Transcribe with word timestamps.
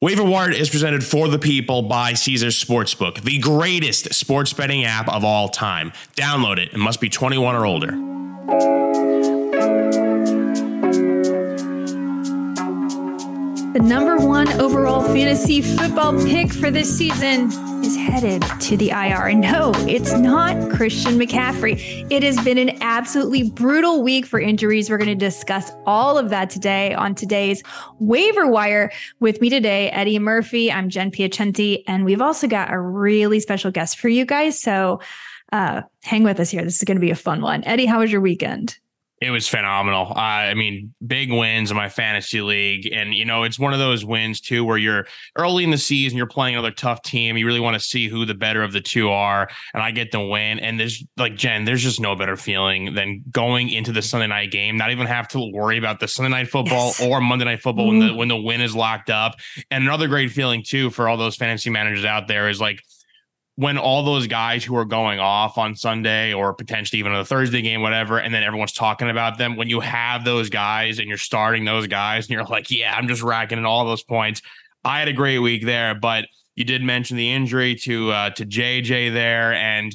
Waiver 0.00 0.22
Wire 0.22 0.52
is 0.52 0.70
presented 0.70 1.04
for 1.04 1.26
the 1.26 1.40
people 1.40 1.82
by 1.82 2.12
Caesars 2.12 2.62
Sportsbook, 2.62 3.24
the 3.24 3.38
greatest 3.38 4.14
sports 4.14 4.52
betting 4.52 4.84
app 4.84 5.08
of 5.08 5.24
all 5.24 5.48
time. 5.48 5.90
Download 6.14 6.56
it. 6.56 6.72
It 6.72 6.78
must 6.78 7.00
be 7.00 7.08
21 7.08 7.56
or 7.56 7.66
older. 7.66 8.87
The 13.78 13.84
number 13.84 14.16
one 14.16 14.48
overall 14.60 15.04
fantasy 15.04 15.62
football 15.62 16.12
pick 16.26 16.52
for 16.52 16.68
this 16.68 16.98
season 16.98 17.44
is 17.84 17.96
headed 17.96 18.42
to 18.62 18.76
the 18.76 18.90
IR. 18.90 19.28
And 19.28 19.40
no, 19.40 19.70
it's 19.86 20.14
not 20.14 20.72
Christian 20.72 21.16
McCaffrey. 21.16 22.04
It 22.10 22.24
has 22.24 22.42
been 22.42 22.58
an 22.58 22.76
absolutely 22.82 23.48
brutal 23.48 24.02
week 24.02 24.26
for 24.26 24.40
injuries. 24.40 24.90
We're 24.90 24.98
going 24.98 25.06
to 25.06 25.14
discuss 25.14 25.70
all 25.86 26.18
of 26.18 26.30
that 26.30 26.50
today 26.50 26.92
on 26.94 27.14
today's 27.14 27.62
waiver 28.00 28.48
wire. 28.48 28.90
With 29.20 29.40
me 29.40 29.48
today, 29.48 29.90
Eddie 29.90 30.18
Murphy. 30.18 30.72
I'm 30.72 30.88
Jen 30.88 31.12
Piacenti, 31.12 31.84
and 31.86 32.04
we've 32.04 32.20
also 32.20 32.48
got 32.48 32.72
a 32.72 32.80
really 32.80 33.38
special 33.38 33.70
guest 33.70 34.00
for 34.00 34.08
you 34.08 34.24
guys. 34.24 34.60
So 34.60 35.00
uh, 35.52 35.82
hang 36.02 36.24
with 36.24 36.40
us 36.40 36.50
here. 36.50 36.64
This 36.64 36.78
is 36.78 36.84
going 36.84 36.96
to 36.96 37.00
be 37.00 37.12
a 37.12 37.14
fun 37.14 37.42
one. 37.42 37.62
Eddie, 37.62 37.86
how 37.86 38.00
was 38.00 38.10
your 38.10 38.22
weekend? 38.22 38.76
It 39.20 39.30
was 39.30 39.48
phenomenal. 39.48 40.12
Uh, 40.14 40.20
I 40.20 40.54
mean, 40.54 40.94
big 41.04 41.32
wins 41.32 41.72
in 41.72 41.76
my 41.76 41.88
fantasy 41.88 42.40
league. 42.40 42.88
And, 42.92 43.12
you 43.12 43.24
know, 43.24 43.42
it's 43.42 43.58
one 43.58 43.72
of 43.72 43.80
those 43.80 44.04
wins, 44.04 44.40
too, 44.40 44.64
where 44.64 44.78
you're 44.78 45.06
early 45.36 45.64
in 45.64 45.70
the 45.70 45.78
season, 45.78 46.16
you're 46.16 46.28
playing 46.28 46.54
another 46.54 46.70
tough 46.70 47.02
team. 47.02 47.36
You 47.36 47.44
really 47.44 47.58
want 47.58 47.74
to 47.74 47.80
see 47.80 48.06
who 48.06 48.24
the 48.24 48.34
better 48.34 48.62
of 48.62 48.72
the 48.72 48.80
two 48.80 49.10
are. 49.10 49.48
And 49.74 49.82
I 49.82 49.90
get 49.90 50.12
the 50.12 50.20
win. 50.20 50.60
And 50.60 50.78
there's 50.78 51.04
like, 51.16 51.34
Jen, 51.34 51.64
there's 51.64 51.82
just 51.82 51.98
no 51.98 52.14
better 52.14 52.36
feeling 52.36 52.94
than 52.94 53.24
going 53.32 53.70
into 53.70 53.90
the 53.90 54.02
Sunday 54.02 54.28
night 54.28 54.52
game, 54.52 54.76
not 54.76 54.92
even 54.92 55.06
have 55.08 55.26
to 55.28 55.50
worry 55.52 55.78
about 55.78 55.98
the 55.98 56.06
Sunday 56.06 56.30
night 56.30 56.48
football 56.48 56.86
yes. 56.86 57.02
or 57.02 57.20
Monday 57.20 57.44
night 57.44 57.60
football 57.60 57.86
mm-hmm. 57.86 57.98
when 57.98 58.06
the 58.06 58.06
mm-hmm. 58.06 58.18
when 58.18 58.28
the 58.28 58.36
win 58.36 58.60
is 58.60 58.76
locked 58.76 59.10
up. 59.10 59.34
And 59.72 59.82
another 59.82 60.06
great 60.06 60.30
feeling, 60.30 60.62
too, 60.62 60.90
for 60.90 61.08
all 61.08 61.16
those 61.16 61.34
fantasy 61.34 61.70
managers 61.70 62.04
out 62.04 62.28
there 62.28 62.48
is 62.48 62.60
like, 62.60 62.82
when 63.58 63.76
all 63.76 64.04
those 64.04 64.28
guys 64.28 64.62
who 64.62 64.76
are 64.76 64.84
going 64.84 65.18
off 65.18 65.58
on 65.58 65.74
Sunday 65.74 66.32
or 66.32 66.54
potentially 66.54 67.00
even 67.00 67.10
on 67.10 67.18
the 67.18 67.24
Thursday 67.24 67.60
game, 67.60 67.82
whatever, 67.82 68.18
and 68.18 68.32
then 68.32 68.44
everyone's 68.44 68.72
talking 68.72 69.10
about 69.10 69.36
them, 69.36 69.56
when 69.56 69.68
you 69.68 69.80
have 69.80 70.24
those 70.24 70.48
guys 70.48 71.00
and 71.00 71.08
you're 71.08 71.18
starting 71.18 71.64
those 71.64 71.88
guys 71.88 72.26
and 72.26 72.30
you're 72.30 72.44
like, 72.48 72.70
yeah, 72.70 72.94
I'm 72.94 73.08
just 73.08 73.20
racking 73.20 73.58
in 73.58 73.64
all 73.64 73.84
those 73.84 74.04
points. 74.04 74.42
I 74.84 75.00
had 75.00 75.08
a 75.08 75.12
great 75.12 75.40
week 75.40 75.64
there, 75.64 75.96
but 75.96 76.26
you 76.54 76.64
did 76.64 76.84
mention 76.84 77.16
the 77.16 77.32
injury 77.32 77.74
to 77.82 78.12
uh, 78.12 78.30
to 78.30 78.46
JJ 78.46 79.12
there, 79.12 79.52
and 79.52 79.90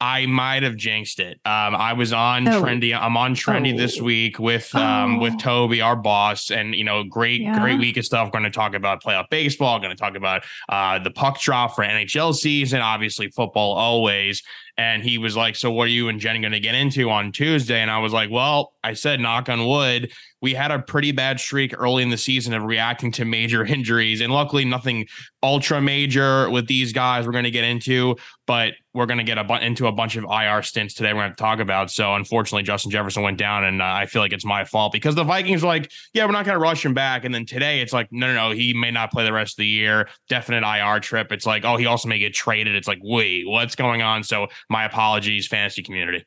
I 0.00 0.26
might 0.26 0.62
have 0.62 0.76
jinxed 0.76 1.20
it. 1.20 1.40
Um, 1.46 1.74
I 1.74 1.94
was 1.94 2.12
on 2.12 2.46
oh. 2.46 2.62
trendy. 2.62 2.98
I'm 2.98 3.16
on 3.16 3.34
trendy 3.34 3.72
oh. 3.72 3.78
this 3.78 4.00
week 4.00 4.38
with 4.38 4.74
um, 4.74 5.16
oh. 5.16 5.22
with 5.22 5.38
Toby, 5.38 5.80
our 5.80 5.96
boss, 5.96 6.50
and 6.50 6.74
you 6.74 6.84
know, 6.84 7.02
great 7.02 7.40
yeah. 7.40 7.58
great 7.58 7.78
week 7.78 7.96
of 7.96 8.04
stuff. 8.04 8.30
Going 8.30 8.44
to 8.44 8.50
talk 8.50 8.74
about 8.74 9.02
playoff 9.02 9.28
baseball. 9.30 9.78
Going 9.78 9.90
to 9.90 9.96
talk 9.96 10.14
about 10.14 10.44
uh, 10.68 10.98
the 10.98 11.10
puck 11.10 11.40
drop 11.40 11.74
for 11.74 11.84
NHL 11.84 12.34
season. 12.34 12.80
Obviously, 12.80 13.28
football 13.30 13.72
always. 13.72 14.42
And 14.78 15.02
he 15.02 15.16
was 15.16 15.34
like, 15.34 15.56
"So, 15.56 15.70
what 15.70 15.84
are 15.84 15.90
you 15.90 16.10
and 16.10 16.20
Jen 16.20 16.42
going 16.42 16.52
to 16.52 16.60
get 16.60 16.74
into 16.74 17.08
on 17.08 17.32
Tuesday?" 17.32 17.80
And 17.80 17.90
I 17.90 17.98
was 17.98 18.12
like, 18.12 18.30
"Well, 18.30 18.74
I 18.84 18.92
said 18.92 19.20
knock 19.20 19.48
on 19.48 19.66
wood." 19.66 20.12
We 20.46 20.54
had 20.54 20.70
a 20.70 20.78
pretty 20.78 21.10
bad 21.10 21.40
streak 21.40 21.74
early 21.76 22.04
in 22.04 22.10
the 22.10 22.16
season 22.16 22.54
of 22.54 22.62
reacting 22.62 23.10
to 23.10 23.24
major 23.24 23.64
injuries. 23.76 24.20
And 24.20 24.32
luckily, 24.32 24.64
nothing 24.64 25.08
ultra 25.42 25.80
major 25.80 26.48
with 26.50 26.68
these 26.68 26.92
guys 26.92 27.26
we're 27.26 27.32
going 27.32 27.42
to 27.42 27.50
get 27.50 27.64
into, 27.64 28.14
but 28.46 28.74
we're 28.94 29.06
going 29.06 29.18
to 29.18 29.24
get 29.24 29.38
a 29.38 29.42
bu- 29.42 29.54
into 29.54 29.88
a 29.88 29.92
bunch 29.92 30.14
of 30.14 30.22
IR 30.22 30.62
stints 30.62 30.94
today 30.94 31.12
we're 31.12 31.22
going 31.22 31.32
to 31.32 31.36
talk 31.36 31.58
about. 31.58 31.90
So, 31.90 32.14
unfortunately, 32.14 32.62
Justin 32.62 32.92
Jefferson 32.92 33.24
went 33.24 33.38
down, 33.38 33.64
and 33.64 33.82
uh, 33.82 33.86
I 33.86 34.06
feel 34.06 34.22
like 34.22 34.32
it's 34.32 34.44
my 34.44 34.64
fault 34.64 34.92
because 34.92 35.16
the 35.16 35.24
Vikings 35.24 35.62
were 35.62 35.68
like, 35.68 35.90
yeah, 36.14 36.24
we're 36.24 36.30
not 36.30 36.44
going 36.44 36.54
to 36.54 36.62
rush 36.62 36.84
him 36.84 36.94
back. 36.94 37.24
And 37.24 37.34
then 37.34 37.44
today, 37.44 37.80
it's 37.80 37.92
like, 37.92 38.06
no, 38.12 38.28
no, 38.28 38.34
no, 38.34 38.54
he 38.54 38.72
may 38.72 38.92
not 38.92 39.10
play 39.10 39.24
the 39.24 39.32
rest 39.32 39.54
of 39.54 39.62
the 39.62 39.66
year. 39.66 40.08
Definite 40.28 40.62
IR 40.62 41.00
trip. 41.00 41.32
It's 41.32 41.44
like, 41.44 41.64
oh, 41.64 41.76
he 41.76 41.86
also 41.86 42.08
may 42.08 42.20
get 42.20 42.34
traded. 42.34 42.76
It's 42.76 42.86
like, 42.86 43.00
wait, 43.02 43.48
what's 43.48 43.74
going 43.74 44.00
on? 44.00 44.22
So, 44.22 44.46
my 44.70 44.84
apologies, 44.84 45.48
fantasy 45.48 45.82
community. 45.82 46.24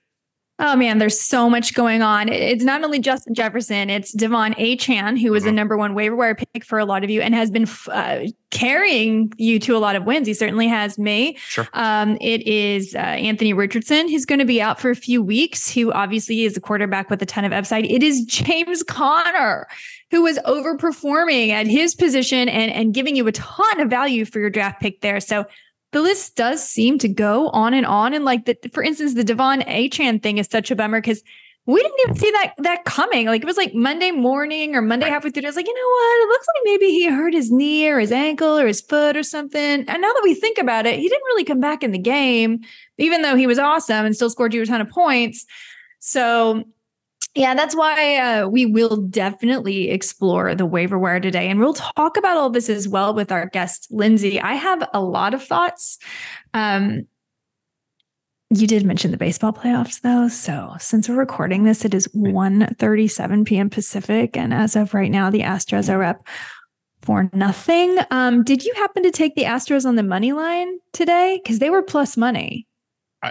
Oh 0.61 0.75
man, 0.75 0.97
there's 0.97 1.19
so 1.19 1.49
much 1.49 1.73
going 1.73 2.01
on. 2.01 2.27
It's 2.27 2.65
not 2.65 2.83
only 2.83 2.99
Justin 2.99 3.33
Jefferson, 3.33 3.89
it's 3.89 4.13
De'Von 4.13 4.53
Achane, 4.57 5.17
who 5.17 5.31
was 5.31 5.43
mm-hmm. 5.43 5.49
a 5.49 5.53
number 5.53 5.77
one 5.77 5.93
waiver 5.93 6.17
wire 6.17 6.35
pick 6.35 6.65
for 6.65 6.77
a 6.77 6.85
lot 6.85 7.05
of 7.05 7.09
you 7.09 7.21
and 7.21 7.33
has 7.33 7.49
been 7.49 7.65
uh, 7.87 8.25
carrying 8.51 9.31
you 9.37 9.57
to 9.59 9.77
a 9.77 9.79
lot 9.79 9.95
of 9.95 10.03
wins. 10.03 10.27
He 10.27 10.33
certainly 10.33 10.67
has 10.67 10.99
me. 10.99 11.37
Sure. 11.37 11.65
Um, 11.73 12.17
it 12.19 12.45
is 12.45 12.93
uh, 12.93 12.97
Anthony 12.97 13.53
Richardson, 13.53 14.09
who's 14.09 14.25
going 14.25 14.39
to 14.39 14.45
be 14.45 14.61
out 14.61 14.81
for 14.81 14.89
a 14.89 14.95
few 14.95 15.23
weeks, 15.23 15.71
who 15.71 15.93
obviously 15.93 16.43
is 16.43 16.57
a 16.57 16.61
quarterback 16.61 17.09
with 17.09 17.21
a 17.21 17.25
ton 17.25 17.45
of 17.45 17.53
upside. 17.53 17.85
It 17.85 18.03
is 18.03 18.25
James 18.25 18.83
Conner, 18.83 19.65
who 20.11 20.23
was 20.23 20.39
overperforming 20.39 21.51
at 21.51 21.67
his 21.67 21.95
position 21.95 22.49
and, 22.49 22.69
and 22.69 22.93
giving 22.93 23.15
you 23.15 23.25
a 23.27 23.31
ton 23.31 23.79
of 23.79 23.89
value 23.89 24.25
for 24.25 24.39
your 24.39 24.49
draft 24.49 24.81
pick 24.81 24.99
there. 24.99 25.21
So 25.21 25.45
the 25.91 26.01
list 26.01 26.35
does 26.35 26.67
seem 26.67 26.97
to 26.99 27.07
go 27.07 27.49
on 27.49 27.73
and 27.73 27.85
on. 27.85 28.13
And 28.13 28.25
like 28.25 28.45
the, 28.45 28.57
for 28.73 28.83
instance, 28.83 29.15
the 29.15 29.23
De'Von 29.23 29.65
Achane 29.67 30.21
thing 30.21 30.37
is 30.37 30.47
such 30.49 30.71
a 30.71 30.75
bummer 30.75 31.01
because 31.01 31.23
we 31.65 31.81
didn't 31.81 31.99
even 32.01 32.15
see 32.15 32.31
that 32.31 32.53
that 32.59 32.85
coming. 32.85 33.27
Like 33.27 33.43
it 33.43 33.45
was 33.45 33.57
like 33.57 33.75
Monday 33.75 34.09
morning 34.11 34.75
or 34.75 34.81
Monday 34.81 35.07
halfway 35.07 35.29
through. 35.29 35.43
I 35.43 35.49
was 35.49 35.55
like, 35.55 35.67
you 35.67 35.73
know 35.73 35.89
what? 35.89 36.23
It 36.23 36.29
looks 36.29 36.47
like 36.47 36.61
maybe 36.65 36.85
he 36.87 37.07
hurt 37.07 37.33
his 37.33 37.51
knee 37.51 37.87
or 37.87 37.99
his 37.99 38.11
ankle 38.11 38.57
or 38.57 38.65
his 38.65 38.81
foot 38.81 39.15
or 39.15 39.23
something. 39.23 39.61
And 39.61 39.87
now 39.87 40.13
that 40.13 40.21
we 40.23 40.33
think 40.33 40.57
about 40.57 40.87
it, 40.87 40.99
he 40.99 41.07
didn't 41.07 41.25
really 41.25 41.43
come 41.43 41.59
back 41.59 41.83
in 41.83 41.91
the 41.91 41.99
game, 41.99 42.61
even 42.97 43.21
though 43.21 43.35
he 43.35 43.45
was 43.45 43.59
awesome 43.59 44.05
and 44.05 44.15
still 44.15 44.31
scored 44.31 44.53
you 44.53 44.63
a 44.63 44.65
ton 44.65 44.81
of 44.81 44.89
points. 44.89 45.45
So 45.99 46.63
yeah, 47.35 47.53
that's 47.53 47.75
why 47.75 48.17
uh, 48.17 48.47
we 48.47 48.65
will 48.65 48.97
definitely 48.97 49.91
explore 49.91 50.55
the 50.55 50.65
waiver 50.65 50.97
wire 50.97 51.19
today. 51.19 51.47
And 51.49 51.59
we'll 51.59 51.75
talk 51.75 52.17
about 52.17 52.37
all 52.37 52.49
this 52.49 52.69
as 52.69 52.87
well 52.87 53.13
with 53.13 53.31
our 53.31 53.47
guest, 53.47 53.87
Lindsay. 53.91 54.41
I 54.41 54.55
have 54.55 54.87
a 54.93 55.01
lot 55.01 55.33
of 55.33 55.43
thoughts. 55.43 55.99
Um, 56.53 57.07
you 58.49 58.65
did 58.65 58.83
mention 58.83 59.11
the 59.11 59.17
baseball 59.17 59.53
playoffs 59.53 60.01
though. 60.01 60.27
So 60.27 60.73
since 60.79 61.07
we're 61.07 61.15
recording 61.15 61.65
this, 61.65 61.85
it 61.85 61.93
is 61.93 62.07
1.37 62.09 63.45
p.m. 63.45 63.69
Pacific. 63.69 64.35
And 64.35 64.51
as 64.51 64.75
of 64.75 64.95
right 64.95 65.11
now, 65.11 65.29
the 65.29 65.41
Astros 65.41 65.93
are 65.93 66.03
up 66.03 66.27
for 67.03 67.29
nothing. 67.31 67.97
Um, 68.09 68.43
did 68.43 68.65
you 68.65 68.73
happen 68.75 69.03
to 69.03 69.11
take 69.11 69.35
the 69.35 69.43
Astros 69.43 69.85
on 69.85 69.95
the 69.95 70.03
money 70.03 70.31
line 70.31 70.79
today? 70.93 71.39
Because 71.41 71.59
they 71.59 71.69
were 71.69 71.83
plus 71.83 72.17
money. 72.17 72.65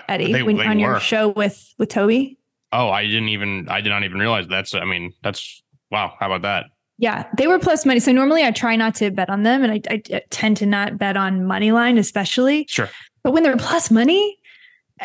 Eddie, 0.09 0.33
they, 0.33 0.43
when, 0.43 0.57
they 0.57 0.67
on 0.67 0.77
were. 0.77 0.83
your 0.83 1.01
show 1.01 1.29
with 1.31 1.75
with 1.79 1.89
Toby. 1.89 2.39
Oh, 2.73 2.91
I 2.91 3.05
didn't 3.05 3.29
even 3.29 3.69
I 3.69 3.81
did 3.81 3.91
not 3.91 4.05
even 4.05 4.19
realize 4.19 4.47
that's 4.49 4.75
I 4.75 4.85
mean, 4.85 5.13
that's 5.23 5.63
wow, 5.91 6.15
how 6.19 6.27
about 6.27 6.43
that? 6.43 6.67
Yeah, 6.99 7.27
they 7.37 7.47
were 7.47 7.59
plus 7.59 7.87
money. 7.87 8.01
So 8.01 8.11
normally 8.13 8.45
I 8.45 8.51
try 8.51 8.75
not 8.75 8.95
to 8.97 9.11
bet 9.11 9.31
on 9.31 9.45
them 9.45 9.63
and 9.63 9.73
I, 9.73 9.81
I 9.91 10.23
tend 10.31 10.57
to 10.59 10.67
not 10.67 10.99
bet 10.99 11.17
on 11.17 11.45
money 11.45 11.71
line, 11.71 11.97
especially. 11.97 12.67
Sure. 12.69 12.91
But 13.23 13.33
when 13.33 13.45
they're 13.45 13.57
plus 13.57 13.91
money, 13.91 14.37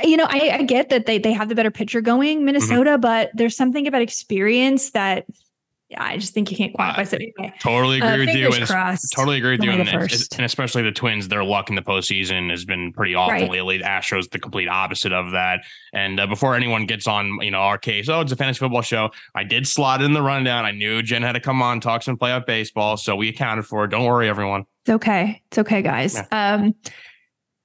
you 0.03 0.17
know, 0.17 0.25
I, 0.27 0.49
I 0.53 0.63
get 0.63 0.89
that 0.89 1.05
they 1.05 1.19
they 1.19 1.33
have 1.33 1.49
the 1.49 1.55
better 1.55 1.71
pitcher 1.71 2.01
going, 2.01 2.37
mm-hmm. 2.37 2.45
Minnesota, 2.45 2.91
mm-hmm. 2.91 3.01
but 3.01 3.31
there's 3.33 3.55
something 3.55 3.85
about 3.87 4.01
experience 4.01 4.91
that 4.91 5.25
I 5.97 6.17
just 6.17 6.33
think 6.33 6.51
you 6.51 6.57
can't 6.57 6.73
quantify 6.73 7.13
uh, 7.13 7.15
anyway. 7.15 7.53
Totally 7.59 7.97
agree 7.97 8.09
uh, 8.09 8.17
with 8.25 8.35
you. 8.35 8.51
And 8.51 8.99
totally 9.13 9.37
agree 9.37 9.51
with 9.51 9.63
you. 9.63 9.71
And, 9.71 9.89
and, 9.89 10.45
especially 10.45 10.83
the 10.83 10.91
Twins, 10.91 11.27
their 11.27 11.43
luck 11.43 11.69
in 11.69 11.75
the 11.75 11.81
postseason 11.81 12.49
has 12.49 12.65
been 12.65 12.93
pretty 12.93 13.15
awful 13.15 13.33
right. 13.33 13.49
lately. 13.49 13.77
The 13.77 13.83
Astros, 13.85 14.29
the 14.29 14.39
complete 14.39 14.67
opposite 14.67 15.13
of 15.13 15.31
that. 15.31 15.61
And 15.93 16.19
uh, 16.19 16.27
before 16.27 16.55
anyone 16.55 16.85
gets 16.85 17.07
on, 17.07 17.39
you 17.41 17.51
know, 17.51 17.59
our 17.59 17.77
case, 17.77 18.09
oh, 18.09 18.21
it's 18.21 18.31
a 18.31 18.35
fantasy 18.35 18.59
football 18.59 18.81
show. 18.81 19.11
I 19.35 19.43
did 19.43 19.67
slot 19.67 20.01
in 20.01 20.13
the 20.13 20.21
rundown. 20.21 20.65
I 20.65 20.71
knew 20.71 21.01
Jen 21.01 21.21
had 21.21 21.33
to 21.33 21.39
come 21.39 21.61
on, 21.61 21.79
talk 21.79 22.03
some 22.03 22.17
playoff 22.17 22.45
baseball. 22.45 22.97
So 22.97 23.15
we 23.15 23.29
accounted 23.29 23.65
for 23.65 23.85
it. 23.85 23.89
Don't 23.89 24.05
worry, 24.05 24.29
everyone. 24.29 24.65
It's 24.85 24.89
okay. 24.95 25.41
It's 25.47 25.57
okay, 25.59 25.81
guys. 25.81 26.15
Yeah. 26.15 26.55
Um, 26.55 26.75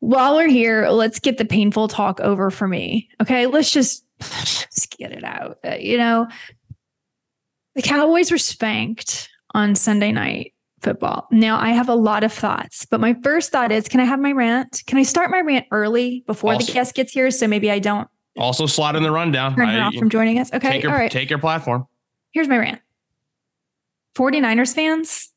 while 0.01 0.37
we're 0.37 0.49
here, 0.49 0.89
let's 0.89 1.19
get 1.19 1.39
the 1.39 1.45
painful 1.45 1.89
talk 1.89 2.21
over 2.21 2.51
for 2.51 2.69
me. 2.69 3.09
Okay. 3.21 3.47
Let's 3.47 3.71
just, 3.71 4.05
just 4.21 4.97
get 4.97 5.13
it 5.13 5.25
out. 5.25 5.59
Uh, 5.65 5.75
you 5.75 5.99
know, 5.99 6.29
the 7.79 7.83
Cowboys 7.83 8.33
were 8.33 8.39
spanked 8.39 9.29
on 9.55 9.77
Sunday 9.77 10.11
night 10.11 10.53
football. 10.83 11.29
Now, 11.31 11.61
I 11.61 11.71
have 11.71 11.89
a 11.89 11.95
lot 11.95 12.25
of 12.25 12.33
thoughts, 12.33 12.85
but 12.85 12.99
my 12.99 13.15
first 13.23 13.53
thought 13.53 13.71
is 13.71 13.87
can 13.87 14.01
I 14.01 14.05
have 14.05 14.19
my 14.19 14.33
rant? 14.33 14.83
Can 14.89 14.99
I 14.99 15.05
start 15.05 15.31
my 15.31 15.41
rant 15.41 15.65
early 15.71 16.25
before 16.27 16.55
also, 16.55 16.67
the 16.67 16.73
guest 16.73 16.97
gets 16.97 17.13
here? 17.13 17.31
So 17.31 17.47
maybe 17.47 17.71
I 17.71 17.79
don't. 17.79 18.09
Also, 18.37 18.67
slot 18.67 18.97
in 18.97 19.05
the 19.05 19.13
rundown. 19.13 19.55
Turn 19.55 19.69
her 19.69 19.79
I, 19.79 19.85
off 19.85 19.95
from 19.95 20.11
joining 20.11 20.41
us. 20.41 20.53
Okay. 20.53 20.71
Take 20.71 20.83
your, 20.83 20.91
All 20.91 20.99
right. 20.99 21.11
Take 21.11 21.31
your 21.31 21.39
platform. 21.39 21.87
Here's 22.33 22.49
my 22.49 22.59
rant 22.59 22.81
49ers 24.17 24.75
fans, 24.75 25.33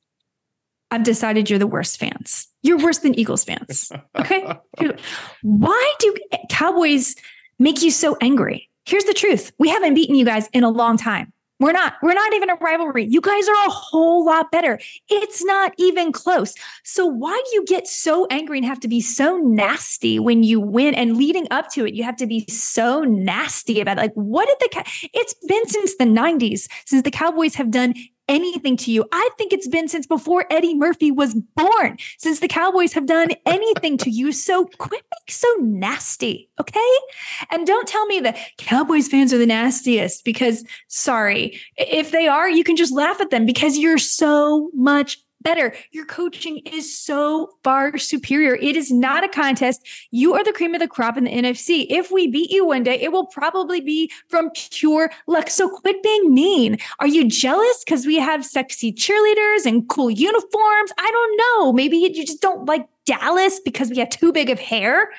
I've 0.90 1.04
decided 1.04 1.48
you're 1.48 1.60
the 1.60 1.68
worst 1.68 2.00
fans. 2.00 2.48
You're 2.64 2.80
worse 2.80 2.98
than 2.98 3.14
Eagles 3.20 3.44
fans. 3.44 3.92
Okay. 4.18 4.52
Why 5.44 5.94
do 6.00 6.16
Cowboys 6.50 7.16
make 7.60 7.84
you 7.84 7.92
so 7.92 8.18
angry? 8.20 8.68
Here's 8.86 9.04
the 9.04 9.14
truth 9.14 9.52
we 9.60 9.70
haven't 9.70 9.94
beaten 9.94 10.16
you 10.16 10.26
guys 10.26 10.50
in 10.54 10.64
a 10.64 10.70
long 10.70 10.98
time. 10.98 11.32
We're 11.62 11.74
not, 11.74 11.94
we're 12.02 12.16
not 12.16 12.34
even 12.34 12.50
a 12.50 12.56
rivalry. 12.56 13.06
You 13.06 13.22
guys 13.22 13.48
are 13.48 13.68
a 13.68 13.70
whole 13.70 14.26
lot 14.26 14.52
better. 14.52 14.80
It's 15.10 15.44
not 15.46 15.74
even 15.78 16.12
close. 16.12 16.56
So 16.84 17.06
why 17.06 17.40
do 17.46 17.56
you 17.56 17.66
get 17.66 17.88
so 17.88 18.26
angry 18.32 18.58
and 18.58 18.66
have 18.66 18.80
to 18.80 18.88
be 18.88 19.00
so 19.00 19.38
nasty 19.38 20.18
when 20.18 20.42
you 20.42 20.60
win 20.60 20.96
and 20.96 21.18
leading 21.18 21.48
up 21.52 21.70
to 21.74 21.86
it, 21.86 21.94
you 21.94 22.04
have 22.04 22.16
to 22.16 22.26
be 22.26 22.48
so 22.50 23.04
nasty 23.04 23.80
about 23.80 24.00
it. 24.00 24.02
Like, 24.02 24.14
what 24.16 24.48
did 24.48 24.72
the, 24.72 25.10
it's 25.14 25.36
been 25.48 25.68
since 25.68 25.96
the 25.98 26.06
90s, 26.06 26.68
since 26.86 27.04
the 27.04 27.12
Cowboys 27.12 27.54
have 27.54 27.70
done 27.70 27.94
anything 28.28 28.78
to 28.78 28.92
you. 28.92 29.06
I 29.12 29.30
think 29.38 29.54
it's 29.54 29.68
been 29.68 29.88
since 29.88 30.08
before 30.08 30.46
Eddie 30.50 30.76
Murphy 30.76 31.12
was 31.12 31.36
born, 31.56 31.98
since 32.18 32.40
the 32.40 32.48
Cowboys 32.48 32.94
have 32.94 33.06
done 33.06 33.30
anything 33.46 33.98
to 33.98 34.10
you. 34.10 34.32
So 34.32 34.66
quit 34.78 35.02
being 35.02 35.22
so 35.30 35.48
nasty, 35.60 36.50
okay? 36.60 36.80
And 37.50 37.68
don't 37.68 37.88
tell 37.88 38.06
me 38.06 38.20
that 38.22 38.38
Cowboys 38.58 39.08
fans 39.08 39.34
are 39.34 39.38
the 39.38 39.46
nastiest 39.46 40.24
because, 40.24 40.64
sorry, 40.88 41.60
if 41.78 42.12
they 42.12 42.28
are, 42.28 42.50
you 42.50 42.64
can 42.64 42.76
just 42.76 42.94
laugh 42.94 43.20
at 43.22 43.30
them 43.30 43.46
because 43.46 43.78
you're 43.78 43.98
so 43.98 44.70
much 44.74 45.18
better. 45.42 45.74
Your 45.92 46.06
coaching 46.06 46.60
is 46.60 46.98
so 46.98 47.52
far 47.64 47.98
superior. 47.98 48.56
It 48.56 48.76
is 48.76 48.92
not 48.92 49.24
a 49.24 49.30
contest. 49.30 49.86
You 50.12 50.34
are 50.34 50.44
the 50.44 50.54
cream 50.54 50.74
of 50.74 50.82
the 50.82 50.88
crop 50.88 51.18
in 51.18 51.26
the 51.26 51.32
NFC. 51.32 51.86
If 51.90 52.12
we 52.12 52.28
beat 52.28 52.52
you 52.52 52.66
one 52.66 52.84
day, 52.84 53.00
it 53.00 53.12
will 53.12 53.26
probably 53.28 53.82
be 53.82 54.12
from 54.28 54.52
pure 54.52 55.12
luck. 55.28 55.50
So 55.50 55.70
quit 55.70 56.04
being 56.04 56.34
mean. 56.34 56.78
Are 57.00 57.08
you 57.08 57.28
jealous 57.28 57.84
because 57.86 58.06
we 58.06 58.18
have 58.18 58.46
sexy 58.46 58.92
cheerleaders 58.92 59.66
and 59.66 59.88
cool 59.90 60.10
uniforms? 60.10 60.92
I 60.98 61.12
don't 61.12 61.38
know. 61.38 61.74
Maybe 61.74 61.98
you 61.98 62.14
just 62.14 62.42
don't 62.42 62.66
like 62.66 62.88
Dallas 63.06 63.60
because 63.60 63.90
we 63.90 63.98
have 63.98 64.10
too 64.10 64.32
big 64.32 64.50
of 64.50 64.60
hair. 64.60 65.10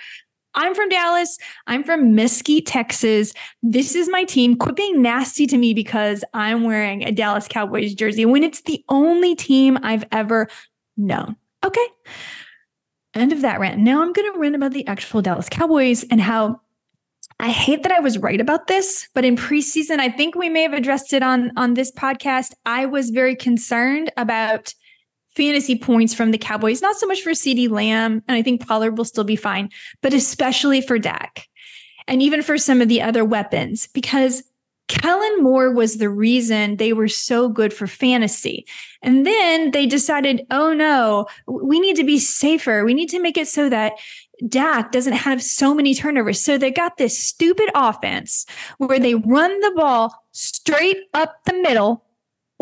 I'm 0.54 0.75
from 0.75 0.88
Dallas. 0.88 1.38
I'm 1.66 1.82
from 1.82 2.14
Mesquite, 2.14 2.66
Texas. 2.66 3.32
This 3.62 3.94
is 3.94 4.08
my 4.08 4.25
team. 4.25 4.56
Quit 4.56 4.76
being 4.76 5.00
nasty 5.00 5.46
to 5.46 5.56
me 5.56 5.75
because 5.75 6.25
I'm 6.34 6.64
wearing 6.64 7.02
a 7.04 7.12
Dallas 7.12 7.49
Cowboys 7.49 7.94
jersey 7.94 8.25
when 8.25 8.43
it's 8.43 8.62
the 8.62 8.84
only 8.88 9.34
team 9.34 9.78
I've 9.82 10.04
ever 10.12 10.49
known. 10.96 11.37
Okay. 11.64 11.87
End 13.14 13.32
of 13.32 13.43
that 13.43 13.60
rant. 13.60 13.78
Now 13.78 14.02
I'm 14.02 14.12
going 14.12 14.32
to 14.32 14.38
rant 14.38 14.54
about 14.54 14.72
the 14.72 14.87
actual 14.87 15.22
Dallas 15.22 15.49
Cowboys 15.49 16.04
and 16.10 16.20
how 16.20 16.60
I 17.40 17.49
hate 17.49 17.82
that 17.82 17.93
I 17.93 18.00
was 18.00 18.19
right 18.19 18.40
about 18.40 18.69
this, 18.69 19.08
but 19.14 19.25
in 19.25 19.37
preseason, 19.37 19.99
I 19.99 20.10
think 20.10 20.37
we 20.37 20.49
may 20.49 20.62
have 20.62 20.75
addressed 20.75 21.12
it 21.12 21.25
on 21.25 21.50
on 21.56 21.75
this 21.75 21.90
podcast. 21.90 22.52
I 22.66 22.87
was 22.87 23.10
very 23.10 23.34
concerned 23.34 24.12
about 24.16 24.75
fantasy 25.34 25.76
points 25.76 26.14
from 26.14 26.31
the 26.31 26.38
Cowboys, 26.38 26.82
not 26.82 26.96
so 26.96 27.06
much 27.06 27.23
for 27.23 27.31
CeeDee 27.31 27.70
Lamb, 27.70 28.23
and 28.29 28.37
I 28.37 28.43
think 28.43 28.67
Pollard 28.67 28.99
will 28.99 29.05
still 29.05 29.25
be 29.25 29.37
fine, 29.37 29.70
but 30.02 30.14
especially 30.14 30.81
for 30.81 30.99
Dak 30.99 31.49
and 32.06 32.23
even 32.23 32.43
for 32.43 32.58
some 32.58 32.81
of 32.81 32.88
the 32.88 33.02
other 33.02 33.25
weapons, 33.25 33.88
because 33.88 34.43
Kellen 34.88 35.43
Moore 35.43 35.73
was 35.73 35.96
the 35.96 36.11
reason 36.11 36.76
they 36.76 36.93
were 36.93 37.08
so 37.08 37.49
good 37.49 37.73
for 37.73 37.87
fantasy. 37.87 38.67
And 39.00 39.25
then 39.25 39.70
they 39.70 39.87
decided, 39.87 40.44
oh 40.50 40.75
no, 40.75 41.26
we 41.46 41.81
need 41.81 41.96
to 41.96 42.05
be 42.05 42.19
safer. 42.19 42.85
We 42.85 42.93
need 42.93 43.08
to 43.11 43.20
make 43.20 43.38
it 43.38 43.49
so 43.49 43.69
that 43.70 43.94
Dak 44.49 44.93
doesn't 44.93 45.14
have 45.14 45.43
so 45.43 45.73
many 45.73 45.94
turnovers. 45.94 46.44
So 46.44 46.58
they 46.58 46.70
got 46.70 46.96
this 46.96 47.19
stupid 47.19 47.70
offense 47.75 48.44
where 48.78 48.99
they 48.99 49.14
run 49.14 49.61
the 49.61 49.73
ball 49.75 50.14
straight 50.32 50.99
up 51.14 51.37
the 51.46 51.55
middle 51.55 52.05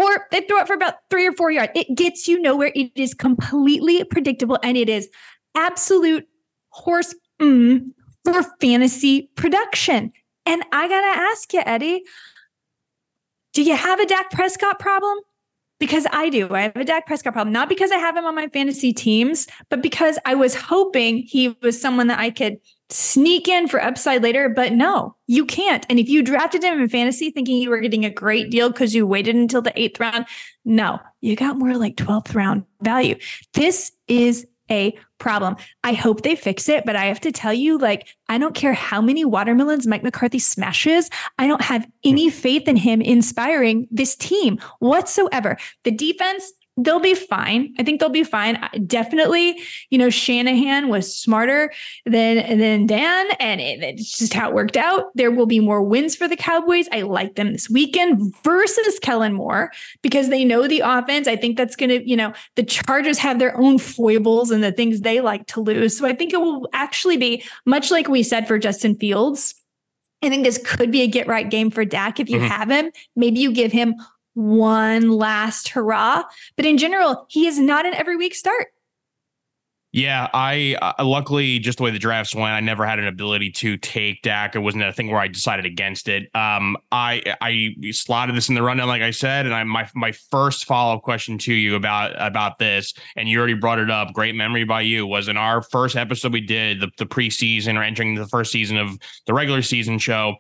or 0.01 0.27
they 0.31 0.41
throw 0.41 0.59
it 0.59 0.67
for 0.67 0.73
about 0.73 0.95
three 1.11 1.27
or 1.27 1.33
four 1.33 1.51
yards. 1.51 1.73
It 1.75 1.95
gets 1.95 2.27
you 2.27 2.41
nowhere. 2.41 2.73
It 2.75 2.91
is 2.95 3.13
completely 3.13 4.03
predictable 4.05 4.59
and 4.63 4.77
it 4.77 4.89
is 4.89 5.11
absolute 5.55 6.27
horse 6.71 7.15
mm, 7.41 7.91
for 8.25 8.43
fantasy 8.61 9.31
production. 9.37 10.13
And 10.47 10.65
I 10.73 10.89
got 10.89 11.01
to 11.01 11.21
ask 11.21 11.53
you, 11.53 11.63
Eddie, 11.67 12.03
do 13.53 13.63
you 13.63 13.77
have 13.77 14.01
a 14.01 14.07
Dak 14.07 14.31
Prescott 14.31 14.79
problem? 14.79 15.19
Because 15.79 16.07
I 16.13 16.31
do. 16.31 16.49
I 16.51 16.63
have 16.63 16.77
a 16.77 16.85
Dak 16.85 17.07
Prescott 17.07 17.35
problem, 17.35 17.53
not 17.53 17.69
because 17.69 17.91
I 17.91 17.97
have 17.97 18.17
him 18.17 18.25
on 18.25 18.35
my 18.35 18.49
fantasy 18.49 18.93
teams, 18.93 19.47
but 19.69 19.83
because 19.83 20.19
I 20.25 20.35
was 20.35 20.55
hoping 20.55 21.19
he 21.19 21.57
was 21.63 21.81
someone 21.81 22.07
that 22.07 22.19
I 22.19 22.31
could 22.31 22.59
sneak 22.93 23.49
in 23.49 23.69
for 23.69 23.83
upside 23.83 24.23
later, 24.23 24.49
but 24.49 24.73
no, 24.73 25.17
you 25.27 25.45
can't. 25.45 25.87
And 25.89 25.99
if 25.99 26.09
you 26.09 26.23
drafted 26.23 26.63
him 26.63 26.81
in 26.81 26.89
fantasy 26.89 27.31
thinking 27.31 27.57
you 27.57 27.71
were 27.71 27.81
getting 27.81 28.05
a 28.05 28.11
great 28.11 28.51
deal 28.51 28.71
because 28.71 28.95
you 28.95 29.07
waited 29.07 29.37
until 29.37 29.63
the 29.63 29.79
eighth 29.81 30.01
round, 30.01 30.27
no, 30.65 30.99
you 31.21 31.37
got 31.37 31.59
more 31.59 31.77
like 31.77 31.97
12th 31.97 32.35
round 32.35 32.65
value. 32.83 33.17
This 33.55 33.93
is 34.09 34.47
a 34.71 34.97
problem. 35.19 35.57
I 35.85 35.93
hope 35.93 36.23
they 36.23 36.37
fix 36.37 36.69
it, 36.69 36.85
but 36.87 36.97
I 36.97 37.07
have 37.07 37.21
to 37.21 37.33
tell 37.33 37.53
you, 37.53 37.77
like, 37.77 38.07
I 38.29 38.39
don't 38.39 38.55
care 38.55 38.73
how 38.73 39.01
many 39.01 39.25
watermelons 39.25 39.87
Mike 39.87 40.03
McCarthy 40.03 40.39
smashes. 40.39 41.11
I 41.39 41.47
don't 41.47 41.63
have 41.63 41.87
any 42.05 42.31
faith 42.31 42.69
in 42.69 42.77
him 42.77 43.01
inspiring 43.01 43.89
this 43.91 44.17
team 44.17 44.59
whatsoever. 44.79 45.57
The 45.85 45.91
defense, 45.91 46.53
they'll 46.85 47.01
be 47.01 47.15
fine. 47.15 47.75
I 47.79 47.83
think 47.83 48.01
they'll 48.01 48.09
be 48.09 48.25
fine. 48.25 48.59
Definitely, 48.87 49.61
you 49.91 49.99
know, 49.99 50.11
Shanahan 50.11 50.89
was 50.89 51.15
smarter 51.17 51.73
than 52.07 52.59
than 52.59 52.87
Dan, 52.87 53.29
and 53.39 53.61
it, 53.61 53.83
it's 53.83 54.19
just 54.19 54.33
how 54.33 54.49
it 54.49 54.55
worked 54.55 54.77
out. 54.77 55.07
There 55.15 55.31
will 55.31 55.47
be 55.47 55.61
more 55.61 55.83
wins 55.83 56.17
for 56.17 56.27
the 56.27 56.37
Cowboys. 56.37 56.89
I 56.93 57.03
like 57.03 57.35
them 57.35 57.53
this 57.53 57.69
weekend 57.69 58.35
versus 58.43 58.99
Kellen 59.01 59.35
Moore 59.35 59.71
because 60.03 60.29
they 60.29 60.45
know 60.45 60.67
the 60.67 60.81
offense. 60.81 61.29
I 61.29 61.37
think 61.37 61.57
that's 61.57 61.77
going 61.77 61.91
to, 61.91 62.09
you 62.09 62.17
know, 62.17 62.33
the 62.57 62.63
Chargers 62.63 63.19
have 63.19 63.39
their 63.39 63.57
own 63.57 63.79
foibles 63.79 64.51
and 64.51 64.63
the 64.63 64.73
things 64.73 65.01
they 65.01 65.21
like 65.21 65.47
to 65.49 65.61
lose. 65.61 65.97
So 65.99 66.07
I 66.07 66.15
think 66.15 66.33
it 66.33 66.41
will 66.41 66.69
actually 66.73 67.17
be 67.17 67.45
much 67.67 67.91
like 67.91 68.09
we 68.09 68.23
said 68.23 68.47
for 68.47 68.59
Justin 68.59 68.97
Fields. 68.97 69.55
I 70.23 70.29
think 70.29 70.45
this 70.45 70.59
could 70.59 70.91
be 70.91 71.03
a 71.03 71.07
get 71.07 71.27
right 71.27 71.49
game 71.49 71.71
for 71.71 71.85
Dak 71.85 72.21
if 72.21 72.29
you 72.29 72.39
mm-hmm. 72.39 72.47
have 72.47 72.71
him. 72.71 72.93
Maybe 73.17 73.41
you 73.41 73.53
give 73.53 73.73
him 73.73 73.95
one 74.35 75.11
last 75.11 75.69
hurrah. 75.71 76.23
But 76.57 76.67
in 76.67 76.79
general, 76.79 77.27
he 77.29 77.47
is 77.47 77.59
not 77.59 77.87
an 77.87 77.95
every 77.95 78.17
week 78.17 78.35
start. 78.35 78.69
Yeah, 79.93 80.29
I 80.33 80.77
uh, 80.81 81.05
luckily 81.05 81.59
just 81.59 81.79
the 81.79 81.85
way 81.85 81.91
the 81.91 81.99
drafts 81.99 82.33
went, 82.33 82.53
I 82.53 82.61
never 82.61 82.87
had 82.87 83.01
an 83.01 83.09
ability 83.09 83.51
to 83.53 83.77
take 83.77 84.23
Dak. 84.23 84.55
It 84.55 84.61
wasn't 84.61 84.85
a 84.85 84.93
thing 84.93 85.11
where 85.11 85.19
I 85.19 85.27
decided 85.27 85.67
against 85.67 86.09
it. 86.09 86.33
Um, 86.33 86.77
I 86.93 87.35
I 87.41 87.75
slotted 87.91 88.37
this 88.37 88.49
in 88.49 88.55
the 88.55 88.63
rundown, 88.63 88.87
like 88.87 89.03
I 89.03 89.11
said, 89.11 89.47
and 89.47 89.55
I 89.55 89.65
my 89.65 89.89
my 89.97 90.13
first 90.13 90.65
follow 90.65 90.95
up 90.95 91.03
question 91.03 91.39
to 91.39 91.53
you 91.53 91.75
about 91.75 92.13
about 92.25 92.61
this, 92.61 92.95
and 93.17 93.29
you 93.29 93.37
already 93.37 93.55
brought 93.55 93.81
it 93.81 93.91
up. 93.91 94.13
Great 94.13 94.37
memory 94.37 94.63
by 94.63 94.83
you 94.83 95.09
was 95.09 95.27
in 95.27 95.37
our 95.37 95.61
first 95.61 95.97
episode 95.97 96.33
we 96.33 96.41
did 96.41 96.81
the 96.81 96.91
the 96.97 97.07
preseason 97.07 97.77
or 97.77 97.83
entering 97.83 98.15
the 98.15 98.29
first 98.29 98.53
season 98.53 98.77
of 98.77 98.97
the 99.27 99.35
regular 99.35 99.61
season 99.61 99.99
show 99.99 100.37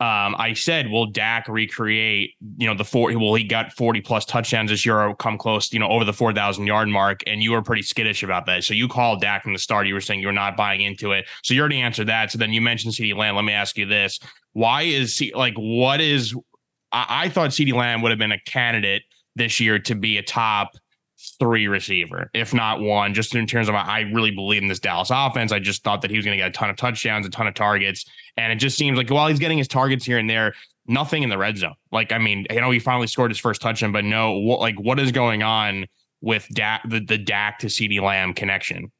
um, 0.00 0.34
I 0.38 0.54
said, 0.54 0.88
will 0.88 1.04
Dak 1.04 1.46
recreate, 1.46 2.34
you 2.56 2.66
know, 2.66 2.74
the 2.74 2.86
four, 2.86 3.12
well, 3.18 3.34
he 3.34 3.44
got 3.44 3.74
40 3.74 4.00
plus 4.00 4.24
touchdowns 4.24 4.70
this 4.70 4.86
year, 4.86 4.98
or 4.98 5.14
come 5.14 5.36
close, 5.36 5.70
you 5.74 5.78
know, 5.78 5.88
over 5.88 6.06
the 6.06 6.14
4,000 6.14 6.66
yard 6.66 6.88
mark. 6.88 7.20
And 7.26 7.42
you 7.42 7.52
were 7.52 7.60
pretty 7.60 7.82
skittish 7.82 8.22
about 8.22 8.46
that. 8.46 8.64
So 8.64 8.72
you 8.72 8.88
called 8.88 9.20
Dak 9.20 9.42
from 9.42 9.52
the 9.52 9.58
start. 9.58 9.86
You 9.86 9.92
were 9.92 10.00
saying 10.00 10.20
you 10.20 10.28
were 10.28 10.32
not 10.32 10.56
buying 10.56 10.80
into 10.80 11.12
it. 11.12 11.26
So 11.42 11.52
you 11.52 11.60
already 11.60 11.82
answered 11.82 12.08
that. 12.08 12.32
So 12.32 12.38
then 12.38 12.50
you 12.50 12.62
mentioned 12.62 12.94
CeeDee 12.94 13.14
Lamb. 13.14 13.36
Let 13.36 13.44
me 13.44 13.52
ask 13.52 13.76
you 13.76 13.84
this. 13.84 14.18
Why 14.54 14.82
is, 14.82 15.16
C- 15.16 15.34
like, 15.34 15.54
what 15.56 16.00
is, 16.00 16.34
I, 16.92 17.24
I 17.24 17.28
thought 17.28 17.50
CeeDee 17.50 17.74
Lamb 17.74 18.00
would 18.00 18.10
have 18.10 18.18
been 18.18 18.32
a 18.32 18.40
candidate 18.40 19.02
this 19.36 19.60
year 19.60 19.78
to 19.80 19.94
be 19.94 20.16
a 20.16 20.22
top 20.22 20.70
three 21.38 21.68
receiver, 21.68 22.30
if 22.34 22.54
not 22.54 22.80
one, 22.80 23.14
just 23.14 23.34
in 23.34 23.46
terms 23.46 23.68
of 23.68 23.74
I 23.74 24.00
really 24.12 24.30
believe 24.30 24.62
in 24.62 24.68
this 24.68 24.80
Dallas 24.80 25.10
offense. 25.12 25.52
I 25.52 25.58
just 25.58 25.82
thought 25.82 26.02
that 26.02 26.10
he 26.10 26.16
was 26.16 26.24
going 26.24 26.36
to 26.36 26.42
get 26.42 26.48
a 26.48 26.52
ton 26.52 26.70
of 26.70 26.76
touchdowns, 26.76 27.26
a 27.26 27.30
ton 27.30 27.46
of 27.46 27.54
targets. 27.54 28.04
And 28.36 28.52
it 28.52 28.56
just 28.56 28.78
seems 28.78 28.96
like 28.96 29.10
while 29.10 29.28
he's 29.28 29.38
getting 29.38 29.58
his 29.58 29.68
targets 29.68 30.04
here 30.04 30.18
and 30.18 30.28
there, 30.28 30.54
nothing 30.86 31.22
in 31.22 31.30
the 31.30 31.38
red 31.38 31.56
zone. 31.58 31.74
Like, 31.92 32.12
I 32.12 32.18
mean, 32.18 32.46
you 32.50 32.60
know 32.60 32.70
he 32.70 32.78
finally 32.78 33.06
scored 33.06 33.30
his 33.30 33.38
first 33.38 33.60
touchdown, 33.60 33.92
but 33.92 34.04
no, 34.04 34.38
what, 34.38 34.60
like 34.60 34.78
what 34.80 34.98
is 34.98 35.12
going 35.12 35.42
on 35.42 35.86
with 36.20 36.46
the, 36.48 37.04
the 37.06 37.18
Dak 37.18 37.58
to 37.60 37.66
CeeDee 37.66 38.00
Lamb 38.00 38.34
connection? 38.34 38.90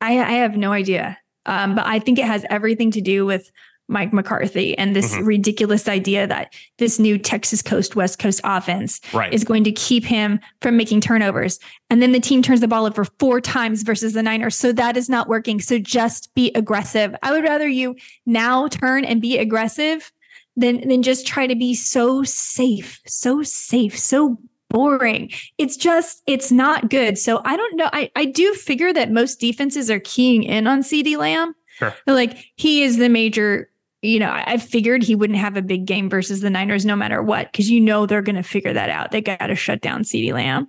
I, 0.00 0.18
I 0.18 0.32
have 0.32 0.56
no 0.56 0.72
idea. 0.72 1.18
Um, 1.46 1.74
but 1.74 1.86
I 1.86 1.98
think 1.98 2.18
it 2.18 2.26
has 2.26 2.44
everything 2.50 2.90
to 2.92 3.00
do 3.00 3.24
with 3.24 3.50
Mike 3.90 4.12
McCarthy 4.12 4.78
and 4.78 4.94
this 4.94 5.12
mm-hmm. 5.14 5.24
ridiculous 5.24 5.88
idea 5.88 6.26
that 6.26 6.54
this 6.78 6.98
new 6.98 7.18
Texas 7.18 7.60
Coast 7.60 7.96
West 7.96 8.18
Coast 8.18 8.40
offense 8.44 9.00
right. 9.12 9.32
is 9.32 9.44
going 9.44 9.64
to 9.64 9.72
keep 9.72 10.04
him 10.04 10.40
from 10.62 10.76
making 10.76 11.00
turnovers. 11.00 11.58
And 11.90 12.00
then 12.00 12.12
the 12.12 12.20
team 12.20 12.40
turns 12.40 12.60
the 12.60 12.68
ball 12.68 12.86
over 12.86 13.04
four 13.04 13.40
times 13.40 13.82
versus 13.82 14.12
the 14.12 14.22
Niners. 14.22 14.56
So 14.56 14.72
that 14.72 14.96
is 14.96 15.08
not 15.08 15.28
working. 15.28 15.60
So 15.60 15.78
just 15.78 16.32
be 16.34 16.52
aggressive. 16.54 17.14
I 17.22 17.32
would 17.32 17.44
rather 17.44 17.68
you 17.68 17.96
now 18.26 18.68
turn 18.68 19.04
and 19.04 19.20
be 19.20 19.36
aggressive 19.38 20.12
than 20.56 20.86
than 20.88 21.02
just 21.02 21.26
try 21.26 21.46
to 21.46 21.54
be 21.54 21.74
so 21.74 22.22
safe, 22.22 23.00
so 23.06 23.42
safe, 23.42 23.98
so 23.98 24.38
boring. 24.68 25.30
It's 25.58 25.76
just, 25.76 26.22
it's 26.26 26.52
not 26.52 26.90
good. 26.90 27.18
So 27.18 27.42
I 27.44 27.56
don't 27.56 27.76
know. 27.76 27.90
I, 27.92 28.10
I 28.14 28.24
do 28.24 28.54
figure 28.54 28.92
that 28.92 29.10
most 29.10 29.40
defenses 29.40 29.90
are 29.90 30.00
keying 30.00 30.44
in 30.44 30.66
on 30.66 30.82
CeeDee 30.82 31.18
Lamb. 31.18 31.54
Sure. 31.78 31.94
Like 32.06 32.44
he 32.56 32.82
is 32.82 32.98
the 32.98 33.08
major 33.08 33.69
you 34.02 34.18
know, 34.18 34.32
I 34.32 34.56
figured 34.56 35.02
he 35.02 35.14
wouldn't 35.14 35.38
have 35.38 35.56
a 35.56 35.62
big 35.62 35.84
game 35.84 36.08
versus 36.08 36.40
the 36.40 36.48
Niners 36.48 36.86
no 36.86 36.96
matter 36.96 37.22
what, 37.22 37.52
because 37.52 37.70
you 37.70 37.80
know 37.80 38.06
they're 38.06 38.22
going 38.22 38.36
to 38.36 38.42
figure 38.42 38.72
that 38.72 38.88
out. 38.88 39.10
They 39.10 39.20
got 39.20 39.38
to 39.38 39.54
shut 39.54 39.82
down 39.82 40.04
CeeDee 40.04 40.32
Lamb. 40.32 40.68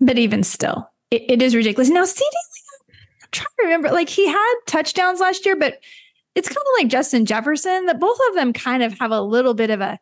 But 0.00 0.18
even 0.18 0.42
still, 0.42 0.90
it, 1.10 1.22
it 1.28 1.42
is 1.42 1.54
ridiculous. 1.54 1.88
Now, 1.88 2.04
CeeDee 2.04 2.20
Lamb, 2.20 2.98
I'm 3.22 3.28
trying 3.30 3.46
to 3.46 3.64
remember, 3.64 3.90
like 3.90 4.08
he 4.08 4.26
had 4.26 4.54
touchdowns 4.66 5.20
last 5.20 5.46
year, 5.46 5.56
but 5.56 5.78
it's 6.34 6.48
kind 6.48 6.58
of 6.58 6.82
like 6.82 6.88
Justin 6.88 7.24
Jefferson 7.24 7.86
that 7.86 8.00
both 8.00 8.18
of 8.28 8.34
them 8.34 8.52
kind 8.52 8.82
of 8.82 8.98
have 8.98 9.12
a 9.12 9.22
little 9.22 9.54
bit 9.54 9.70
of 9.70 9.80
a, 9.80 9.98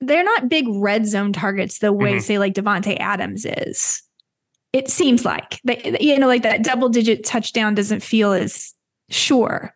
they're 0.00 0.24
not 0.24 0.48
big 0.48 0.66
red 0.68 1.06
zone 1.06 1.32
targets 1.32 1.80
the 1.80 1.92
way, 1.92 2.12
mm-hmm. 2.12 2.20
say, 2.20 2.38
like 2.38 2.54
Davante 2.54 2.96
Adams 3.00 3.44
is. 3.44 4.02
It 4.72 4.88
seems 4.88 5.24
like, 5.24 5.60
that, 5.64 6.00
you 6.00 6.18
know, 6.18 6.28
like 6.28 6.42
that 6.42 6.62
double 6.62 6.88
digit 6.88 7.24
touchdown 7.24 7.74
doesn't 7.74 8.02
feel 8.02 8.32
as 8.32 8.74
sure 9.10 9.74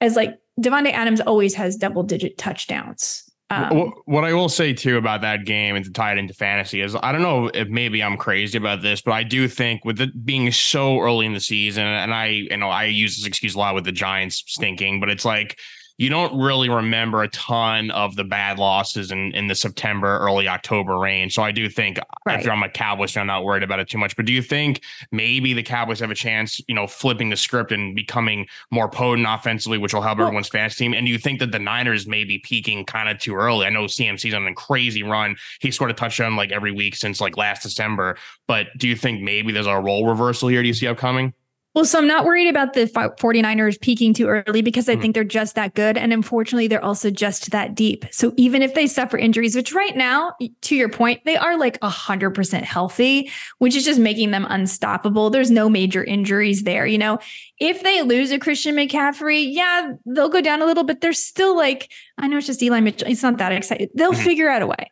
as 0.00 0.16
like 0.16 0.38
Davante 0.58 0.92
Adams 0.92 1.20
always 1.20 1.54
has 1.54 1.76
double 1.76 2.02
digit 2.02 2.36
touchdowns. 2.38 3.24
Um, 3.50 3.94
what 4.04 4.24
I 4.24 4.34
will 4.34 4.50
say 4.50 4.74
too 4.74 4.98
about 4.98 5.22
that 5.22 5.46
game 5.46 5.74
and 5.74 5.82
to 5.82 5.90
tie 5.90 6.12
it 6.12 6.18
into 6.18 6.34
fantasy 6.34 6.82
is 6.82 6.94
I 7.02 7.12
don't 7.12 7.22
know 7.22 7.46
if 7.54 7.68
maybe 7.68 8.02
I'm 8.02 8.18
crazy 8.18 8.58
about 8.58 8.82
this, 8.82 9.00
but 9.00 9.12
I 9.12 9.22
do 9.22 9.48
think 9.48 9.86
with 9.86 10.02
it 10.02 10.26
being 10.26 10.52
so 10.52 11.00
early 11.00 11.24
in 11.24 11.32
the 11.32 11.40
season, 11.40 11.84
and 11.84 12.12
I 12.12 12.26
you 12.26 12.56
know 12.58 12.68
I 12.68 12.84
use 12.84 13.16
this 13.16 13.26
excuse 13.26 13.54
a 13.54 13.58
lot 13.58 13.74
with 13.74 13.84
the 13.84 13.92
Giants 13.92 14.44
stinking, 14.46 15.00
but 15.00 15.08
it's 15.08 15.24
like 15.24 15.58
you 15.98 16.08
don't 16.08 16.40
really 16.40 16.68
remember 16.68 17.24
a 17.24 17.28
ton 17.28 17.90
of 17.90 18.14
the 18.14 18.22
bad 18.22 18.56
losses 18.56 19.10
in, 19.10 19.32
in 19.34 19.48
the 19.48 19.54
September, 19.56 20.18
early 20.18 20.46
October 20.46 20.96
range. 20.96 21.34
So 21.34 21.42
I 21.42 21.50
do 21.50 21.68
think 21.68 21.98
right. 22.24 22.40
if 22.40 22.48
I'm 22.48 22.62
a 22.62 22.68
Cowboys 22.68 23.10
fan, 23.10 23.22
I'm 23.22 23.26
not 23.26 23.44
worried 23.44 23.64
about 23.64 23.80
it 23.80 23.88
too 23.88 23.98
much. 23.98 24.14
But 24.14 24.24
do 24.24 24.32
you 24.32 24.40
think 24.40 24.82
maybe 25.10 25.54
the 25.54 25.62
Cowboys 25.62 25.98
have 25.98 26.12
a 26.12 26.14
chance, 26.14 26.60
you 26.68 26.74
know, 26.74 26.86
flipping 26.86 27.30
the 27.30 27.36
script 27.36 27.72
and 27.72 27.96
becoming 27.96 28.46
more 28.70 28.88
potent 28.88 29.26
offensively, 29.28 29.76
which 29.76 29.92
will 29.92 30.00
help 30.00 30.18
well, 30.18 30.28
everyone's 30.28 30.48
fantasy 30.48 30.84
team? 30.84 30.94
And 30.94 31.04
do 31.04 31.10
you 31.10 31.18
think 31.18 31.40
that 31.40 31.50
the 31.50 31.58
Niners 31.58 32.06
may 32.06 32.22
be 32.22 32.38
peaking 32.38 32.84
kind 32.84 33.08
of 33.08 33.18
too 33.18 33.34
early? 33.34 33.66
I 33.66 33.70
know 33.70 33.84
CMC's 33.86 34.34
on 34.34 34.46
a 34.46 34.54
crazy 34.54 35.02
run. 35.02 35.36
He 35.60 35.72
scored 35.72 35.90
a 35.90 35.94
touchdown 35.94 36.36
like 36.36 36.52
every 36.52 36.70
week 36.70 36.94
since 36.94 37.20
like 37.20 37.36
last 37.36 37.64
December. 37.64 38.16
But 38.46 38.68
do 38.76 38.86
you 38.86 38.94
think 38.94 39.20
maybe 39.20 39.50
there's 39.50 39.66
a 39.66 39.80
role 39.80 40.06
reversal 40.06 40.48
here? 40.48 40.62
Do 40.62 40.68
you 40.68 40.74
see 40.74 40.86
upcoming? 40.86 41.34
Well, 41.78 41.84
so 41.84 42.00
I'm 42.00 42.08
not 42.08 42.24
worried 42.24 42.48
about 42.48 42.72
the 42.72 42.86
49ers 42.86 43.80
peaking 43.80 44.12
too 44.12 44.26
early 44.26 44.62
because 44.62 44.88
I 44.88 44.96
mm 44.96 45.00
think 45.00 45.14
they're 45.14 45.22
just 45.22 45.54
that 45.54 45.74
good. 45.74 45.96
And 45.96 46.12
unfortunately, 46.12 46.66
they're 46.66 46.84
also 46.84 47.08
just 47.08 47.52
that 47.52 47.76
deep. 47.76 48.04
So 48.10 48.34
even 48.36 48.62
if 48.62 48.74
they 48.74 48.88
suffer 48.88 49.16
injuries, 49.16 49.54
which 49.54 49.72
right 49.72 49.96
now, 49.96 50.34
to 50.62 50.74
your 50.74 50.88
point, 50.88 51.20
they 51.24 51.36
are 51.36 51.56
like 51.56 51.78
100% 51.78 52.62
healthy, 52.62 53.30
which 53.58 53.76
is 53.76 53.84
just 53.84 54.00
making 54.00 54.32
them 54.32 54.44
unstoppable. 54.50 55.30
There's 55.30 55.52
no 55.52 55.68
major 55.68 56.02
injuries 56.02 56.64
there. 56.64 56.84
You 56.84 56.98
know, 56.98 57.20
if 57.60 57.84
they 57.84 58.02
lose 58.02 58.32
a 58.32 58.40
Christian 58.40 58.74
McCaffrey, 58.74 59.46
yeah, 59.48 59.92
they'll 60.04 60.30
go 60.30 60.40
down 60.40 60.60
a 60.60 60.66
little, 60.66 60.82
but 60.82 61.00
they're 61.00 61.12
still 61.12 61.56
like, 61.56 61.92
I 62.18 62.26
know 62.26 62.38
it's 62.38 62.48
just 62.48 62.60
Eli 62.60 62.80
Mitchell. 62.80 63.06
It's 63.06 63.22
not 63.22 63.38
that 63.38 63.52
exciting. 63.52 63.86
They'll 63.94 64.14
mm-hmm. 64.14 64.24
figure 64.24 64.50
out 64.50 64.62
a 64.62 64.66
way 64.66 64.90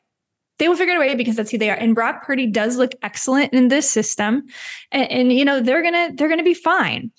they 0.59 0.69
will 0.69 0.77
figure 0.77 0.95
it 0.95 1.11
out 1.11 1.17
because 1.17 1.37
that's 1.37 1.51
who 1.51 1.59
they 1.59 1.71
are. 1.71 1.77
And 1.77 1.95
Brock 1.95 2.25
Purdy 2.25 2.47
does 2.47 2.77
look 2.77 2.93
excellent 3.03 3.53
in 3.53 3.69
this 3.69 3.89
system, 3.89 4.45
and, 4.91 5.11
and, 5.11 5.33
you 5.33 5.45
know 5.45 5.61
they're 5.61 5.83
gonna 5.83 6.11
they're 6.15 6.29
gonna 6.29 6.43
be 6.43 6.55
fine. 6.55 7.11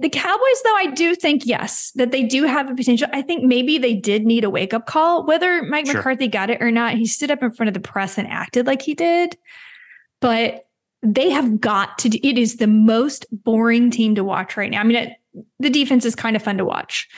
The 0.00 0.08
Cowboys, 0.08 0.62
though, 0.64 0.76
I 0.76 0.92
do 0.94 1.16
think 1.16 1.44
yes 1.44 1.90
that 1.96 2.12
they 2.12 2.22
do 2.22 2.44
have 2.44 2.70
a 2.70 2.74
potential. 2.74 3.08
I 3.12 3.22
think 3.22 3.42
maybe 3.42 3.78
they 3.78 3.94
did 3.94 4.24
need 4.24 4.44
a 4.44 4.50
wake 4.50 4.72
up 4.72 4.86
call. 4.86 5.26
Whether 5.26 5.62
Mike 5.64 5.86
sure. 5.86 5.96
McCarthy 5.96 6.28
got 6.28 6.50
it 6.50 6.62
or 6.62 6.70
not, 6.70 6.94
he 6.94 7.06
stood 7.06 7.32
up 7.32 7.42
in 7.42 7.50
front 7.50 7.68
of 7.68 7.74
the 7.74 7.80
press 7.80 8.16
and 8.16 8.28
acted 8.28 8.66
like 8.66 8.82
he 8.82 8.94
did. 8.94 9.36
But 10.20 10.66
they 11.02 11.30
have 11.30 11.60
got 11.60 11.98
to. 11.98 12.10
Do, 12.10 12.18
it 12.22 12.38
is 12.38 12.56
the 12.56 12.68
most 12.68 13.26
boring 13.32 13.90
team 13.90 14.14
to 14.14 14.22
watch 14.22 14.56
right 14.56 14.70
now. 14.70 14.80
I 14.80 14.84
mean, 14.84 14.96
it, 14.96 15.12
the 15.58 15.70
defense 15.70 16.04
is 16.04 16.14
kind 16.14 16.36
of 16.36 16.42
fun 16.42 16.58
to 16.58 16.64
watch 16.64 17.08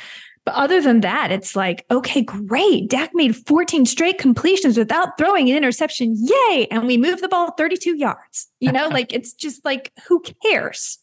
but 0.44 0.54
other 0.54 0.80
than 0.80 1.00
that, 1.00 1.30
it's 1.30 1.54
like, 1.54 1.84
okay, 1.90 2.22
great. 2.22 2.88
Dak 2.88 3.10
made 3.14 3.36
14 3.36 3.84
straight 3.84 4.18
completions 4.18 4.78
without 4.78 5.18
throwing 5.18 5.50
an 5.50 5.56
interception. 5.56 6.16
Yay. 6.18 6.66
And 6.70 6.86
we 6.86 6.96
moved 6.96 7.22
the 7.22 7.28
ball 7.28 7.52
32 7.52 7.96
yards. 7.96 8.48
You 8.58 8.72
know, 8.72 8.88
like 8.92 9.12
it's 9.12 9.32
just 9.32 9.64
like, 9.64 9.92
who 10.08 10.22
cares? 10.42 10.98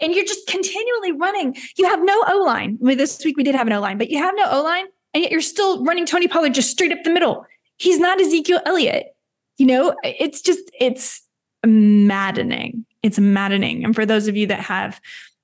And 0.00 0.14
you're 0.14 0.24
just 0.24 0.46
continually 0.46 1.12
running. 1.12 1.56
You 1.76 1.86
have 1.86 2.00
no 2.02 2.24
O 2.28 2.42
line. 2.44 2.78
I 2.80 2.84
mean, 2.84 2.98
this 2.98 3.22
week 3.24 3.36
we 3.36 3.42
did 3.42 3.54
have 3.54 3.66
an 3.66 3.72
O 3.72 3.80
line, 3.80 3.98
but 3.98 4.10
you 4.10 4.18
have 4.18 4.34
no 4.34 4.46
O 4.50 4.62
line, 4.62 4.86
and 5.12 5.22
yet 5.22 5.32
you're 5.32 5.42
still 5.42 5.84
running 5.84 6.06
Tony 6.06 6.28
Pollard 6.28 6.54
just 6.54 6.70
straight 6.70 6.92
up 6.92 7.02
the 7.04 7.10
middle. 7.10 7.46
He's 7.76 7.98
not 7.98 8.20
Ezekiel 8.20 8.60
Elliott. 8.64 9.06
You 9.58 9.66
know, 9.66 9.94
it's 10.02 10.40
just, 10.40 10.70
it's 10.78 11.22
maddening. 11.66 12.86
It's 13.02 13.18
maddening. 13.18 13.84
And 13.84 13.94
for 13.94 14.06
those 14.06 14.26
of 14.26 14.36
you 14.36 14.46
that 14.46 14.60
have 14.60 15.00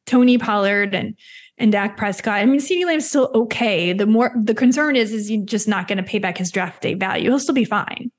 Tony 0.07 0.39
Pollard 0.39 0.95
and 0.95 1.17
and 1.59 1.73
Dak 1.73 1.97
Prescott. 1.97 2.35
I 2.35 2.47
mean, 2.47 2.61
CeeDee 2.61 2.87
Lamb's 2.87 3.09
still 3.09 3.31
okay. 3.35 3.93
The 3.93 4.07
more 4.07 4.33
the 4.37 4.55
concern 4.55 4.97
is, 4.97 5.13
is 5.13 5.29
he 5.29 5.39
just 5.39 5.69
not 5.69 5.89
going 5.89 5.99
to 5.99 6.05
pay 6.05 6.19
back 6.19 6.39
his 6.39 6.51
draft 6.51 6.83
day 6.83 6.95
value. 6.95 7.31
He'll 7.31 7.39
still 7.39 7.55
be 7.55 7.65
fine. 7.65 8.11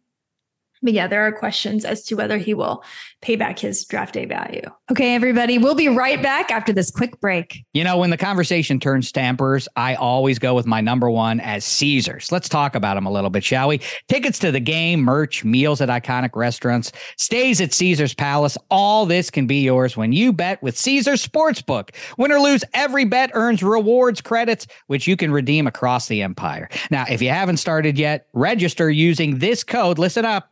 But 0.82 0.94
yeah, 0.94 1.08
there 1.08 1.26
are 1.26 1.32
questions 1.32 1.86
as 1.86 2.04
to 2.06 2.16
whether 2.16 2.38
he 2.38 2.54
will 2.54 2.84
pay 3.22 3.36
back 3.36 3.60
his 3.60 3.84
draft 3.86 4.14
day 4.14 4.26
value. 4.26 4.62
Okay, 4.92 5.16
everybody, 5.16 5.58
we'll 5.58 5.76
be 5.76 5.88
right 5.88 6.22
back 6.22 6.52
after 6.52 6.72
this 6.72 6.92
quick 6.92 7.20
break. 7.20 7.66
You 7.74 7.84
know, 7.84 7.98
when 7.98 8.12
the 8.12 8.18
conversation 8.18 8.80
turns 8.80 9.08
stampers, 9.08 9.68
I 9.76 9.96
always 9.96 10.38
go 10.38 10.54
with 10.54 10.68
my 10.68 10.82
number 10.82 11.10
one 11.10 11.40
as 11.40 11.66
Caesars. 11.66 12.32
Let's 12.32 12.48
talk 12.48 12.76
about 12.76 12.96
them 12.96 13.06
a 13.06 13.12
little 13.12 13.30
bit, 13.30 13.44
shall 13.44 13.70
we? 13.70 13.82
Tickets 14.08 14.38
to 14.40 14.52
the 14.52 14.60
game, 14.60 15.02
merch, 15.02 15.44
meals 15.44 15.82
at 15.82 15.90
iconic 15.90 16.36
restaurants, 16.36 16.92
stays 17.18 17.60
at 17.60 17.74
Caesars 17.74 18.14
Palace. 18.14 18.58
All 18.70 19.06
this 19.06 19.32
can 19.32 19.48
be 19.48 19.62
yours 19.62 19.98
when 19.98 20.14
you 20.14 20.32
bet 20.32 20.62
with 20.62 20.78
Caesars 20.78 21.26
Sportsbook. 21.26 21.96
Win 22.18 22.32
or 22.32 22.40
lose, 22.40 22.64
every 22.74 23.06
bet 23.06 23.32
earns 23.34 23.64
rewards 23.64 24.22
credits, 24.22 24.68
which 24.88 25.08
you 25.08 25.18
can 25.18 25.32
redeem 25.32 25.66
across 25.66 26.08
the 26.08 26.22
empire. 26.22 26.70
Now, 26.92 27.06
if 27.10 27.22
you 27.22 27.30
haven't 27.30 27.58
started 27.58 27.98
yet, 27.98 28.28
register 28.34 28.90
using 28.92 29.40
this 29.40 29.64
code. 29.64 29.98
Listen 29.98 30.26
up 30.26 30.52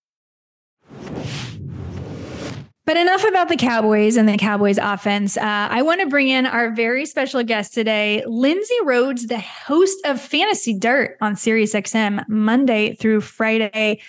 But 2.91 2.97
enough 2.97 3.23
about 3.23 3.47
the 3.47 3.55
Cowboys 3.55 4.17
and 4.17 4.27
the 4.27 4.35
Cowboys 4.35 4.77
offense. 4.77 5.37
Uh, 5.37 5.43
I 5.45 5.81
want 5.81 6.01
to 6.01 6.07
bring 6.07 6.27
in 6.27 6.45
our 6.45 6.71
very 6.71 7.05
special 7.05 7.41
guest 7.41 7.73
today, 7.73 8.21
Lindsay 8.27 8.75
Rhodes, 8.83 9.27
the 9.27 9.39
host 9.39 10.05
of 10.05 10.19
Fantasy 10.19 10.77
Dirt 10.77 11.15
on 11.21 11.35
SiriusXM 11.35 12.27
Monday 12.27 12.95
through 12.95 13.21
Friday. 13.21 14.01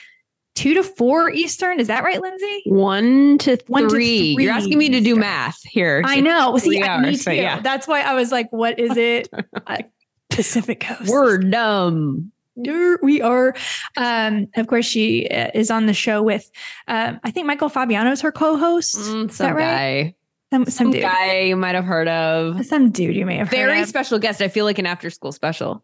two 0.56 0.74
to 0.74 0.82
four 0.82 1.30
Eastern. 1.30 1.78
Is 1.78 1.86
that 1.86 2.02
right, 2.02 2.20
Lindsay? 2.20 2.62
One 2.66 3.38
to 3.38 3.56
three. 3.56 3.64
One 3.68 3.88
to 3.88 4.04
you 4.04 4.40
You're 4.40 4.52
asking 4.52 4.78
me 4.78 4.88
to 4.88 5.00
do 5.00 5.14
math 5.14 5.62
here. 5.62 6.02
I 6.04 6.18
know. 6.18 6.58
See, 6.58 6.70
three 6.70 6.82
I- 6.82 7.00
me 7.02 7.16
too. 7.16 7.34
yeah. 7.34 7.60
That's 7.60 7.86
why 7.86 8.00
I 8.00 8.14
was 8.14 8.32
like, 8.32 8.50
what 8.50 8.80
is 8.80 8.96
it? 8.96 9.28
Uh, 9.64 9.78
Pacific 10.28 10.80
Coast. 10.80 11.08
We're 11.08 11.38
dumb. 11.38 12.32
There 12.56 12.98
we 13.02 13.22
are. 13.22 13.54
Um, 13.96 14.48
of 14.56 14.66
course, 14.66 14.84
she 14.84 15.26
uh, 15.28 15.50
is 15.54 15.70
on 15.70 15.86
the 15.86 15.94
show 15.94 16.22
with, 16.22 16.50
um, 16.88 17.18
I 17.24 17.30
think 17.30 17.46
Michael 17.46 17.68
Fabiano 17.68 18.10
is 18.10 18.20
her 18.20 18.32
co-host. 18.32 18.96
Mm, 18.96 19.30
is 19.30 19.36
some 19.36 19.46
that 19.48 19.54
right? 19.56 20.04
guy. 20.04 20.14
Some, 20.52 20.64
some 20.66 20.70
Some 20.72 20.90
dude. 20.90 21.02
guy 21.02 21.40
you 21.40 21.56
might 21.56 21.74
have 21.74 21.84
heard 21.86 22.08
of. 22.08 22.66
Some 22.66 22.90
dude 22.90 23.16
you 23.16 23.24
may 23.24 23.36
have 23.38 23.48
Very 23.48 23.76
heard 23.76 23.82
of. 23.84 23.88
special 23.88 24.18
guest. 24.18 24.42
I 24.42 24.48
feel 24.48 24.66
like 24.66 24.78
an 24.78 24.84
after 24.84 25.08
school 25.08 25.32
special. 25.32 25.82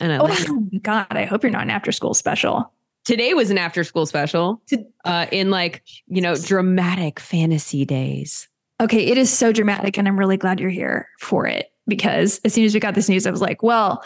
And 0.00 0.10
I 0.10 0.18
Oh 0.18 0.24
like 0.24 0.48
my 0.48 0.78
God, 0.82 1.06
I 1.10 1.24
hope 1.26 1.42
you're 1.42 1.52
not 1.52 1.62
an 1.64 1.70
after 1.70 1.92
school 1.92 2.14
special. 2.14 2.72
today 3.04 3.34
was 3.34 3.50
an 3.50 3.58
after 3.58 3.84
school 3.84 4.06
special 4.06 4.62
uh, 5.04 5.26
in 5.32 5.50
like, 5.50 5.82
you 6.06 6.22
know, 6.22 6.34
dramatic 6.34 7.20
fantasy 7.20 7.84
days. 7.84 8.48
Okay, 8.80 9.06
it 9.06 9.16
is 9.18 9.30
so 9.30 9.52
dramatic, 9.52 9.96
and 9.98 10.06
I'm 10.08 10.18
really 10.18 10.36
glad 10.36 10.60
you're 10.60 10.68
here 10.70 11.08
for 11.20 11.46
it 11.46 11.70
because 11.88 12.40
as 12.44 12.52
soon 12.54 12.64
as 12.64 12.74
we 12.74 12.80
got 12.80 12.94
this 12.94 13.08
news, 13.08 13.26
I 13.26 13.30
was 13.30 13.40
like, 13.40 13.62
well, 13.62 14.02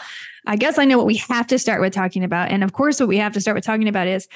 I 0.47 0.55
guess 0.55 0.77
I 0.77 0.85
know 0.85 0.97
what 0.97 1.05
we 1.07 1.17
have 1.17 1.47
to 1.47 1.59
start 1.59 1.81
with 1.81 1.93
talking 1.93 2.23
about. 2.23 2.49
And 2.51 2.63
of 2.63 2.73
course, 2.73 2.99
what 2.99 3.09
we 3.09 3.17
have 3.17 3.33
to 3.33 3.41
start 3.41 3.55
with 3.55 3.63
talking 3.63 3.87
about 3.87 4.07
is 4.07 4.27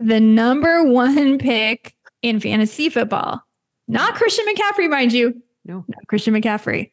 the 0.00 0.20
number 0.20 0.84
one 0.84 1.38
pick 1.38 1.94
in 2.22 2.40
fantasy 2.40 2.88
football. 2.88 3.42
Not 3.88 4.14
Christian 4.14 4.44
McCaffrey, 4.46 4.88
mind 4.88 5.12
you. 5.12 5.40
No. 5.64 5.84
No, 5.88 5.98
Christian 6.08 6.34
McCaffrey 6.34 6.90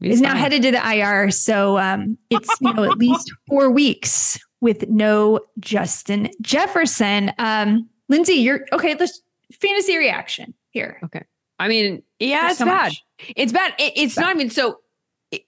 He's 0.00 0.14
is 0.16 0.20
now 0.20 0.34
headed 0.34 0.62
to 0.62 0.70
the 0.70 0.94
IR. 0.94 1.30
So 1.30 1.78
um, 1.78 2.16
it's 2.30 2.48
you 2.60 2.72
know 2.72 2.84
at 2.84 2.96
least 2.98 3.30
four 3.48 3.70
weeks 3.70 4.38
with 4.60 4.88
no 4.88 5.40
Justin 5.58 6.30
Jefferson. 6.40 7.32
Um, 7.38 7.88
Lindsay, 8.08 8.34
you're 8.34 8.64
okay. 8.72 8.94
Let's 8.98 9.20
fantasy 9.60 9.96
reaction 9.98 10.54
here. 10.70 10.98
Okay. 11.04 11.24
I 11.58 11.68
mean, 11.68 12.02
yeah, 12.18 12.42
There's 12.42 12.50
it's 12.52 12.58
so 12.60 12.64
bad. 12.64 12.84
much. 12.86 13.04
It's 13.36 13.52
bad. 13.52 13.74
It- 13.78 13.92
it's 13.96 14.16
not 14.16 14.34
even 14.34 14.48
so. 14.50 14.80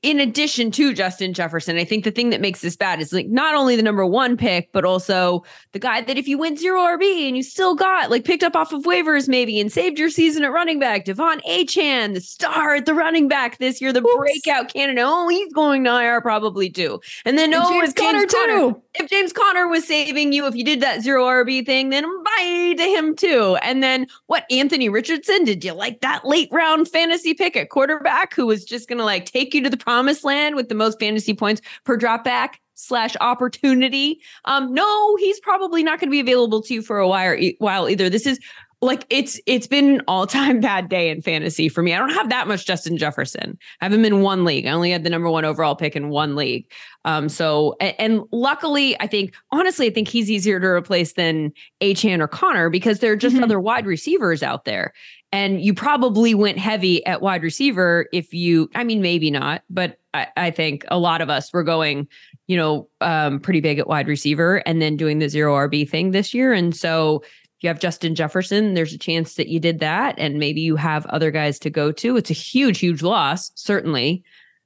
In 0.03 0.21
addition 0.21 0.71
to 0.73 0.95
Justin 0.95 1.33
Jefferson, 1.35 1.77
I 1.77 1.85
think 1.85 2.05
the 2.05 2.13
thing 2.13 2.31
that 2.31 2.41
makes 2.41 2.61
this 2.61 2.77
bad 2.77 3.01
is 3.01 3.13
like 3.13 3.27
not 3.27 3.57
only 3.57 3.75
the 3.75 3.83
number 3.83 4.07
one 4.07 4.37
pick, 4.37 4.71
but 4.71 4.85
also 4.85 5.43
the 5.73 5.81
guy 5.81 6.03
that 6.03 6.17
if 6.17 6.29
you 6.29 6.39
went 6.39 6.61
zero 6.61 6.81
RB 6.83 7.27
and 7.27 7.37
you 7.37 7.43
still 7.43 7.75
got 7.75 8.09
like 8.09 8.25
picked 8.25 8.45
up 8.45 8.55
off 8.55 8.73
of 8.73 8.85
waivers 8.85 9.29
maybe 9.29 9.59
and 9.59 9.73
saved 9.73 9.99
your 9.99 10.09
season 10.09 10.45
at 10.45 10.53
running 10.53 10.79
back, 10.79 11.05
De'Von 11.05 11.43
Achane, 11.45 12.15
the 12.15 12.21
star 12.21 12.77
at 12.77 12.87
the 12.87 12.95
running 12.95 13.27
back 13.27 13.59
this 13.59 13.81
year, 13.81 13.93
the 13.93 14.01
Oops. 14.05 14.17
breakout 14.17 14.73
candidate. 14.73 15.03
Oh, 15.05 15.27
he's 15.27 15.53
going 15.53 15.83
to 15.83 15.91
IR 15.91 16.21
probably 16.21 16.71
too. 16.71 17.01
And 17.25 17.37
then 17.37 17.53
And 17.53 17.65
oh, 17.65 17.71
James 17.71 17.89
if 17.89 17.97
James 17.97 18.33
Conner, 18.33 18.73
too. 18.73 18.83
if 18.95 19.11
James 19.11 19.33
Conner 19.33 19.67
was 19.67 19.85
saving 19.85 20.33
you, 20.33 20.47
if 20.47 20.55
you 20.55 20.65
did 20.65 20.81
that 20.81 21.03
zero 21.03 21.25
RB 21.27 21.67
thing, 21.67 21.91
then 21.91 22.05
bye 22.23 22.75
to 22.77 22.85
him 22.85 23.17
too. 23.17 23.57
And 23.63 23.83
then 23.83 24.07
what, 24.27 24.45
Anthony 24.49 24.89
Richardson? 24.89 25.43
Did 25.43 25.65
you 25.65 25.73
like 25.73 26.03
that 26.03 26.25
late 26.25 26.49
round 26.53 26.87
fantasy 26.87 27.35
pick 27.35 27.57
at 27.57 27.71
quarterback 27.71 28.33
who 28.33 28.47
was 28.47 28.65
just 28.65 28.89
going 28.89 28.99
to 28.99 29.05
like 29.05 29.27
take 29.27 29.53
you 29.55 29.61
to 29.65 29.72
the 29.73 29.77
promised 29.77 30.23
land 30.23 30.55
with 30.55 30.69
the 30.69 30.77
most 30.77 31.01
fantasy 31.01 31.35
points 31.35 31.61
per 31.85 31.97
drop 31.97 32.23
back 32.23 32.61
slash 32.75 33.17
opportunity? 33.21 34.21
Um, 34.45 34.73
no, 34.73 35.17
he's 35.17 35.41
probably 35.41 35.83
not 35.83 35.99
going 35.99 36.09
to 36.09 36.13
be 36.13 36.21
available 36.21 36.63
to 36.63 36.75
you 36.75 36.83
for 36.83 36.99
a 36.99 37.09
while, 37.09 37.35
e, 37.35 37.57
while 37.59 37.89
either. 37.89 38.09
This 38.09 38.27
is 38.27 38.39
like 38.81 39.07
it's 39.11 39.41
it's 39.47 39.69
been 39.69 39.89
an 39.95 40.03
all-time 40.09 40.59
bad 40.61 40.89
day 40.89 41.09
in 41.09 41.23
fantasy 41.23 41.69
for 41.69 41.83
me. 41.85 41.95
I 41.95 41.99
don't 41.99 42.11
have 42.15 42.31
that 42.31 42.49
much 42.49 42.67
Justin 42.67 42.97
Jefferson. 42.99 43.57
I 43.81 43.85
have 43.85 43.93
him 43.93 44.05
in 44.05 44.23
one 44.23 44.45
league. 44.45 44.67
I 44.67 44.73
only 44.73 44.91
had 44.91 45.05
the 45.05 45.11
number 45.11 45.31
one 45.31 45.45
overall 45.45 45.77
pick 45.77 45.95
in 45.95 46.09
one 46.09 46.35
league. 46.35 46.67
Um, 47.05 47.29
so 47.29 47.77
and, 47.81 47.95
and 47.99 48.21
luckily, 48.33 49.01
I 49.01 49.07
think 49.07 49.35
honestly, 49.53 49.87
I 49.87 49.91
think 49.91 50.09
he's 50.09 50.29
easier 50.31 50.59
to 50.59 50.67
replace 50.67 51.13
than 51.13 51.53
Achane 51.81 52.19
or 52.21 52.27
Connor 52.27 52.71
because 52.71 52.99
there 52.99 53.13
are 53.13 53.17
just 53.17 53.37
Mhm. 53.37 53.45
other 53.45 53.61
wide 53.61 53.87
receivers 53.87 54.43
out 54.43 54.65
there. 54.65 54.93
And 55.33 55.63
you 55.63 55.73
probably 55.73 56.35
went 56.35 56.59
heavy 56.59 57.05
at 57.07 57.23
wide 57.23 57.43
receiver 57.43 58.07
if 58.13 58.35
you, 58.35 58.69
I 58.75 58.85
mean, 58.85 59.01
maybe 59.01 59.31
not, 59.31 59.63
but 59.71 59.99
I, 60.13 60.27
I 60.37 60.51
think 60.51 60.85
a 60.89 60.99
lot 60.99 61.23
of 61.23 61.31
us 61.31 61.53
were 61.53 61.63
going, 61.63 62.07
you 62.47 62.57
know, 62.57 62.89
um, 63.01 63.41
pretty 63.41 63.61
big 63.61 63.79
at 63.79 63.87
wide 63.87 64.09
receiver 64.09 64.57
and 64.67 64.83
then 64.83 64.97
doing 64.97 65.21
the 65.21 65.31
zero 65.31 65.55
RB 65.55 65.89
thing 65.89 66.11
this 66.11 66.35
year. 66.35 66.53
And 66.53 66.77
so 66.77 67.23
if 67.25 67.63
you 67.63 67.69
have 67.69 67.81
Justin 67.81 68.15
Jefferson, 68.15 68.75
there's 68.75 68.93
a 68.93 68.99
chance 68.99 69.37
that 69.37 69.49
you 69.49 69.59
did 69.59 69.79
that. 69.79 70.15
And 70.19 70.39
maybe 70.39 70.61
you 70.61 70.77
have 70.77 71.07
other 71.07 71.31
guys 71.31 71.59
to 71.61 71.71
go 71.71 71.93
to. 71.93 72.17
It's 72.19 72.31
a 72.31 72.35
huge, 72.35 72.79
huge 72.79 73.03
loss, 73.03 73.53
certainly. 73.55 74.23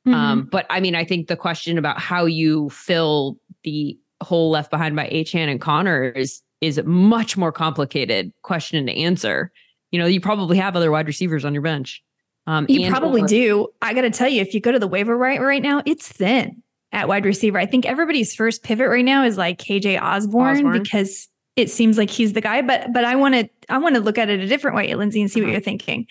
Mm-hmm. 0.07 0.15
Um, 0.15 0.49
but 0.51 0.67
I 0.69 0.81
mean, 0.81 0.97
I 0.97 1.05
think 1.05 1.29
the 1.29 1.37
question 1.37 1.79
about 1.79 2.01
how 2.01 2.25
you 2.25 2.71
fill 2.71 3.39
the 3.63 3.97
hole 4.23 4.51
left 4.51 4.71
behind 4.71 4.97
by 4.97 5.09
Achane 5.09 5.49
and 5.49 5.61
Connor 5.61 6.11
is 6.11 6.43
is 6.63 6.79
a 6.79 6.83
much 6.85 7.37
more 7.37 7.53
complicated 7.53 8.33
question 8.43 8.87
to 8.87 8.93
answer. 8.93 9.53
You 9.93 9.99
know, 10.01 10.07
you 10.07 10.21
probably 10.21 10.57
have 10.59 10.77
other 10.77 10.91
wide 10.91 11.07
receivers 11.07 11.45
on 11.45 11.53
your 11.55 11.63
bench. 11.63 12.03
Um, 12.47 12.67
You 12.69 12.89
probably 12.91 13.23
or- 13.23 13.27
do. 13.29 13.69
I 13.83 13.95
got 13.95 14.03
to 14.03 14.11
tell 14.11 14.29
you, 14.29 14.41
if 14.41 14.55
you 14.55 14.61
go 14.61 14.73
to 14.73 14.79
the 14.79 14.87
waiver 14.89 15.17
right 15.17 15.41
right 15.41 15.63
now, 15.63 15.83
it's 15.87 16.09
thin 16.09 16.63
at 16.93 17.09
wide 17.09 17.25
receiver. 17.25 17.59
I 17.59 17.67
think 17.67 17.87
everybody's 17.87 18.35
first 18.35 18.63
pivot 18.63 18.89
right 18.89 19.05
now 19.05 19.25
is 19.25 19.37
like 19.37 19.59
KJ 19.59 20.01
Osborne, 20.01 20.59
Osborne. 20.59 20.83
because 20.83 21.29
it 21.57 21.71
seems 21.71 21.99
like 21.99 22.11
he's 22.11 22.35
the 22.35 22.41
guy. 22.41 22.63
But 22.63 22.93
but 22.93 23.05
I 23.05 23.17
want 23.17 23.35
to 23.35 23.49
I 23.69 23.79
want 23.79 23.95
to 23.97 24.01
look 24.01 24.19
at 24.19 24.29
it 24.31 24.41
a 24.41 24.47
different 24.47 24.77
way, 24.77 24.95
Lindsay, 24.95 25.21
and 25.21 25.31
see 25.31 25.41
what 25.41 25.47
Uh-huh. 25.47 25.53
you're 25.53 25.61
thinking, 25.61 26.07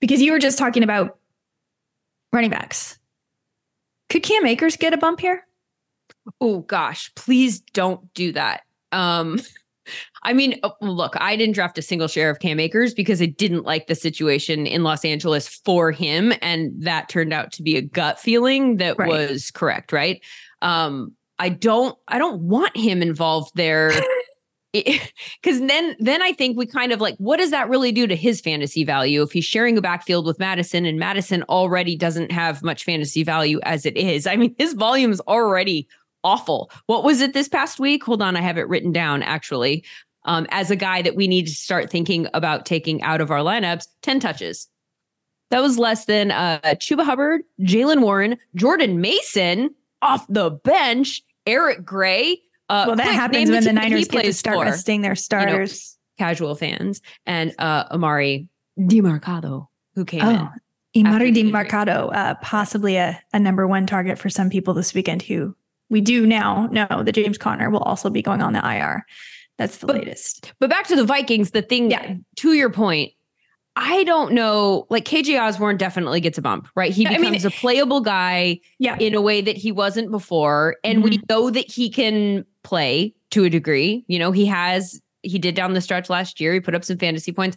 because 0.00 0.20
you 0.20 0.32
were 0.32 0.38
just 0.38 0.58
talking 0.58 0.82
about 0.82 1.18
running 2.32 2.50
backs. 2.50 2.98
Could 4.10 4.22
Cam 4.22 4.44
Akers 4.46 4.76
get 4.76 4.92
a 4.92 4.98
bump 4.98 5.20
here? 5.20 5.46
Oh 6.40 6.60
gosh, 6.60 7.10
please 7.14 7.60
don't 7.60 8.12
do 8.14 8.32
that. 8.32 8.62
Um, 8.90 9.40
I 10.22 10.32
mean, 10.32 10.58
uh, 10.62 10.70
look, 10.80 11.14
I 11.20 11.36
didn't 11.36 11.54
draft 11.54 11.78
a 11.78 11.82
single 11.82 12.08
share 12.08 12.30
of 12.30 12.38
Cam 12.38 12.60
Akers 12.60 12.94
because 12.94 13.20
I 13.20 13.26
didn't 13.26 13.64
like 13.64 13.86
the 13.86 13.94
situation 13.94 14.66
in 14.66 14.82
Los 14.82 15.04
Angeles 15.04 15.48
for 15.48 15.90
him, 15.92 16.32
and 16.40 16.72
that 16.78 17.08
turned 17.08 17.32
out 17.32 17.52
to 17.52 17.62
be 17.62 17.76
a 17.76 17.82
gut 17.82 18.18
feeling 18.20 18.76
that 18.76 18.98
Right. 18.98 19.08
was 19.08 19.50
correct, 19.50 19.92
right? 19.92 20.22
Um, 20.60 21.12
I 21.38 21.48
don't, 21.48 21.96
I 22.08 22.18
don't 22.18 22.42
want 22.42 22.76
him 22.76 23.02
involved 23.02 23.52
there. 23.56 23.92
because 24.72 25.60
then 25.60 25.94
then 25.98 26.22
I 26.22 26.32
think 26.32 26.56
we 26.56 26.66
kind 26.66 26.92
of 26.92 27.00
like 27.00 27.14
what 27.18 27.36
does 27.38 27.50
that 27.50 27.68
really 27.68 27.92
do 27.92 28.06
to 28.06 28.16
his 28.16 28.40
fantasy 28.40 28.84
value 28.84 29.22
if 29.22 29.32
he's 29.32 29.44
sharing 29.44 29.76
a 29.76 29.82
backfield 29.82 30.24
with 30.24 30.38
Madison 30.38 30.86
and 30.86 30.98
Madison 30.98 31.42
already 31.44 31.94
doesn't 31.94 32.32
have 32.32 32.62
much 32.62 32.84
fantasy 32.84 33.22
value 33.22 33.60
as 33.64 33.84
it 33.84 33.96
is. 33.96 34.26
I 34.26 34.36
mean, 34.36 34.54
his 34.58 34.72
volume 34.72 35.12
is 35.12 35.20
already 35.22 35.86
awful. 36.24 36.70
What 36.86 37.04
was 37.04 37.20
it 37.20 37.34
this 37.34 37.48
past 37.48 37.78
week? 37.78 38.04
Hold 38.04 38.22
on, 38.22 38.36
I 38.36 38.40
have 38.40 38.58
it 38.58 38.68
written 38.68 38.92
down 38.92 39.22
actually. 39.22 39.84
Um, 40.24 40.46
as 40.50 40.70
a 40.70 40.76
guy 40.76 41.02
that 41.02 41.16
we 41.16 41.26
need 41.26 41.48
to 41.48 41.54
start 41.54 41.90
thinking 41.90 42.28
about 42.32 42.64
taking 42.64 43.02
out 43.02 43.20
of 43.20 43.32
our 43.32 43.40
lineups, 43.40 43.88
10 44.02 44.20
touches. 44.20 44.68
That 45.50 45.60
was 45.60 45.78
less 45.78 46.04
than 46.04 46.30
uh, 46.30 46.60
Chuba 46.76 47.04
Hubbard, 47.04 47.42
Jaylen 47.60 48.00
Warren, 48.00 48.38
Jordan 48.54 49.00
Mason 49.00 49.74
off 50.00 50.24
the 50.28 50.50
bench, 50.50 51.22
Eric 51.46 51.84
Gray. 51.84 52.40
Uh, 52.68 52.84
well, 52.86 52.96
that 52.96 53.04
quick, 53.04 53.14
happens 53.14 53.50
when 53.50 53.64
the 53.64 53.72
Niners 53.72 54.08
get 54.08 54.24
to 54.24 54.32
start 54.32 54.56
for, 54.56 54.64
resting 54.64 55.02
their 55.02 55.14
starters. 55.14 55.98
casual 56.18 56.54
fans, 56.54 57.02
and 57.26 57.54
uh, 57.58 57.88
Emari 57.94 58.48
Demercado, 58.78 59.68
who 59.94 60.04
came 60.04 60.22
oh, 60.22 60.48
in. 60.94 61.04
Imari 61.04 61.12
after 61.12 61.24
the 61.24 61.32
Di 61.32 61.40
injury. 61.40 61.52
Mercado, 61.52 62.08
uh, 62.08 62.34
possibly 62.36 62.96
a, 62.96 63.20
a 63.34 63.38
number 63.38 63.66
one 63.66 63.86
target 63.86 64.18
for 64.18 64.30
some 64.30 64.48
people 64.48 64.72
this 64.72 64.94
weekend 64.94 65.22
who 65.22 65.54
we 65.92 66.00
do 66.00 66.26
now 66.26 66.68
know 66.72 67.02
that 67.04 67.12
James 67.12 67.38
Conner 67.38 67.70
will 67.70 67.82
also 67.82 68.10
be 68.10 68.22
going 68.22 68.40
on 68.42 68.54
the 68.54 68.66
IR. 68.66 69.06
That's 69.58 69.76
the 69.76 69.86
But- 69.86 69.96
latest. 69.96 70.52
But 70.58 70.70
back 70.70 70.86
to 70.88 70.96
the 70.96 71.04
Vikings, 71.04 71.50
the 71.50 71.62
thing, 71.62 71.90
Yeah. 71.90 72.14
to 72.36 72.54
your 72.54 72.70
point, 72.70 73.12
I 73.76 74.04
don't 74.04 74.32
know. 74.32 74.86
Like 74.90 75.04
KJ 75.04 75.38
Osborne 75.38 75.76
definitely 75.76 76.20
gets 76.20 76.38
a 76.38 76.42
bump, 76.42 76.66
right? 76.74 76.92
He 76.92 77.06
I 77.06 77.10
mean- 77.10 77.20
becomes 77.20 77.44
a 77.44 77.50
playable 77.50 78.00
guy 78.00 78.58
Yeah. 78.78 78.96
in 78.98 79.14
a 79.14 79.20
way 79.20 79.42
that 79.42 79.56
he 79.56 79.70
wasn't 79.70 80.10
before. 80.10 80.76
And 80.82 81.04
we 81.04 81.12
mm-hmm. 81.12 81.24
know 81.28 81.50
that 81.50 81.70
he 81.70 81.90
can 81.90 82.44
play 82.64 83.14
to 83.30 83.44
a 83.44 83.50
degree. 83.50 84.04
You 84.08 84.18
know, 84.18 84.32
he 84.32 84.46
has, 84.46 85.00
he 85.22 85.38
did 85.38 85.54
down 85.54 85.74
the 85.74 85.80
stretch 85.82 86.08
last 86.08 86.40
year. 86.40 86.54
He 86.54 86.60
put 86.60 86.74
up 86.74 86.84
some 86.84 86.96
fantasy 86.96 87.32
points. 87.32 87.56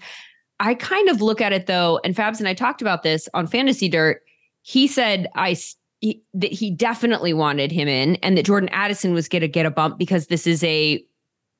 I 0.59 0.75
kind 0.75 1.09
of 1.09 1.21
look 1.21 1.41
at 1.41 1.53
it 1.53 1.67
though, 1.67 1.99
and 2.03 2.15
Fabs 2.15 2.39
and 2.39 2.47
I 2.47 2.53
talked 2.53 2.81
about 2.81 3.03
this 3.03 3.27
on 3.33 3.47
Fantasy 3.47 3.89
Dirt. 3.89 4.21
He 4.61 4.87
said, 4.87 5.27
I, 5.35 5.57
he, 6.01 6.23
that 6.33 6.51
he 6.51 6.71
definitely 6.71 7.33
wanted 7.33 7.71
him 7.71 7.87
in 7.87 8.15
and 8.17 8.37
that 8.37 8.45
Jordan 8.45 8.69
Addison 8.69 9.13
was 9.13 9.27
going 9.27 9.41
to 9.41 9.47
get 9.47 9.65
a 9.65 9.71
bump 9.71 9.97
because 9.97 10.27
this 10.27 10.45
is 10.45 10.63
a 10.63 11.03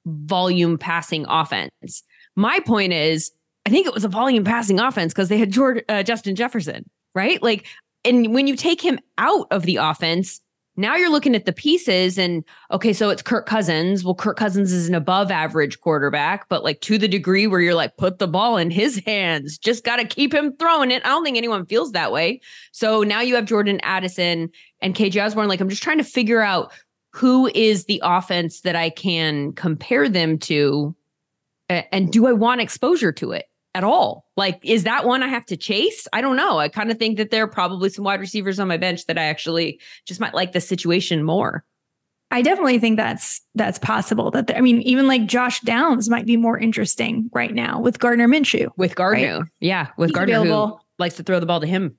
volume 0.05 0.77
passing 0.77 1.25
offense. 1.27 2.03
My 2.35 2.59
point 2.59 2.93
is, 2.93 3.31
I 3.65 3.69
think 3.69 3.87
it 3.87 3.93
was 3.93 4.03
a 4.03 4.09
volume 4.09 4.43
passing 4.43 4.79
offense 4.79 5.13
because 5.13 5.29
they 5.29 5.37
had 5.37 5.57
uh, 5.89 6.03
Justin 6.03 6.35
Jefferson, 6.35 6.87
right? 7.15 7.41
Like, 7.41 7.65
and 8.03 8.33
when 8.33 8.45
you 8.45 8.55
take 8.55 8.81
him 8.81 8.99
out 9.17 9.47
of 9.49 9.63
the 9.63 9.77
offense, 9.77 10.41
now 10.77 10.95
you're 10.95 11.09
looking 11.09 11.35
at 11.35 11.45
the 11.45 11.53
pieces 11.53 12.17
and 12.17 12.43
okay, 12.71 12.93
so 12.93 13.09
it's 13.09 13.21
Kirk 13.21 13.45
Cousins. 13.45 14.03
Well, 14.03 14.15
Kirk 14.15 14.37
Cousins 14.37 14.71
is 14.71 14.89
an 14.89 14.95
above 14.95 15.31
average 15.31 15.79
quarterback, 15.79 16.49
but 16.49 16.63
like 16.63 16.81
to 16.81 16.97
the 16.97 17.07
degree 17.07 17.47
where 17.47 17.61
you're 17.61 17.75
like, 17.75 17.97
put 17.97 18.19
the 18.19 18.27
ball 18.27 18.57
in 18.57 18.71
his 18.71 19.01
hands, 19.05 19.57
just 19.57 19.83
got 19.83 19.97
to 19.97 20.05
keep 20.05 20.33
him 20.33 20.55
throwing 20.57 20.91
it. 20.91 21.05
I 21.05 21.09
don't 21.09 21.23
think 21.23 21.37
anyone 21.37 21.65
feels 21.65 21.93
that 21.93 22.11
way. 22.11 22.41
So 22.71 23.03
now 23.03 23.21
you 23.21 23.35
have 23.35 23.45
Jordan 23.45 23.79
Addison 23.83 24.49
and 24.81 24.95
KJ 24.95 25.23
Osborne. 25.23 25.47
Like, 25.47 25.61
I'm 25.61 25.69
just 25.69 25.83
trying 25.83 25.99
to 25.99 26.03
figure 26.03 26.41
out 26.41 26.71
who 27.11 27.49
is 27.55 27.85
the 27.85 28.01
offense 28.03 28.61
that 28.61 28.75
I 28.75 28.89
can 28.89 29.53
compare 29.53 30.09
them 30.09 30.37
to 30.39 30.93
and 31.69 32.11
do 32.11 32.27
I 32.27 32.33
want 32.33 32.61
exposure 32.61 33.11
to 33.13 33.31
it 33.31 33.45
at 33.75 33.83
all? 33.83 34.25
Like, 34.37 34.59
is 34.63 34.85
that 34.85 35.05
one 35.05 35.21
I 35.21 35.27
have 35.27 35.45
to 35.47 35.57
chase? 35.57 36.07
I 36.13 36.21
don't 36.21 36.37
know. 36.37 36.57
I 36.57 36.69
kind 36.69 36.89
of 36.89 36.97
think 36.97 37.17
that 37.17 37.29
there 37.29 37.43
are 37.43 37.47
probably 37.47 37.89
some 37.89 38.05
wide 38.05 38.21
receivers 38.21 38.59
on 38.59 38.67
my 38.67 38.77
bench 38.77 39.05
that 39.05 39.17
I 39.17 39.23
actually 39.25 39.79
just 40.05 40.19
might 40.19 40.33
like 40.33 40.53
the 40.53 40.61
situation 40.61 41.23
more. 41.23 41.65
I 42.31 42.41
definitely 42.41 42.79
think 42.79 42.97
that's 42.97 43.41
that's 43.53 43.77
possible. 43.77 44.31
That 44.31 44.57
I 44.57 44.61
mean, 44.61 44.81
even 44.81 45.07
like 45.07 45.25
Josh 45.27 45.59
Downs 45.61 46.09
might 46.09 46.25
be 46.25 46.37
more 46.37 46.57
interesting 46.57 47.29
right 47.33 47.53
now 47.53 47.79
with 47.79 47.99
Gardner 47.99 48.27
Minshew. 48.27 48.69
With 48.77 48.95
Gardner, 48.95 49.39
right? 49.39 49.47
yeah, 49.59 49.89
with 49.97 50.09
he's 50.09 50.15
Gardner 50.15 50.39
available. 50.39 50.77
who 50.77 50.79
likes 50.97 51.15
to 51.17 51.23
throw 51.23 51.39
the 51.39 51.45
ball 51.45 51.59
to 51.59 51.67
him. 51.67 51.95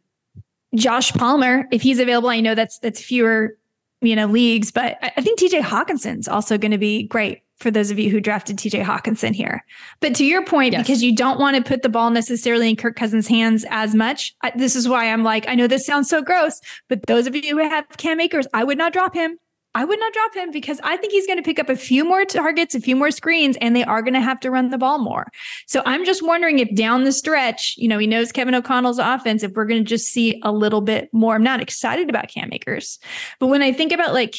Josh 0.74 1.12
Palmer, 1.12 1.66
if 1.70 1.80
he's 1.80 2.00
available, 2.00 2.28
I 2.28 2.40
know 2.40 2.54
that's 2.54 2.78
that's 2.80 3.00
fewer, 3.00 3.56
you 4.00 4.16
know, 4.16 4.26
leagues, 4.26 4.72
but 4.72 4.98
I, 5.00 5.12
I 5.18 5.20
think 5.20 5.38
TJ 5.38 5.60
Hockenson's 5.60 6.26
also 6.26 6.58
going 6.58 6.72
to 6.72 6.78
be 6.78 7.04
great 7.04 7.42
for 7.58 7.70
those 7.70 7.90
of 7.90 7.98
you 7.98 8.10
who 8.10 8.20
drafted 8.20 8.58
TJ 8.58 8.84
Hockenson 8.84 9.34
here. 9.34 9.64
But 10.00 10.14
to 10.16 10.24
your 10.24 10.44
point, 10.44 10.72
yes. 10.72 10.82
because 10.82 11.02
you 11.02 11.14
don't 11.14 11.40
want 11.40 11.56
to 11.56 11.62
put 11.62 11.82
the 11.82 11.88
ball 11.88 12.10
necessarily 12.10 12.68
in 12.68 12.76
Kirk 12.76 12.96
Cousins' 12.96 13.28
hands 13.28 13.64
as 13.70 13.94
much, 13.94 14.34
I, 14.42 14.52
this 14.54 14.76
is 14.76 14.88
why 14.88 15.10
I'm 15.10 15.24
like, 15.24 15.48
I 15.48 15.54
know 15.54 15.66
this 15.66 15.86
sounds 15.86 16.08
so 16.08 16.22
gross, 16.22 16.60
but 16.88 17.06
those 17.06 17.26
of 17.26 17.34
you 17.34 17.56
who 17.56 17.68
have 17.68 17.88
Cam 17.96 18.20
Akers, 18.20 18.46
I 18.52 18.64
would 18.64 18.78
not 18.78 18.92
drop 18.92 19.14
him. 19.14 19.38
I 19.76 19.84
would 19.84 19.98
not 19.98 20.14
drop 20.14 20.34
him 20.34 20.50
because 20.50 20.80
I 20.82 20.96
think 20.96 21.12
he's 21.12 21.26
going 21.26 21.36
to 21.36 21.42
pick 21.42 21.58
up 21.58 21.68
a 21.68 21.76
few 21.76 22.02
more 22.02 22.24
targets, 22.24 22.74
a 22.74 22.80
few 22.80 22.96
more 22.96 23.10
screens, 23.10 23.58
and 23.60 23.76
they 23.76 23.84
are 23.84 24.00
going 24.00 24.14
to 24.14 24.22
have 24.22 24.40
to 24.40 24.50
run 24.50 24.70
the 24.70 24.78
ball 24.78 24.98
more. 24.98 25.26
So 25.66 25.82
I'm 25.84 26.06
just 26.06 26.22
wondering 26.22 26.60
if 26.60 26.74
down 26.74 27.04
the 27.04 27.12
stretch, 27.12 27.74
you 27.76 27.86
know, 27.86 27.98
he 27.98 28.06
knows 28.06 28.32
Kevin 28.32 28.54
O'Connell's 28.54 28.98
offense, 28.98 29.42
if 29.42 29.52
we're 29.52 29.66
going 29.66 29.84
to 29.84 29.88
just 29.88 30.06
see 30.06 30.40
a 30.42 30.50
little 30.50 30.80
bit 30.80 31.10
more. 31.12 31.34
I'm 31.34 31.42
not 31.42 31.60
excited 31.60 32.08
about 32.08 32.28
Cam 32.28 32.50
Akers, 32.54 32.98
but 33.38 33.48
when 33.48 33.60
I 33.60 33.70
think 33.70 33.92
about 33.92 34.14
like 34.14 34.36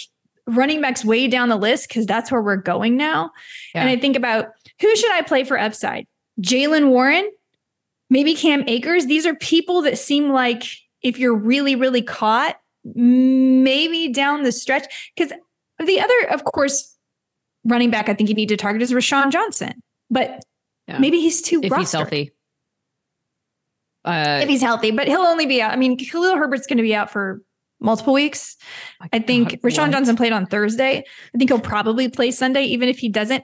running 0.48 0.82
backs 0.82 1.04
way 1.04 1.28
down 1.28 1.50
the 1.50 1.58
list, 1.58 1.88
because 1.88 2.06
that's 2.06 2.32
where 2.32 2.42
we're 2.42 2.56
going 2.56 2.98
now, 2.98 3.32
yeah. 3.76 3.82
and 3.82 3.90
I 3.90 3.98
think 3.98 4.16
about 4.16 4.48
who 4.82 4.96
should 4.96 5.12
I 5.12 5.22
play 5.22 5.44
for 5.44 5.60
upside? 5.60 6.08
Jaylen 6.42 6.90
Warren, 6.90 7.30
maybe 8.10 8.34
Cam 8.36 8.64
Akers. 8.68 9.06
These 9.06 9.26
are 9.26 9.36
people 9.36 9.82
that 9.84 9.98
seem 9.98 10.30
like 10.30 10.64
if 11.02 11.20
you're 11.20 11.36
really, 11.36 11.76
really 11.76 12.02
caught, 12.02 12.60
maybe 12.84 14.12
down 14.14 14.44
the 14.44 14.52
stretch. 14.52 15.12
Because 15.16 15.34
the 15.84 16.00
other, 16.00 16.30
of 16.32 16.44
course, 16.44 16.96
running 17.66 17.90
back 17.90 18.08
I 18.08 18.14
think 18.14 18.30
you 18.30 18.36
need 18.36 18.50
to 18.50 18.58
target 18.58 18.82
is 18.82 18.92
Roschon 18.92 19.32
Johnson, 19.32 19.82
but 20.10 20.42
yeah. 20.88 21.00
maybe 21.00 21.20
he's 21.20 21.42
too 21.42 21.60
if 21.62 21.72
rostered. 21.72 21.80
he's 21.80 21.92
healthy. 21.92 22.32
Uh, 24.06 24.40
if 24.42 24.48
he's 24.48 24.62
healthy, 24.62 24.92
but 24.92 25.08
he'll 25.08 25.20
only 25.20 25.46
be 25.46 25.62
out. 25.62 25.72
I 25.72 25.76
mean, 25.76 25.98
Khalil 25.98 26.38
Herbert's 26.38 26.66
going 26.66 26.78
to 26.78 26.84
be 26.84 26.96
out 26.96 27.12
for 27.12 27.42
multiple 27.80 28.14
weeks. 28.14 28.58
I 29.14 29.20
think 29.20 29.50
God, 29.50 29.62
Roschon 29.62 29.80
what? 29.80 29.92
Johnson 29.92 30.16
played 30.16 30.34
on 30.34 30.46
Thursday. 30.46 31.04
I 31.34 31.38
think 31.38 31.50
he'll 31.50 31.60
probably 31.60 32.10
play 32.10 32.32
Sunday, 32.32 32.64
even 32.64 32.90
if 32.90 33.00
he 33.00 33.10
doesn't. 33.10 33.44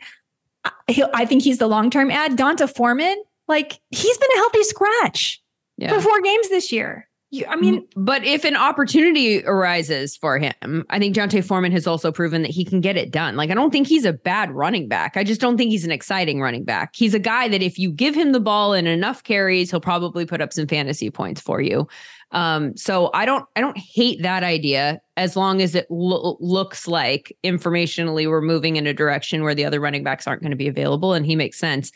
He'll, 0.88 1.10
I 1.14 1.26
think 1.26 1.44
he's 1.44 1.58
the 1.58 1.68
long 1.68 1.90
term 1.90 2.10
ad. 2.10 2.36
D'Onta 2.36 2.74
Foreman, 2.74 3.22
like 3.48 3.80
he's 3.92 4.18
been 4.18 4.30
a 4.36 4.38
healthy 4.38 4.64
scratch 4.64 5.42
yeah. 5.78 5.94
for 5.94 6.02
four 6.02 6.22
games 6.22 6.50
this 6.50 6.72
year. 6.72 7.08
You, 7.34 7.48
I 7.50 7.56
mean, 7.56 7.88
but 7.96 8.24
if 8.24 8.46
an 8.46 8.56
opportunity 8.56 9.44
arises 9.44 10.16
for 10.16 10.38
him, 10.38 10.86
I 10.92 11.00
think 11.00 11.16
D'Onta 11.16 11.44
Foreman 11.44 11.72
has 11.72 11.88
also 11.88 12.12
proven 12.12 12.44
that 12.44 12.52
he 12.52 12.64
can 12.64 12.80
get 12.80 12.96
it 12.96 13.10
done. 13.10 13.36
Like, 13.36 13.50
I 13.50 13.56
don't 13.56 13.72
think 13.72 13.88
he's 13.88 14.06
a 14.06 14.14
bad 14.14 14.52
running 14.52 14.88
back. 14.88 15.18
I 15.18 15.24
just 15.24 15.42
don't 15.42 15.58
think 15.58 15.72
he's 15.72 15.84
an 15.84 15.90
exciting 15.90 16.42
running 16.42 16.64
back. 16.64 16.96
He's 16.96 17.16
a 17.16 17.20
guy 17.20 17.48
that 17.48 17.64
if 17.64 17.80
you 17.80 17.92
give 17.92 18.14
him 18.14 18.34
the 18.34 18.40
ball 18.40 18.74
and 18.74 18.88
enough 18.88 19.24
carries, 19.24 19.72
he'll 19.72 19.82
probably 19.82 20.28
put 20.28 20.42
up 20.42 20.54
some 20.54 20.68
fantasy 20.68 21.10
points 21.10 21.42
for 21.42 21.60
you. 21.60 21.88
Um, 22.34 22.76
so 22.76 23.10
I 23.14 23.26
don't, 23.26 23.46
I 23.56 23.62
don't 23.62 23.78
hate 23.78 24.22
that 24.24 24.44
idea 24.44 25.00
as 25.18 25.36
long 25.36 25.62
as 25.62 25.76
it 25.76 25.86
lo- 25.90 26.38
looks 26.40 26.88
like 26.88 27.36
informationally 27.44 28.28
we're 28.28 28.42
moving 28.42 28.76
in 28.76 28.88
a 28.88 28.94
direction 28.94 29.44
where 29.44 29.56
the 29.56 29.66
other 29.66 29.80
running 29.80 30.04
backs 30.04 30.28
aren't 30.28 30.42
going 30.42 30.52
to 30.52 30.58
be 30.58 30.68
available, 30.68 31.14
and 31.14 31.26
he 31.26 31.36
makes 31.36 31.58
sense. 31.60 31.92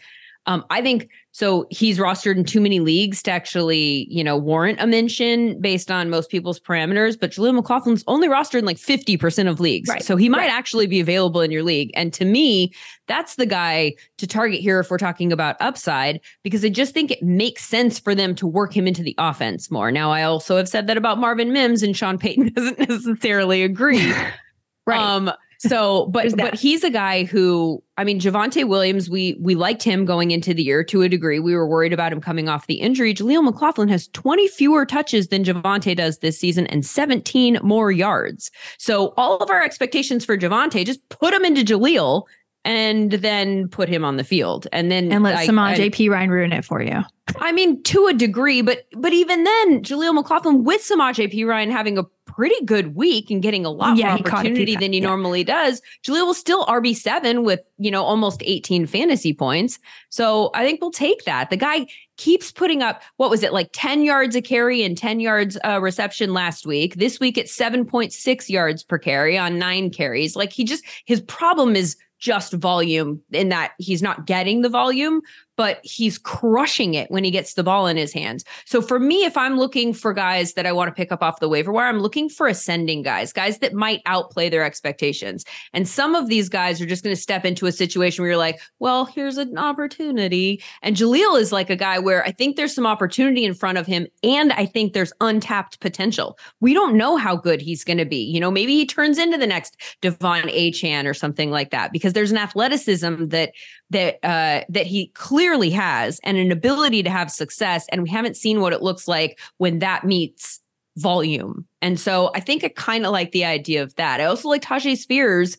Um, 0.45 0.63
I 0.69 0.81
think 0.81 1.09
so. 1.37 1.67
He's 1.69 1.99
rostered 1.99 2.37
in 2.37 2.43
too 2.43 2.61
many 2.61 2.79
leagues 2.79 3.21
to 3.23 3.31
actually, 3.31 4.07
you 4.09 4.23
know, 4.23 4.37
warrant 4.37 4.79
a 4.81 4.87
mention 4.87 5.59
based 5.61 5.91
on 5.91 6.09
most 6.09 6.29
people's 6.29 6.59
parameters. 6.59 7.19
But 7.19 7.31
Jaleel 7.31 7.59
McLaughlin's 7.59 8.03
only 8.07 8.27
rostered 8.27 8.59
in 8.59 8.65
like 8.65 8.77
50% 8.77 9.49
of 9.49 9.59
leagues. 9.59 9.89
Right. 9.89 10.03
So 10.03 10.15
he 10.15 10.29
might 10.29 10.39
right. 10.39 10.51
actually 10.51 10.87
be 10.87 10.99
available 10.99 11.41
in 11.41 11.51
your 11.51 11.63
league. 11.63 11.91
And 11.95 12.13
to 12.13 12.25
me, 12.25 12.73
that's 13.07 13.35
the 13.35 13.45
guy 13.45 13.93
to 14.17 14.27
target 14.27 14.59
here 14.59 14.79
if 14.79 14.89
we're 14.89 14.97
talking 14.97 15.31
about 15.31 15.55
upside, 15.59 16.19
because 16.43 16.63
I 16.63 16.69
just 16.69 16.93
think 16.93 17.11
it 17.11 17.23
makes 17.23 17.65
sense 17.65 17.99
for 17.99 18.13
them 18.13 18.35
to 18.35 18.47
work 18.47 18.75
him 18.75 18.87
into 18.87 19.03
the 19.03 19.15
offense 19.17 19.71
more. 19.71 19.91
Now, 19.91 20.11
I 20.11 20.23
also 20.23 20.57
have 20.57 20.69
said 20.69 20.87
that 20.87 20.97
about 20.97 21.17
Marvin 21.17 21.53
Mims, 21.53 21.83
and 21.83 21.95
Sean 21.95 22.17
Payton 22.17 22.49
doesn't 22.55 22.79
necessarily 22.79 23.63
agree. 23.63 24.13
right. 24.85 24.99
Um, 24.99 25.31
so, 25.59 26.05
but 26.07 26.35
but 26.37 26.55
he's 26.55 26.83
a 26.83 26.89
guy 26.89 27.23
who, 27.23 27.83
I 27.97 28.03
mean, 28.03 28.19
Javonte 28.19 28.67
Williams, 28.67 29.09
we 29.09 29.37
we 29.39 29.55
liked 29.55 29.83
him 29.83 30.05
going 30.05 30.31
into 30.31 30.53
the 30.53 30.63
year 30.63 30.83
to 30.85 31.01
a 31.01 31.09
degree. 31.09 31.39
We 31.39 31.55
were 31.55 31.67
worried 31.67 31.93
about 31.93 32.11
him 32.11 32.21
coming 32.21 32.47
off 32.47 32.67
the 32.67 32.75
injury. 32.75 33.13
Jaleel 33.13 33.43
McLaughlin 33.43 33.89
has 33.89 34.07
20 34.09 34.47
fewer 34.49 34.85
touches 34.85 35.29
than 35.29 35.43
Javonte 35.43 35.95
does 35.95 36.19
this 36.19 36.39
season 36.39 36.67
and 36.67 36.85
17 36.85 37.59
more 37.63 37.91
yards. 37.91 38.51
So 38.77 39.13
all 39.17 39.37
of 39.37 39.49
our 39.49 39.63
expectations 39.63 40.23
for 40.23 40.37
Javonte, 40.37 40.85
just 40.85 41.07
put 41.09 41.33
him 41.33 41.43
into 41.43 41.63
Jaleel 41.63 42.25
and 42.67 43.13
then 43.13 43.69
put 43.69 43.87
him 43.87 44.03
on 44.03 44.17
the 44.17 44.25
field. 44.25 44.67
And 44.73 44.91
then 44.91 45.09
and 45.09 45.23
let 45.23 45.45
Samaj 45.45 45.79
P. 45.93 46.09
Ryan 46.09 46.29
ruin 46.29 46.51
it 46.51 46.65
for 46.65 46.81
you. 46.81 47.01
I 47.39 47.53
mean, 47.53 47.81
to 47.83 48.07
a 48.07 48.13
degree, 48.13 48.61
but 48.61 48.85
but 48.93 49.13
even 49.13 49.45
then, 49.45 49.81
Jaleel 49.83 50.13
McLaughlin 50.13 50.65
with 50.65 50.81
Samaje 50.81 51.33
Perine 51.33 51.71
having 51.71 51.97
a 51.97 52.03
pretty 52.25 52.63
good 52.65 52.93
week 52.93 53.31
and 53.31 53.41
getting 53.41 53.65
a 53.65 53.71
lot 53.71 53.97
yeah, 53.97 54.09
more 54.09 54.19
opportunity 54.19 54.75
than 54.75 54.93
he 54.93 54.99
yeah. 54.99 55.07
normally 55.07 55.43
does. 55.43 55.81
Jaleel 56.03 56.27
will 56.27 56.35
still 56.35 56.65
RB7 56.67 57.43
with, 57.43 57.61
you 57.79 57.89
know, 57.89 58.03
almost 58.03 58.43
18 58.45 58.85
fantasy 58.85 59.33
points. 59.33 59.79
So 60.09 60.51
I 60.53 60.63
think 60.63 60.79
we'll 60.79 60.91
take 60.91 61.25
that. 61.25 61.49
The 61.49 61.57
guy 61.57 61.87
keeps 62.17 62.51
putting 62.51 62.83
up, 62.83 63.01
what 63.15 63.31
was 63.31 63.41
it, 63.41 63.53
like 63.53 63.69
10 63.73 64.03
yards 64.03 64.35
a 64.35 64.41
carry 64.41 64.83
and 64.83 64.95
10 64.95 65.19
yards 65.19 65.57
uh, 65.65 65.81
reception 65.81 66.31
last 66.31 66.67
week. 66.67 66.95
This 66.95 67.19
week 67.19 67.39
it's 67.39 67.57
7.6 67.57 68.49
yards 68.49 68.83
per 68.83 68.99
carry 68.99 69.35
on 69.35 69.57
nine 69.57 69.89
carries. 69.89 70.35
Like 70.35 70.51
he 70.51 70.63
just, 70.63 70.85
his 71.05 71.21
problem 71.21 71.75
is 71.75 71.95
just 72.19 72.53
volume 72.53 73.21
in 73.31 73.49
that 73.49 73.73
he's 73.77 74.01
not 74.01 74.25
getting 74.25 74.61
the 74.61 74.69
volume, 74.69 75.21
but 75.57 75.79
he's 75.83 76.17
crushing 76.17 76.93
it 76.93 77.11
when 77.11 77.23
he 77.23 77.31
gets 77.31 77.55
the 77.55 77.63
ball 77.63 77.87
in 77.87 77.97
his 77.97 78.13
hands. 78.13 78.45
So 78.65 78.81
for 78.81 78.99
me, 78.99 79.25
if 79.25 79.35
I'm 79.35 79.57
looking 79.57 79.91
for 79.91 80.13
guys 80.13 80.53
that 80.53 80.65
I 80.65 80.71
want 80.71 80.87
to 80.87 80.93
pick 80.93 81.11
up 81.11 81.21
off 81.21 81.39
the 81.39 81.49
waiver 81.49 81.71
wire, 81.71 81.87
I'm 81.87 81.99
looking 81.99 82.29
for 82.29 82.47
ascending 82.47 83.01
guys, 83.01 83.33
guys 83.33 83.57
that 83.59 83.73
might 83.73 84.01
outplay 84.05 84.49
their 84.49 84.63
expectations. 84.63 85.43
And 85.73 85.87
some 85.87 86.15
of 86.15 86.27
these 86.27 86.47
guys 86.47 86.79
are 86.79 86.85
just 86.85 87.03
going 87.03 87.15
to 87.15 87.21
step 87.21 87.43
into 87.43 87.65
a 87.65 87.71
situation 87.71 88.21
where 88.21 88.29
you're 88.29 88.37
like, 88.37 88.59
well, 88.79 89.05
here's 89.05 89.37
an 89.37 89.57
opportunity. 89.57 90.61
And 90.81 90.95
Jaleel 90.95 91.39
is 91.39 91.51
like 91.51 91.69
a 91.69 91.75
guy 91.75 91.99
where 91.99 92.23
I 92.23 92.31
think 92.31 92.55
there's 92.55 92.73
some 92.75 92.85
opportunity 92.85 93.43
in 93.43 93.53
front 93.55 93.79
of 93.79 93.87
him. 93.87 94.07
And 94.23 94.53
I 94.53 94.65
think 94.65 94.93
there's 94.93 95.13
untapped 95.21 95.79
potential. 95.79 96.37
We 96.59 96.73
don't 96.73 96.95
know 96.95 97.17
how 97.17 97.35
good 97.35 97.61
he's 97.61 97.83
going 97.83 97.97
to 97.97 98.05
be. 98.05 98.23
You 98.23 98.39
know, 98.39 98.51
maybe 98.51 98.75
he 98.75 98.85
turns 98.85 99.17
into 99.17 99.37
the 99.37 99.47
next 99.47 99.77
De'Von 100.03 100.53
Achane 100.53 101.05
or 101.05 101.13
something 101.15 101.49
like 101.49 101.71
that 101.71 101.91
because 101.91 102.13
there's 102.13 102.31
an 102.31 102.37
athleticism 102.37 103.27
that 103.27 103.53
that 103.89 104.15
uh, 104.23 104.63
that 104.69 104.85
he 104.85 105.07
clearly 105.07 105.69
has 105.69 106.19
and 106.23 106.37
an 106.37 106.51
ability 106.51 107.03
to 107.03 107.09
have 107.09 107.31
success 107.31 107.85
and 107.91 108.03
we 108.03 108.09
haven't 108.09 108.37
seen 108.37 108.59
what 108.59 108.73
it 108.73 108.81
looks 108.81 109.07
like 109.07 109.39
when 109.57 109.79
that 109.79 110.03
meets 110.03 110.59
volume 110.97 111.67
and 111.81 111.99
so 111.99 112.31
i 112.33 112.39
think 112.39 112.63
i 112.63 112.69
kind 112.69 113.05
of 113.05 113.11
like 113.11 113.31
the 113.31 113.45
idea 113.45 113.83
of 113.83 113.93
that 113.95 114.19
i 114.19 114.23
also 114.23 114.49
like 114.49 114.63
Tyjae 114.63 114.97
Spears 114.97 115.55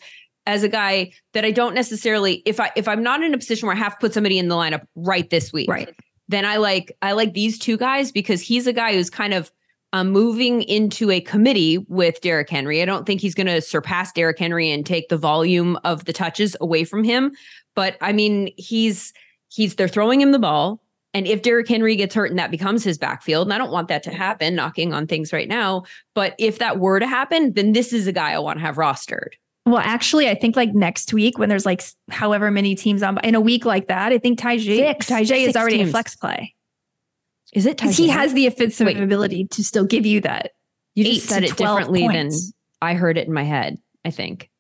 as 0.47 0.65
a 0.65 0.69
guy 0.69 1.13
that 1.33 1.45
i 1.45 1.53
don't 1.53 1.75
necessarily 1.75 2.43
if 2.45 2.59
i 2.59 2.73
if 2.75 2.89
i'm 2.89 3.05
not 3.05 3.23
in 3.23 3.33
a 3.33 3.39
position 3.39 3.67
where 3.69 3.77
i 3.77 3.79
have 3.79 3.93
to 3.93 3.99
put 4.01 4.13
somebody 4.13 4.37
in 4.37 4.49
the 4.49 4.57
lineup 4.57 4.85
right 4.97 5.31
this 5.31 5.53
week 5.53 5.71
right 5.71 5.95
then 6.27 6.45
i 6.45 6.57
like 6.57 6.91
i 7.03 7.13
like 7.13 7.35
these 7.35 7.57
two 7.57 7.77
guys 7.77 8.11
because 8.11 8.41
he's 8.41 8.67
a 8.67 8.73
guy 8.73 8.95
who's 8.95 9.11
kind 9.11 9.33
of 9.33 9.53
um, 9.93 10.11
moving 10.11 10.63
into 10.63 11.11
a 11.11 11.21
committee 11.21 11.79
with 11.89 12.21
Derrick 12.21 12.51
Henry. 12.51 12.83
I 12.83 12.85
don't 12.85 13.07
think 13.07 13.21
he's 13.21 13.35
going 13.35 13.47
to 13.47 13.63
surpass 13.63 14.13
Derrick 14.13 14.39
Henry 14.39 14.71
and 14.71 14.85
take 14.85 15.09
the 15.09 15.17
volume 15.17 15.79
of 15.85 16.05
the 16.05 16.13
touches 16.13 16.55
away 16.61 16.85
from 16.85 17.05
him. 17.05 17.33
But 17.79 17.97
I 18.01 18.13
mean, 18.13 18.53
he's 18.57 19.13
he's 19.51 19.77
they're 19.77 19.87
throwing 19.87 20.21
him 20.21 20.33
the 20.33 20.41
ball. 20.41 20.83
And 21.15 21.29
if 21.29 21.43
Derrick 21.43 21.69
Henry 21.69 21.95
gets 21.95 22.13
hurt 22.13 22.29
and 22.29 22.37
that 22.37 22.51
becomes 22.51 22.83
his 22.83 22.99
backfield, 22.99 23.47
and 23.47 23.55
I 23.55 23.59
don't 23.59 23.71
want 23.71 23.87
that 23.87 24.03
to 24.03 24.11
happen, 24.11 24.57
knocking 24.57 24.93
on 24.93 25.07
things 25.07 25.33
right 25.33 25.47
now. 25.47 25.85
But 26.13 26.35
if 26.41 26.59
that 26.59 26.81
were 26.81 26.99
to 26.99 27.07
happen, 27.07 27.53
then 27.53 27.75
this 27.75 27.93
is 27.93 28.09
a 28.09 28.13
guy 28.13 28.33
I 28.33 28.41
want 28.41 28.59
to 28.59 28.65
have 28.65 28.75
rostered. 28.75 29.35
Well, 29.65 29.79
actually, 29.79 30.29
I 30.29 30.35
think 30.35 30.57
like 30.57 30.75
next 30.75 31.13
week 31.13 31.39
when 31.39 31.49
there's 31.49 31.65
like 31.65 31.85
however 32.11 32.51
many 32.51 32.75
teams 32.75 33.01
on 33.01 33.17
in 33.23 33.37
a 33.37 33.41
week 33.41 33.65
like 33.65 33.87
that, 33.87 34.11
I 34.13 34.19
think 34.19 34.41
Tyjae 34.41 34.97
Tyjae 34.97 35.47
is 35.47 35.55
already 35.55 35.77
teams. 35.77 35.91
a 35.91 35.93
flex 35.93 36.17
play. 36.17 36.57
Is 37.53 37.65
it? 37.65 37.77
Because 37.77 37.97
he 37.97 38.09
has 38.09 38.35
the 38.35 38.49
offensive 38.49 38.89
Wait. 38.89 38.99
ability 38.99 39.45
to 39.53 39.63
still 39.63 39.85
give 39.85 40.05
you 40.05 40.21
that. 40.23 40.51
You 40.97 41.05
just 41.05 41.29
said 41.29 41.45
it 41.45 41.57
differently 41.57 42.09
points. 42.09 42.47
than 42.47 42.53
I 42.83 42.95
heard 42.95 43.17
it 43.17 43.29
in 43.29 43.33
my 43.33 43.45
head. 43.45 43.79
I 44.05 44.11
think. 44.11 44.51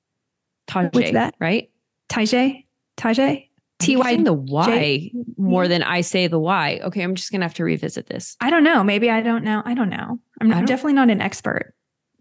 Tyjae, 0.68 0.94
What's 0.94 1.11
that? 1.11 1.35
Right? 1.40 1.68
Tyjae. 2.11 2.64
Tyjae. 2.99 3.49
T 3.79 3.97
Y 3.97 4.17
the 4.17 4.33
Y 4.33 5.11
more 5.37 5.69
than 5.69 5.85
I 5.85 6.01
say 6.01 6.27
the 6.27 6.39
Y. 6.39 6.81
Okay, 6.83 7.03
I'm 7.03 7.15
just 7.15 7.31
gonna 7.31 7.45
have 7.45 7.55
to 7.55 7.65
revisit 7.65 8.09
this. 8.09 8.37
I 8.41 8.51
don't 8.51 8.65
know. 8.65 8.83
Maybe 8.83 9.09
I 9.09 9.21
don't 9.21 9.45
know. 9.45 9.63
I 9.65 9.75
don't 9.75 9.89
know. 9.89 10.19
I'm 10.41 10.49
not, 10.49 10.67
definitely 10.67 10.95
not 10.95 11.11
an 11.11 11.21
expert. 11.21 11.75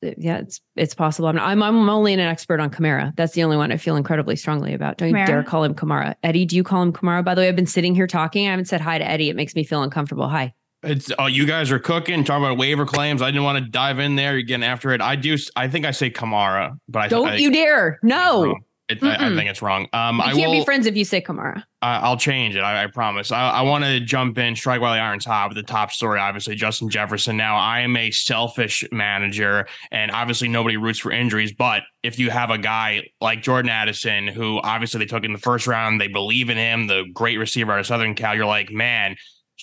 Uh, 0.06 0.12
yeah, 0.20 0.38
it's 0.38 0.62
it's 0.76 0.94
possible. 0.94 1.28
I'm, 1.28 1.40
I'm 1.40 1.64
I'm 1.64 1.90
only 1.90 2.14
an 2.14 2.20
expert 2.20 2.60
on 2.60 2.70
Kamara. 2.70 3.16
That's 3.16 3.34
the 3.34 3.44
only 3.44 3.58
one 3.58 3.72
I 3.72 3.78
feel 3.78 3.96
incredibly 3.96 4.36
strongly 4.36 4.76
about. 4.76 5.00
Don't 5.00 5.10
you 5.10 5.26
dare 5.26 5.42
call 5.42 5.64
him 5.64 5.74
Kamara. 5.74 6.14
Eddie, 6.22 6.46
do 6.46 6.56
you 6.56 6.64
call 6.64 6.84
him 6.84 6.94
Kamara? 6.94 7.26
By 7.26 7.34
the 7.34 7.42
way, 7.42 7.48
I've 7.48 7.56
been 7.56 7.66
sitting 7.66 7.96
here 7.96 8.08
talking. 8.08 8.48
I 8.48 8.52
haven't 8.52 8.66
said 8.66 8.80
hi 8.80 9.00
to 9.00 9.10
Eddie. 9.10 9.30
It 9.30 9.36
makes 9.36 9.56
me 9.56 9.64
feel 9.64 9.82
uncomfortable. 9.82 10.30
Hi. 10.30 10.54
It's 10.84 11.12
oh, 11.18 11.26
you 11.26 11.48
guys 11.48 11.72
are 11.72 11.80
cooking, 11.80 12.24
talking 12.24 12.46
about 12.46 12.60
waiver 12.60 12.86
claims. 12.86 13.24
I 13.24 13.32
didn't 13.32 13.44
want 13.44 13.64
to 13.64 13.68
dive 13.68 13.98
in 13.98 14.16
there. 14.16 14.34
You're 14.34 14.44
getting 14.44 14.64
after 14.64 14.92
it. 14.92 15.02
I 15.02 15.16
do. 15.16 15.36
I 15.56 15.68
think 15.68 15.88
I 15.88 15.92
say 15.92 16.12
Kamara, 16.12 16.80
but 16.88 17.02
I 17.02 17.08
Don't 17.08 17.30
I, 17.30 17.36
you 17.38 17.52
dare. 17.52 18.00
No. 18.04 18.56
It, 18.90 19.04
I, 19.04 19.16
I 19.28 19.36
think 19.36 19.50
it's 19.50 19.62
wrong. 19.62 19.88
Um, 19.92 20.18
We 20.20 20.24
I 20.24 20.34
can't 20.34 20.50
will. 20.50 20.60
be 20.60 20.64
friends 20.64 20.86
if 20.86 20.96
you 20.96 21.04
say 21.04 21.20
Kamara. 21.20 21.62
I- 21.82 21.98
I'll 21.98 22.16
change 22.16 22.56
it. 22.56 22.62
I, 22.62 22.86
I 22.86 22.88
promise. 22.88 23.34
I, 23.34 23.50
I 23.50 23.62
want 23.64 23.84
to 23.84 24.00
jump 24.00 24.38
in, 24.38 24.56
strike 24.56 24.80
while 24.80 24.94
the 24.94 25.00
iron's 25.00 25.26
hot 25.26 25.50
with 25.50 25.58
the 25.58 25.64
top 25.64 25.92
story. 25.92 26.20
Obviously, 26.20 26.56
Justin 26.56 26.90
Jefferson. 26.90 27.36
Now, 27.36 27.58
I 27.58 27.82
am 27.82 27.98
a 27.98 28.12
selfish 28.12 28.86
manager, 28.92 29.68
and 29.92 30.10
obviously, 30.12 30.48
nobody 30.48 30.78
roots 30.78 31.00
for 31.00 31.12
injuries. 31.12 31.52
But 31.52 31.84
if 32.02 32.18
you 32.18 32.30
have 32.30 32.50
a 32.50 32.58
guy 32.58 33.10
like 33.20 33.42
Jordan 33.42 33.70
Addison, 33.70 34.28
who 34.28 34.62
obviously 34.64 35.00
they 35.00 35.06
took 35.06 35.26
in 35.26 35.34
the 35.34 35.40
first 35.40 35.68
round, 35.68 36.00
they 36.00 36.08
believe 36.08 36.50
in 36.50 36.58
him, 36.58 36.88
the 36.88 37.04
great 37.14 37.38
receiver 37.38 37.74
out 37.74 37.80
of 37.80 37.86
Southern 37.88 38.16
Cal, 38.16 38.36
you're 38.36 38.46
like, 38.46 38.72
man, 38.72 39.18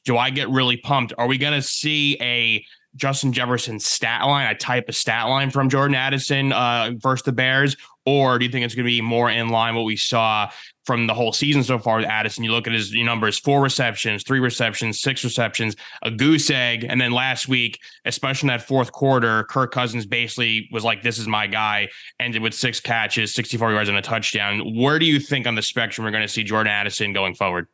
do 0.05 0.19
I 0.19 0.29
get 0.29 0.51
really 0.51 0.77
pumped? 0.77 1.15
Are 1.17 1.27
we 1.27 1.39
going 1.39 1.55
to 1.55 1.63
see 1.63 2.19
a 2.21 2.63
Justin 2.97 3.33
Jefferson 3.33 3.81
stat 3.81 4.23
line, 4.25 4.47
a 4.47 4.55
type 4.55 4.89
of 4.89 4.97
stat 4.97 5.27
line 5.27 5.51
from 5.51 5.69
Jordan 5.69 5.95
Addison 5.95 6.53
uh, 6.53 6.93
versus 6.97 7.25
the 7.25 7.33
Bears? 7.33 7.77
Or 8.07 8.39
do 8.39 8.45
you 8.45 8.51
think 8.51 8.65
it's 8.65 8.75
going 8.75 8.85
to 8.85 8.91
be 8.91 9.01
more 9.01 9.31
in 9.31 9.49
line 9.49 9.75
what 9.75 9.85
we 9.85 9.97
saw 9.97 10.51
from 10.85 11.07
the 11.07 11.15
whole 11.15 11.33
season 11.33 11.65
so 11.65 11.79
far 11.79 11.97
with 11.97 12.07
Addison? 12.07 12.45
You 12.45 12.53
look 12.53 12.67
at 12.67 12.75
his 12.75 12.93
numbers 12.93 13.39
four 13.39 13.63
receptions, 13.63 14.23
three 14.25 14.41
receptions, 14.41 15.01
six 15.01 15.25
receptions, 15.25 15.75
a 16.03 16.11
goose 16.11 16.51
egg. 16.51 16.85
And 16.87 17.01
then 17.01 17.13
last 17.13 17.49
week, 17.49 17.81
especially 18.05 18.49
in 18.49 18.59
that 18.59 18.67
fourth 18.67 18.93
quarter, 18.93 19.45
Kirk 19.45 19.73
Cousins 19.73 20.05
basically 20.05 20.69
was 20.71 20.85
like, 20.85 21.03
This 21.03 21.19
is 21.19 21.27
my 21.27 21.47
guy, 21.47 21.89
ended 22.21 22.43
with 22.43 22.53
six 22.53 22.79
catches, 22.79 23.35
64 23.35 23.73
yards, 23.73 23.89
and 23.89 23.97
a 23.97 24.03
touchdown. 24.03 24.77
Where 24.77 24.99
do 24.99 25.07
you 25.07 25.19
think 25.19 25.47
on 25.47 25.55
the 25.55 25.63
spectrum 25.63 26.05
we're 26.05 26.11
going 26.11 26.23
to 26.23 26.29
see 26.29 26.45
Jordan 26.45 26.73
Addison 26.73 27.15
going 27.15 27.35
forward? 27.35 27.69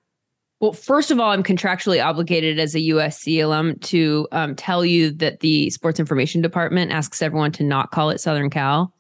Well, 0.61 0.75
first 0.75 1.11
of 1.11 1.19
all, 1.19 1.31
I'm 1.31 1.43
contractually 1.43 2.05
obligated 2.05 2.59
as 2.59 2.75
a 2.75 2.81
USC 2.81 3.43
alum 3.43 3.79
to 3.79 4.29
um, 4.31 4.55
tell 4.55 4.85
you 4.85 5.11
that 5.13 5.41
the 5.41 5.71
sports 5.71 5.99
information 5.99 6.43
department 6.43 6.93
asks 6.93 7.23
everyone 7.23 7.53
to 7.53 7.65
not 7.65 7.91
call 7.93 8.11
it 8.11 8.21
Southern 8.21 8.51
Cal. 8.51 8.93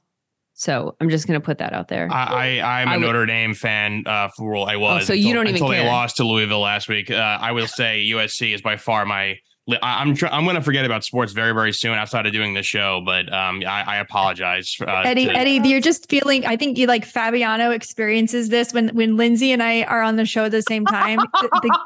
So 0.54 0.96
I'm 1.00 1.10
just 1.10 1.26
going 1.26 1.40
to 1.40 1.44
put 1.44 1.58
that 1.58 1.72
out 1.72 1.88
there. 1.88 2.08
I, 2.10 2.58
I 2.58 2.82
I'm 2.82 2.88
a 2.88 2.92
would- 2.92 3.06
Notre 3.06 3.26
Dame 3.26 3.54
fan. 3.54 4.04
Uh, 4.06 4.28
for 4.36 4.68
I 4.68 4.76
was. 4.76 5.02
Oh, 5.02 5.04
so 5.06 5.12
you 5.12 5.34
don't 5.34 5.48
even 5.48 5.54
until 5.54 5.68
they 5.68 5.86
lost 5.86 6.16
to 6.16 6.24
Louisville 6.24 6.60
last 6.60 6.88
week. 6.88 7.10
Uh, 7.10 7.14
I 7.14 7.52
will 7.52 7.66
say 7.66 8.06
USC 8.10 8.54
is 8.54 8.62
by 8.62 8.76
far 8.76 9.04
my. 9.06 9.38
I- 9.82 10.00
I'm 10.00 10.14
tr- 10.14 10.26
I'm 10.26 10.44
going 10.44 10.56
to 10.56 10.62
forget 10.62 10.84
about 10.84 11.04
sports 11.04 11.32
very 11.32 11.52
very 11.52 11.72
soon 11.72 11.92
outside 11.94 12.26
of 12.26 12.32
doing 12.32 12.54
this 12.54 12.66
show, 12.66 13.02
but 13.04 13.32
um, 13.32 13.62
I, 13.66 13.82
I 13.86 13.96
apologize. 13.98 14.76
Uh, 14.80 15.02
Eddie, 15.04 15.26
to- 15.26 15.36
Eddie, 15.36 15.68
you're 15.68 15.80
just 15.80 16.08
feeling. 16.10 16.46
I 16.46 16.56
think 16.56 16.78
you 16.78 16.86
like 16.86 17.04
Fabiano 17.04 17.70
experiences 17.70 18.48
this 18.48 18.72
when 18.72 18.88
when 18.90 19.16
Lindsay 19.16 19.52
and 19.52 19.62
I 19.62 19.82
are 19.84 20.02
on 20.02 20.16
the 20.16 20.24
show 20.26 20.44
at 20.44 20.50
the 20.52 20.62
same 20.62 20.84
time. 20.86 21.18
the, 21.40 21.48
the, 21.62 21.78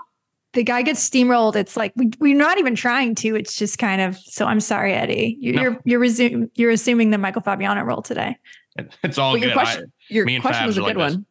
the 0.54 0.62
guy 0.62 0.82
gets 0.82 1.08
steamrolled. 1.08 1.56
It's 1.56 1.76
like 1.76 1.92
we, 1.96 2.10
we're 2.20 2.36
not 2.36 2.58
even 2.58 2.74
trying 2.74 3.14
to. 3.16 3.34
It's 3.36 3.56
just 3.56 3.78
kind 3.78 4.00
of. 4.00 4.16
So 4.18 4.46
I'm 4.46 4.60
sorry, 4.60 4.92
Eddie. 4.94 5.36
You, 5.40 5.52
No. 5.52 5.62
You're 5.62 5.80
you're 5.84 6.00
resume, 6.00 6.48
you're 6.54 6.70
assuming 6.70 7.10
the 7.10 7.18
Michael 7.18 7.42
Fabiano 7.42 7.82
role 7.82 8.02
today. 8.02 8.36
It's 9.02 9.18
all 9.18 9.32
Well, 9.32 9.38
your 9.40 9.48
good. 9.50 9.54
question- 9.54 9.92
Your 10.08 10.24
me 10.26 10.34
and 10.36 10.42
question 10.42 10.64
Fabs 10.64 10.66
was 10.66 10.78
a 10.78 10.80
are 10.80 10.84
like 10.84 10.94
good 10.96 11.00
one. 11.00 11.26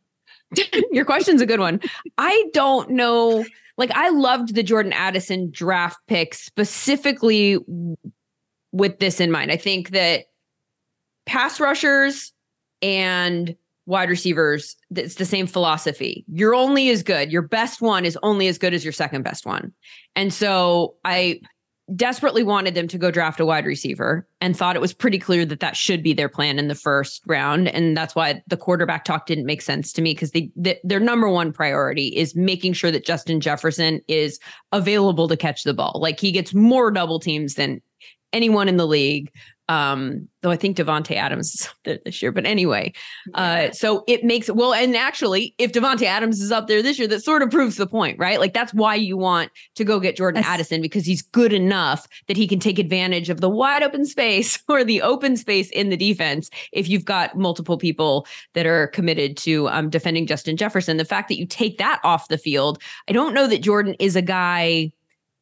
Your 0.91 1.03
question's 1.05 1.41
a 1.41 1.45
good 1.47 1.59
one. 1.59 1.79
I 2.17 2.45
don't 2.53 2.91
know. 2.91 3.43
Like, 3.77 3.91
I 3.91 4.09
loved 4.09 4.55
the 4.55 4.63
Jordan 4.63 4.93
Addison 4.93 5.49
draft 5.51 5.97
pick 6.07 6.33
specifically 6.33 7.57
with 8.71 8.99
this 8.99 9.19
in 9.19 9.31
mind. 9.31 9.51
I 9.51 9.57
think 9.57 9.89
that 9.89 10.25
pass 11.25 11.59
rushers 11.59 12.33
and 12.81 13.55
wide 13.85 14.09
receivers, 14.09 14.75
it's 14.95 15.15
the 15.15 15.25
same 15.25 15.47
philosophy. 15.47 16.23
You're 16.31 16.55
only 16.55 16.89
as 16.89 17.03
good. 17.03 17.31
Your 17.31 17.41
best 17.41 17.81
one 17.81 18.05
is 18.05 18.17
only 18.23 18.47
as 18.47 18.57
good 18.57 18.73
as 18.73 18.83
your 18.83 18.93
second 18.93 19.23
best 19.23 19.45
one. 19.45 19.73
And 20.15 20.33
so 20.33 20.95
I 21.03 21.41
desperately 21.93 22.43
wanted 22.43 22.75
them 22.75 22.87
to 22.87 22.97
go 22.97 23.11
draft 23.11 23.39
a 23.39 23.45
wide 23.45 23.65
receiver 23.65 24.25
and 24.39 24.55
thought 24.55 24.75
it 24.75 24.81
was 24.81 24.93
pretty 24.93 25.19
clear 25.19 25.45
that 25.45 25.59
that 25.59 25.75
should 25.75 26.01
be 26.01 26.13
their 26.13 26.29
plan 26.29 26.57
in 26.57 26.69
the 26.69 26.75
first 26.75 27.21
round. 27.27 27.67
And 27.67 27.95
that's 27.95 28.15
why 28.15 28.41
the 28.47 28.57
quarterback 28.57 29.03
talk 29.03 29.25
didn't 29.25 29.45
make 29.45 29.61
sense 29.61 29.91
to 29.93 30.01
me 30.01 30.13
because 30.13 30.31
they, 30.31 30.49
th- 30.63 30.79
their 30.83 30.99
number 30.99 31.29
one 31.29 31.51
priority 31.51 32.07
is 32.07 32.35
making 32.35 32.73
sure 32.73 32.91
that 32.91 33.05
Justin 33.05 33.41
Jefferson 33.41 33.99
is 34.07 34.39
available 34.71 35.27
to 35.27 35.35
catch 35.35 35.63
the 35.63 35.73
ball. 35.73 35.99
Like 36.01 36.19
he 36.19 36.31
gets 36.31 36.53
more 36.53 36.89
double 36.89 37.19
teams 37.19 37.55
than 37.55 37.81
anyone 38.31 38.69
in 38.69 38.77
the 38.77 38.87
league 38.87 39.31
um 39.73 40.27
though 40.41 40.51
i 40.51 40.55
think 40.55 40.77
davante 40.77 41.15
adams 41.15 41.53
is 41.55 41.67
up 41.71 41.75
there 41.85 41.99
this 42.05 42.21
year 42.21 42.31
but 42.31 42.45
anyway 42.45 42.91
uh 43.33 43.71
so 43.71 44.03
it 44.07 44.23
makes 44.23 44.49
well 44.51 44.73
and 44.73 44.95
actually 44.95 45.55
if 45.57 45.71
davante 45.71 46.03
adams 46.03 46.41
is 46.41 46.51
up 46.51 46.67
there 46.67 46.81
this 46.81 46.99
year 46.99 47.07
that 47.07 47.21
sort 47.23 47.41
of 47.41 47.49
proves 47.49 47.77
the 47.77 47.87
point 47.87 48.17
right 48.19 48.39
like 48.39 48.53
that's 48.53 48.73
why 48.73 48.93
you 48.95 49.17
want 49.17 49.51
to 49.75 49.83
go 49.83 49.99
get 49.99 50.15
jordan 50.15 50.41
Yes. 50.43 50.53
addison 50.53 50.81
because 50.81 51.05
he's 51.05 51.21
good 51.21 51.53
enough 51.53 52.07
that 52.27 52.37
he 52.37 52.47
can 52.47 52.59
take 52.59 52.77
advantage 52.79 53.29
of 53.29 53.39
the 53.41 53.49
wide 53.49 53.83
open 53.83 54.05
space 54.05 54.61
or 54.67 54.83
the 54.83 55.01
open 55.01 55.37
space 55.37 55.69
in 55.71 55.89
the 55.89 55.97
defense 55.97 56.49
if 56.71 56.87
you've 56.89 57.05
got 57.05 57.37
multiple 57.37 57.77
people 57.77 58.27
that 58.53 58.65
are 58.65 58.87
committed 58.87 59.37
to 59.37 59.67
um, 59.69 59.89
defending 59.89 60.25
justin 60.27 60.57
jefferson 60.57 60.97
the 60.97 61.05
fact 61.05 61.27
that 61.29 61.37
you 61.37 61.45
take 61.45 61.77
that 61.77 61.99
off 62.03 62.27
the 62.27 62.37
field 62.37 62.81
i 63.09 63.11
don't 63.11 63.33
know 63.33 63.47
that 63.47 63.61
jordan 63.61 63.95
is 63.99 64.15
a 64.15 64.21
guy 64.21 64.91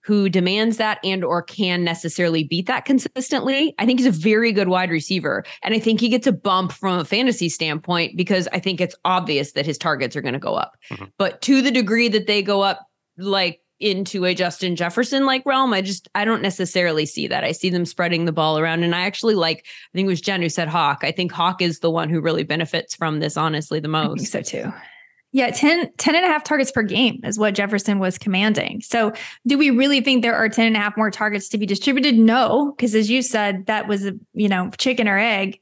who 0.03 0.29
demands 0.29 0.77
that 0.77 0.99
and 1.03 1.23
or 1.23 1.41
can 1.43 1.83
necessarily 1.83 2.43
beat 2.43 2.65
that 2.67 2.85
consistently. 2.85 3.75
I 3.77 3.85
think 3.85 3.99
he's 3.99 4.07
a 4.07 4.11
very 4.11 4.51
good 4.51 4.67
wide 4.67 4.89
receiver 4.89 5.43
and 5.63 5.73
I 5.75 5.79
think 5.79 5.99
he 5.99 6.09
gets 6.09 6.25
a 6.27 6.31
bump 6.31 6.71
from 6.71 6.99
a 6.99 7.05
fantasy 7.05 7.49
standpoint 7.49 8.17
because 8.17 8.47
I 8.51 8.59
think 8.59 8.81
it's 8.81 8.95
obvious 9.05 9.51
that 9.53 9.65
his 9.65 9.77
targets 9.77 10.15
are 10.15 10.21
going 10.21 10.33
to 10.33 10.39
go 10.39 10.55
up. 10.55 10.75
Mhm. 10.91 11.11
But 11.17 11.41
to 11.43 11.61
the 11.61 11.71
degree 11.71 12.07
that 12.09 12.25
they 12.27 12.41
go 12.41 12.61
up 12.61 12.79
like 13.17 13.59
into 13.79 14.25
a 14.25 14.33
Justin 14.35 14.75
Jefferson 14.75 15.25
like 15.25 15.43
realm, 15.45 15.73
I 15.73 15.81
just 15.81 16.07
I 16.15 16.23
don't 16.25 16.41
necessarily 16.41 17.05
see 17.05 17.27
that. 17.27 17.43
I 17.43 17.51
see 17.51 17.69
them 17.69 17.85
spreading 17.85 18.25
the 18.25 18.31
ball 18.31 18.59
around 18.59 18.83
and 18.83 18.93
I 18.95 19.01
actually 19.01 19.35
like 19.35 19.65
I 19.65 19.97
think 19.97 20.05
it 20.05 20.09
was 20.09 20.21
Jen 20.21 20.41
who 20.41 20.49
said 20.49 20.67
Hawk. 20.67 20.99
I 21.03 21.11
think 21.11 21.31
Hawk 21.31 21.61
is 21.61 21.79
the 21.79 21.89
one 21.91 22.09
who 22.09 22.21
really 22.21 22.43
benefits 22.43 22.95
from 22.95 23.19
this 23.19 23.37
honestly 23.37 23.79
the 23.79 23.89
I 23.89 24.01
think 24.03 24.17
most. 24.19 24.31
so 24.31 24.41
too. 24.41 24.71
Yeah, 25.33 25.49
10, 25.49 25.93
10 25.97 26.15
and 26.15 26.25
a 26.25 26.27
half 26.27 26.43
targets 26.43 26.71
per 26.71 26.83
game 26.83 27.21
is 27.23 27.39
what 27.39 27.55
Jefferson 27.55 27.99
was 27.99 28.17
commanding. 28.17 28.81
So 28.81 29.13
do 29.47 29.57
we 29.57 29.69
really 29.69 30.01
think 30.01 30.23
there 30.23 30.35
are 30.35 30.49
10 30.49 30.67
and 30.67 30.75
a 30.75 30.79
half 30.79 30.97
more 30.97 31.09
targets 31.09 31.47
to 31.49 31.57
be 31.57 31.65
distributed? 31.65 32.17
No, 32.17 32.73
because 32.75 32.95
as 32.95 33.09
you 33.09 33.21
said, 33.21 33.65
that 33.67 33.87
was 33.87 34.05
a, 34.05 34.13
you 34.33 34.49
know, 34.49 34.69
chicken 34.77 35.07
or 35.07 35.17
egg. 35.17 35.59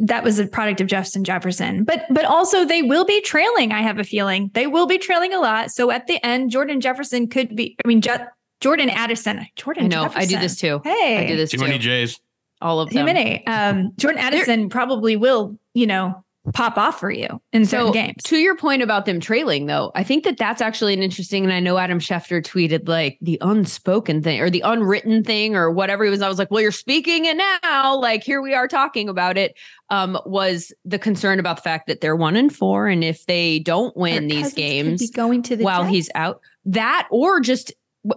That 0.00 0.24
was 0.24 0.38
a 0.38 0.46
product 0.46 0.80
of 0.80 0.86
Justin 0.86 1.24
Jefferson. 1.24 1.84
But 1.84 2.06
but 2.10 2.24
also 2.24 2.64
they 2.64 2.80
will 2.80 3.04
be 3.04 3.20
trailing, 3.20 3.72
I 3.72 3.82
have 3.82 3.98
a 3.98 4.04
feeling. 4.04 4.50
They 4.54 4.66
will 4.66 4.86
be 4.86 4.98
trailing 4.98 5.34
a 5.34 5.40
lot. 5.40 5.70
So 5.70 5.90
at 5.90 6.06
the 6.06 6.24
end, 6.24 6.50
Jordan 6.50 6.80
Jefferson 6.80 7.28
could 7.28 7.54
be, 7.54 7.76
I 7.84 7.88
mean, 7.88 8.00
Je- 8.00 8.24
Jordan 8.60 8.88
Addison. 8.88 9.46
Jordan 9.56 9.84
I 9.84 9.88
know. 9.88 10.02
Jefferson. 10.04 10.22
I 10.22 10.26
do 10.26 10.38
this 10.38 10.56
too. 10.56 10.80
Hey. 10.82 11.24
I 11.24 11.26
do 11.26 11.36
this 11.36 11.50
too 11.50 11.58
too. 11.58 11.64
many 11.64 11.78
J's. 11.78 12.18
All 12.62 12.80
of 12.80 12.88
them. 12.88 13.04
Too 13.04 13.12
many. 13.12 13.46
Um, 13.46 13.92
Jordan 13.98 14.20
Addison 14.22 14.70
probably 14.70 15.16
will, 15.16 15.58
you 15.74 15.86
know, 15.86 16.23
pop 16.52 16.76
off 16.76 17.00
for 17.00 17.10
you 17.10 17.40
in 17.52 17.64
certain 17.64 17.86
So 17.86 17.92
games. 17.92 18.22
to 18.24 18.36
your 18.36 18.54
point 18.56 18.82
about 18.82 19.06
them 19.06 19.18
trailing, 19.18 19.66
though, 19.66 19.92
I 19.94 20.04
think 20.04 20.24
that 20.24 20.36
that's 20.36 20.60
actually 20.60 20.92
an 20.92 21.02
interesting. 21.02 21.42
And 21.44 21.52
I 21.52 21.60
know 21.60 21.78
Adam 21.78 21.98
Schefter 21.98 22.42
tweeted 22.42 22.86
like 22.88 23.18
the 23.22 23.38
unspoken 23.40 24.22
thing 24.22 24.40
or 24.40 24.50
the 24.50 24.60
unwritten 24.62 25.24
thing 25.24 25.56
or 25.56 25.70
whatever 25.70 26.04
he 26.04 26.10
was. 26.10 26.20
I 26.20 26.28
was 26.28 26.38
like, 26.38 26.50
well, 26.50 26.60
you're 26.60 26.70
speaking 26.70 27.24
it 27.24 27.36
now. 27.62 27.96
Like 27.96 28.22
here 28.22 28.42
we 28.42 28.54
are 28.54 28.68
talking 28.68 29.08
about 29.08 29.38
it. 29.38 29.56
Um, 29.90 30.18
was 30.26 30.72
the 30.84 30.98
concern 30.98 31.38
about 31.38 31.56
the 31.56 31.62
fact 31.62 31.86
that 31.86 32.00
they're 32.00 32.16
one 32.16 32.36
and 32.36 32.54
four, 32.54 32.88
and 32.88 33.04
if 33.04 33.26
they 33.26 33.58
don't 33.60 33.96
win 33.96 34.24
Kirk 34.24 34.30
these 34.30 34.54
games 34.54 35.00
be 35.00 35.08
going 35.08 35.42
to 35.44 35.56
the 35.56 35.64
while 35.64 35.82
Jets. 35.82 35.92
he's 35.94 36.10
out, 36.14 36.40
that 36.66 37.06
or 37.10 37.40
just 37.40 37.72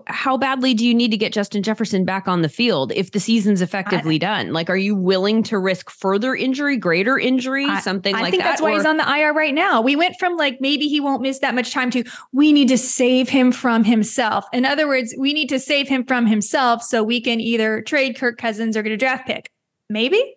how 0.08 0.36
badly 0.36 0.74
do 0.74 0.86
you 0.86 0.94
need 0.94 1.12
to 1.12 1.18
get 1.18 1.32
Justin 1.32 1.64
Jefferson 1.64 2.04
back 2.04 2.28
on 2.28 2.42
the 2.42 2.50
field 2.50 2.92
if 2.92 3.12
the 3.12 3.20
season's 3.20 3.62
effectively 3.62 4.20
done? 4.20 4.52
Like, 4.52 4.70
are 4.70 4.76
you 4.78 4.96
willing 4.96 5.44
to 5.44 5.58
risk 5.58 5.90
further 5.90 6.36
injury, 6.36 6.76
greater 6.76 7.18
injury, 7.18 7.66
something 7.80 8.14
I 8.14 8.22
like 8.22 8.24
that? 8.24 8.28
I 8.28 8.32
think 8.32 8.44
that's 8.44 8.62
why 8.62 8.74
he's 8.74 8.86
on 8.86 8.98
the 8.98 9.10
IR 9.10 9.34
right 9.34 9.54
now. 9.54 9.82
We 9.82 9.96
went 9.96 10.16
from 10.20 10.36
like 10.36 10.60
maybe 10.60 10.88
he 10.88 11.00
won't 11.00 11.22
miss 11.22 11.40
that 11.40 11.56
much 11.56 11.72
time 11.72 11.90
to 11.92 12.04
we 12.34 12.52
need 12.52 12.68
to 12.68 12.78
save 12.78 13.30
him 13.30 13.52
from 13.52 13.84
himself. 13.86 14.46
In 14.52 14.66
other 14.66 14.88
words, 14.88 15.16
we 15.18 15.34
need 15.34 15.48
to 15.50 15.60
save 15.60 15.88
him 15.88 16.04
from 16.06 16.26
himself 16.26 16.84
so 16.84 17.02
we 17.04 17.22
can 17.22 17.40
either 17.40 17.82
trade 17.82 18.18
Kirk 18.18 18.38
Cousins 18.38 18.76
or 18.76 18.84
get 18.84 18.92
a 18.92 18.98
draft 18.98 19.26
pick. 19.26 19.50
Maybe. 19.90 20.36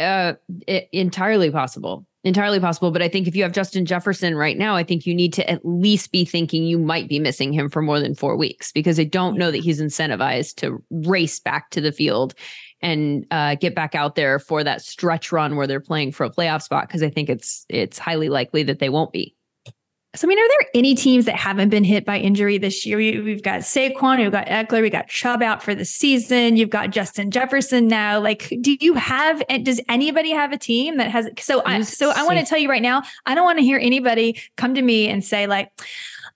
uh 0.00 0.34
i- 0.68 0.88
entirely 0.92 1.50
possible 1.50 2.06
entirely 2.24 2.58
possible 2.58 2.90
but 2.90 3.02
i 3.02 3.08
think 3.08 3.28
if 3.28 3.36
you 3.36 3.42
have 3.42 3.52
justin 3.52 3.84
jefferson 3.84 4.34
right 4.34 4.58
now 4.58 4.74
i 4.74 4.82
think 4.82 5.06
you 5.06 5.14
need 5.14 5.32
to 5.32 5.48
at 5.48 5.64
least 5.64 6.10
be 6.10 6.24
thinking 6.24 6.64
you 6.64 6.78
might 6.78 7.08
be 7.08 7.18
missing 7.18 7.52
him 7.52 7.68
for 7.68 7.82
more 7.82 8.00
than 8.00 8.14
four 8.14 8.36
weeks 8.36 8.72
because 8.72 8.98
i 8.98 9.04
don't 9.04 9.38
know 9.38 9.50
that 9.50 9.62
he's 9.62 9.80
incentivized 9.80 10.56
to 10.56 10.82
race 10.90 11.38
back 11.38 11.70
to 11.70 11.80
the 11.80 11.92
field 11.92 12.34
and 12.80 13.24
uh, 13.30 13.54
get 13.54 13.74
back 13.74 13.94
out 13.94 14.14
there 14.14 14.38
for 14.38 14.62
that 14.62 14.82
stretch 14.82 15.32
run 15.32 15.56
where 15.56 15.66
they're 15.66 15.80
playing 15.80 16.12
for 16.12 16.24
a 16.24 16.30
playoff 16.30 16.62
spot 16.62 16.88
because 16.88 17.02
i 17.02 17.10
think 17.10 17.28
it's 17.28 17.66
it's 17.68 17.98
highly 17.98 18.28
likely 18.28 18.62
that 18.62 18.78
they 18.78 18.88
won't 18.88 19.12
be 19.12 19.36
So, 20.14 20.26
I 20.26 20.28
mean, 20.28 20.38
are 20.38 20.48
there 20.48 20.68
any 20.74 20.94
teams 20.94 21.24
that 21.24 21.36
haven't 21.36 21.70
been 21.70 21.84
hit 21.84 22.04
by 22.04 22.18
injury 22.18 22.56
this 22.58 22.86
year? 22.86 22.96
We, 22.96 23.32
have 23.32 23.42
got 23.42 23.60
Saquon, 23.60 24.18
we've 24.18 24.30
got 24.30 24.46
Ekeler, 24.46 24.82
we 24.82 24.90
got 24.90 25.08
Chubb 25.08 25.42
out 25.42 25.62
for 25.62 25.74
the 25.74 25.84
season. 25.84 26.56
You've 26.56 26.70
got 26.70 26.90
Justin 26.90 27.30
Jefferson 27.30 27.88
now. 27.88 28.20
Like, 28.20 28.52
do 28.60 28.76
you 28.80 28.94
have? 28.94 29.42
Does 29.62 29.80
anybody 29.88 30.30
have 30.30 30.52
a 30.52 30.58
team 30.58 30.98
that 30.98 31.10
has? 31.10 31.28
So, 31.40 31.62
I 31.64 31.82
so 31.82 32.10
I 32.10 32.22
want 32.24 32.38
to 32.38 32.44
tell 32.44 32.58
you 32.58 32.70
right 32.70 32.82
now, 32.82 33.02
I 33.26 33.34
don't 33.34 33.44
want 33.44 33.58
to 33.58 33.64
hear 33.64 33.78
anybody 33.78 34.40
come 34.56 34.74
to 34.74 34.82
me 34.82 35.08
and 35.08 35.24
say 35.24 35.46
like, 35.46 35.70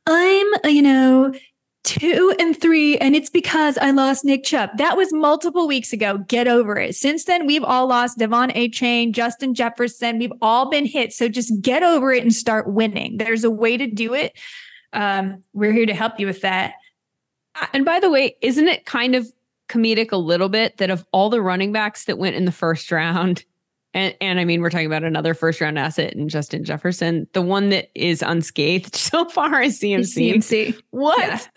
I'm, 0.06 0.46
you 0.64 0.82
know, 0.82 1.32
two 1.88 2.34
and 2.38 2.60
three, 2.60 2.98
and 2.98 3.16
it's 3.16 3.30
because 3.30 3.78
I 3.78 3.92
lost 3.92 4.22
Nick 4.22 4.44
Chubb. 4.44 4.76
That 4.76 4.98
was 4.98 5.10
multiple 5.10 5.66
weeks 5.66 5.90
ago. 5.94 6.18
Get 6.28 6.46
over 6.46 6.76
it. 6.76 6.94
Since 6.94 7.24
then, 7.24 7.46
we've 7.46 7.64
all 7.64 7.86
lost 7.86 8.18
De'Von 8.18 8.54
Achane, 8.54 9.12
Justin 9.12 9.54
Jefferson. 9.54 10.18
We've 10.18 10.32
all 10.42 10.68
been 10.68 10.84
hit. 10.84 11.14
So 11.14 11.28
just 11.28 11.62
get 11.62 11.82
over 11.82 12.12
it 12.12 12.22
and 12.22 12.34
start 12.34 12.68
winning. 12.68 13.16
There's 13.16 13.42
a 13.42 13.50
way 13.50 13.78
to 13.78 13.86
do 13.86 14.12
it. 14.12 14.36
Um, 14.92 15.42
we're 15.54 15.72
here 15.72 15.86
to 15.86 15.94
help 15.94 16.20
you 16.20 16.26
with 16.26 16.42
that. 16.42 16.74
And 17.72 17.86
by 17.86 18.00
the 18.00 18.10
way, 18.10 18.36
isn't 18.42 18.68
it 18.68 18.84
kind 18.84 19.14
of 19.14 19.26
comedic 19.70 20.12
a 20.12 20.18
little 20.18 20.50
bit 20.50 20.76
that 20.76 20.90
of 20.90 21.06
all 21.10 21.30
the 21.30 21.40
running 21.40 21.72
backs 21.72 22.04
that 22.04 22.18
went 22.18 22.36
in 22.36 22.44
the 22.44 22.52
first 22.52 22.92
round, 22.92 23.44
and, 23.94 24.14
and 24.20 24.38
I 24.38 24.44
mean, 24.44 24.60
we're 24.60 24.70
talking 24.70 24.86
about 24.86 25.04
another 25.04 25.34
first 25.34 25.60
round 25.60 25.78
asset 25.78 26.12
in 26.12 26.28
Justin 26.28 26.64
Jefferson. 26.64 27.26
The 27.32 27.42
one 27.42 27.70
that 27.70 27.88
is 27.94 28.22
unscathed 28.22 28.94
so 28.96 29.24
far 29.26 29.62
is 29.62 29.80
CMC. 29.80 30.34
CMC. 30.34 30.80
What? 30.90 31.48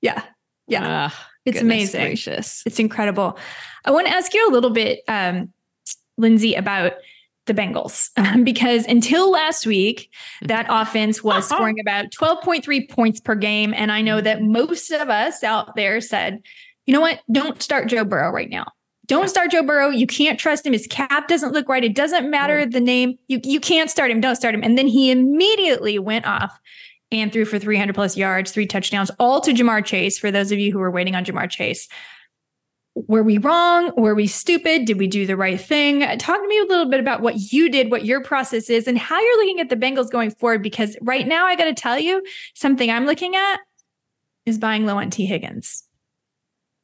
Yeah. 0.00 0.22
Yeah. 0.66 0.82
yeah. 0.82 1.04
Uh, 1.06 1.10
it's 1.46 1.60
amazing. 1.60 2.02
Gracious. 2.02 2.62
It's 2.66 2.78
incredible. 2.78 3.38
I 3.84 3.90
want 3.90 4.06
to 4.06 4.12
ask 4.12 4.34
you 4.34 4.48
a 4.48 4.52
little 4.52 4.70
bit, 4.70 5.00
um, 5.08 5.52
Lindsay, 6.18 6.54
about 6.54 6.92
the 7.46 7.54
Bengals 7.54 8.10
um, 8.16 8.44
because 8.44 8.86
until 8.86 9.30
last 9.30 9.66
week, 9.66 10.12
that 10.42 10.66
offense 10.68 11.24
was 11.24 11.48
scoring 11.48 11.80
about 11.80 12.10
12.3 12.10 12.88
points 12.90 13.20
per 13.20 13.34
game. 13.34 13.72
And 13.74 13.90
I 13.90 14.02
know 14.02 14.20
that 14.20 14.42
most 14.42 14.90
of 14.90 15.08
us 15.08 15.42
out 15.42 15.74
there 15.76 16.00
said, 16.00 16.42
you 16.86 16.92
know 16.92 17.00
what? 17.00 17.20
Don't 17.32 17.60
start 17.62 17.88
Joe 17.88 18.04
Burrow 18.04 18.30
right 18.30 18.50
now. 18.50 18.66
Don't 19.10 19.28
start 19.28 19.50
Joe 19.50 19.64
Burrow. 19.64 19.88
You 19.88 20.06
can't 20.06 20.38
trust 20.38 20.64
him. 20.64 20.72
His 20.72 20.86
cap 20.86 21.26
doesn't 21.26 21.52
look 21.52 21.68
right. 21.68 21.82
It 21.82 21.96
doesn't 21.96 22.30
matter 22.30 22.64
the 22.64 22.78
name. 22.78 23.18
You 23.26 23.40
you 23.42 23.58
can't 23.58 23.90
start 23.90 24.08
him. 24.08 24.20
Don't 24.20 24.36
start 24.36 24.54
him. 24.54 24.62
And 24.62 24.78
then 24.78 24.86
he 24.86 25.10
immediately 25.10 25.98
went 25.98 26.26
off 26.26 26.56
and 27.10 27.32
threw 27.32 27.44
for 27.44 27.58
300 27.58 27.92
plus 27.92 28.16
yards, 28.16 28.52
three 28.52 28.66
touchdowns, 28.66 29.10
all 29.18 29.40
to 29.40 29.52
Ja'Marr 29.52 29.84
Chase. 29.84 30.16
For 30.16 30.30
those 30.30 30.52
of 30.52 30.60
you 30.60 30.70
who 30.70 30.78
were 30.78 30.92
waiting 30.92 31.16
on 31.16 31.24
Ja'Marr 31.24 31.50
Chase, 31.50 31.88
were 32.94 33.24
we 33.24 33.38
wrong? 33.38 33.90
Were 33.96 34.14
we 34.14 34.28
stupid? 34.28 34.84
Did 34.84 35.00
we 35.00 35.08
do 35.08 35.26
the 35.26 35.36
right 35.36 35.60
thing? 35.60 36.02
Talk 36.18 36.40
to 36.40 36.46
me 36.46 36.60
a 36.60 36.64
little 36.66 36.88
bit 36.88 37.00
about 37.00 37.20
what 37.20 37.52
you 37.52 37.68
did, 37.68 37.90
what 37.90 38.04
your 38.04 38.22
process 38.22 38.70
is, 38.70 38.86
and 38.86 38.96
how 38.96 39.20
you're 39.20 39.38
looking 39.38 39.58
at 39.58 39.70
the 39.70 39.76
Bengals 39.76 40.08
going 40.08 40.30
forward. 40.30 40.62
Because 40.62 40.96
right 41.02 41.26
now, 41.26 41.46
I 41.46 41.56
got 41.56 41.64
to 41.64 41.74
tell 41.74 41.98
you 41.98 42.22
something 42.54 42.88
I'm 42.88 43.06
looking 43.06 43.34
at 43.34 43.58
is 44.46 44.56
buying 44.56 44.86
low 44.86 44.98
on 44.98 45.10
Tee 45.10 45.26
Higgins. 45.26 45.82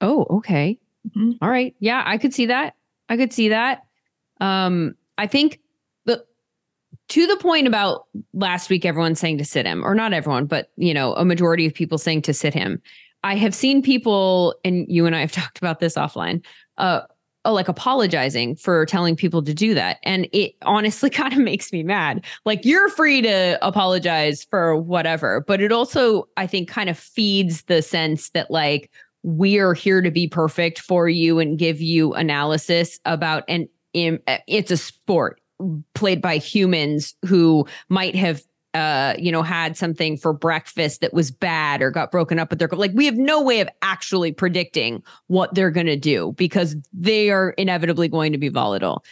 Oh, 0.01 0.27
okay. 0.29 0.81
Mm-hmm. 1.09 1.33
All 1.43 1.51
right. 1.51 1.75
Yeah, 1.81 2.03
I 2.05 2.19
could 2.19 2.35
see 2.35 2.47
that. 2.47 2.75
I 3.09 3.17
could 3.17 3.33
see 3.33 3.49
that. 3.51 3.85
Um, 4.41 4.95
I 5.19 5.27
think 5.27 5.61
the 6.05 6.25
to 7.09 7.27
the 7.27 7.37
point 7.37 7.67
about 7.67 8.05
last 8.33 8.71
week, 8.71 8.85
everyone 8.85 9.15
saying 9.15 9.39
to 9.39 9.45
sit 9.45 9.67
him, 9.67 9.85
or 9.85 9.95
not 9.95 10.13
everyone, 10.13 10.47
but 10.47 10.71
you 10.77 10.95
know, 10.95 11.15
a 11.15 11.25
majority 11.25 11.67
of 11.67 11.75
people 11.75 11.99
saying 11.99 12.23
to 12.23 12.35
sit 12.35 12.55
him. 12.55 12.81
I 13.25 13.37
have 13.37 13.55
seen 13.55 13.83
people, 13.83 14.55
and 14.65 14.87
you 14.89 15.07
and 15.07 15.17
I 15.17 15.21
have 15.21 15.33
talked 15.33 15.59
about 15.59 15.81
this 15.81 15.95
offline, 15.95 16.45
uh, 16.79 17.03
uh 17.45 17.53
like 17.53 17.69
apologizing 17.69 18.57
for 18.57 18.85
telling 18.87 19.17
people 19.17 19.43
to 19.43 19.55
do 19.55 19.75
that. 19.75 19.99
And 20.03 20.29
it 20.33 20.55
honestly 20.63 21.11
kind 21.11 21.33
of 21.33 21.39
makes 21.39 21.73
me 21.73 21.83
mad. 21.83 22.25
Like 22.45 22.65
you're 22.65 22.89
free 22.89 23.23
to 23.23 23.59
apologize 23.63 24.45
for 24.45 24.77
whatever, 24.77 25.45
but 25.47 25.61
it 25.61 25.73
also, 25.73 26.29
I 26.37 26.47
think, 26.47 26.69
kind 26.69 26.91
of 26.91 26.99
feeds 26.99 27.63
the 27.63 27.83
sense 27.83 28.31
that 28.31 28.51
like 28.51 28.91
we're 29.27 29.75
here 29.75 30.01
to 30.01 30.11
be 30.13 30.29
perfect 30.29 30.79
for 30.79 31.09
you 31.09 31.41
and 31.41 31.59
give 31.59 31.81
you 31.81 32.15
analysis 32.15 33.01
about 33.05 33.43
and 33.49 33.69
it's 33.93 34.71
a 34.71 34.77
sport 34.77 35.41
played 35.95 36.23
by 36.23 36.37
humans 36.37 37.15
who 37.25 37.67
might 37.89 38.15
have 38.15 38.43
uh, 38.75 39.15
you 39.19 39.33
know, 39.33 39.43
had 39.43 39.75
something 39.75 40.19
for 40.19 40.35
breakfast 40.35 41.01
that 41.01 41.15
was 41.15 41.31
bad 41.31 41.81
or 41.81 41.91
got 41.91 42.11
broken 42.11 42.39
up 42.39 42.51
with 42.51 42.59
their 42.59 42.69
like 42.69 42.91
we 42.93 43.07
have 43.07 43.17
no 43.17 43.43
way 43.43 43.61
of 43.61 43.69
actually 43.81 44.31
predicting 44.33 45.03
what 45.29 45.55
they're 45.55 45.71
going 45.71 45.87
to 45.87 45.97
do 45.97 46.35
because 46.37 46.77
they 46.93 47.31
are 47.31 47.51
inevitably 47.53 48.07
going 48.07 48.33
to 48.33 48.39
be 48.39 48.51
volatile. 48.51 49.03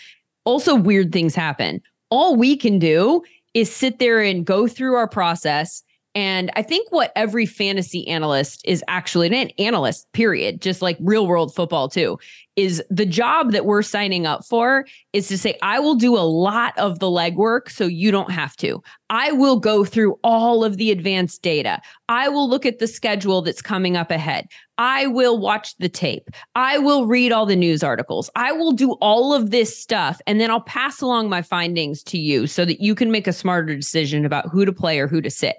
Also 0.45 0.75
weird 0.75 1.13
things 1.13 1.35
happen. 1.35 1.81
All 2.11 2.37
we 2.37 2.59
can 2.59 2.79
do 2.79 3.23
is 3.55 3.75
sit 3.75 4.01
there 4.01 4.21
and 4.21 4.45
go 4.45 4.69
through 4.69 4.97
our 4.97 5.09
process 5.09 5.83
and 6.15 6.53
I 6.55 6.63
think 6.63 6.93
what 6.93 7.11
every 7.17 7.45
fantasy 7.45 8.07
analyst 8.07 8.63
is 8.65 8.85
actually 8.87 9.27
an 9.27 9.51
analyst, 9.59 10.11
period, 10.13 10.63
just 10.63 10.81
like 10.81 10.97
real 11.01 11.27
world 11.27 11.53
football 11.55 11.89
too, 11.89 12.19
is 12.55 12.81
the 12.89 13.07
job 13.07 13.51
that 13.51 13.67
we're 13.67 13.83
signing 13.83 14.25
up 14.27 14.45
for 14.45 14.87
is 15.13 15.27
to 15.27 15.37
say, 15.37 15.59
I 15.61 15.81
will 15.81 15.97
do 15.97 16.17
a 16.17 16.23
lot 16.23 16.79
of 16.79 17.01
the 17.01 17.09
legwork 17.09 17.69
so 17.69 17.87
you 17.87 18.13
don't 18.13 18.31
have 18.31 18.55
to. 18.59 18.81
I 19.11 19.33
will 19.33 19.59
go 19.59 19.85
through 19.85 20.17
all 20.23 20.63
of 20.63 20.77
the 20.77 20.93
advanced 20.93 21.43
data. 21.43 21.81
I 22.09 22.29
will 22.29 22.49
look 22.49 22.65
at 22.65 22.79
the 22.79 22.87
schedule 22.87 23.43
that's 23.43 23.61
coming 23.61 23.97
up 23.97 24.13
ahead. 24.13 24.47
I 24.79 25.09
will 25.09 25.39
watch 25.39 25.77
the 25.79 25.89
tape. 25.89 26.31
I 26.55 26.79
will 26.79 27.07
read 27.07 27.33
all 27.33 27.47
the 27.47 27.57
news 27.57 27.83
articles. 27.83 28.31
I 28.37 28.53
will 28.53 28.73
do 28.73 28.93
all 28.95 29.35
of 29.35 29.51
this 29.51 29.77
stuff. 29.77 30.21
And 30.27 30.41
then 30.41 30.51
I'll 30.51 30.61
pass 30.61 31.01
along 31.01 31.29
my 31.29 31.43
findings 31.43 32.05
to 32.05 32.19
you 32.19 32.47
so 32.47 32.65
that 32.65 32.81
you 32.81 32.95
can 32.95 33.11
make 33.11 33.27
a 33.27 33.33
smarter 33.33 33.75
decision 33.75 34.25
about 34.25 34.49
who 34.51 34.65
to 34.65 34.73
play 34.73 35.01
or 35.01 35.09
who 35.09 35.21
to 35.21 35.31
sit 35.31 35.57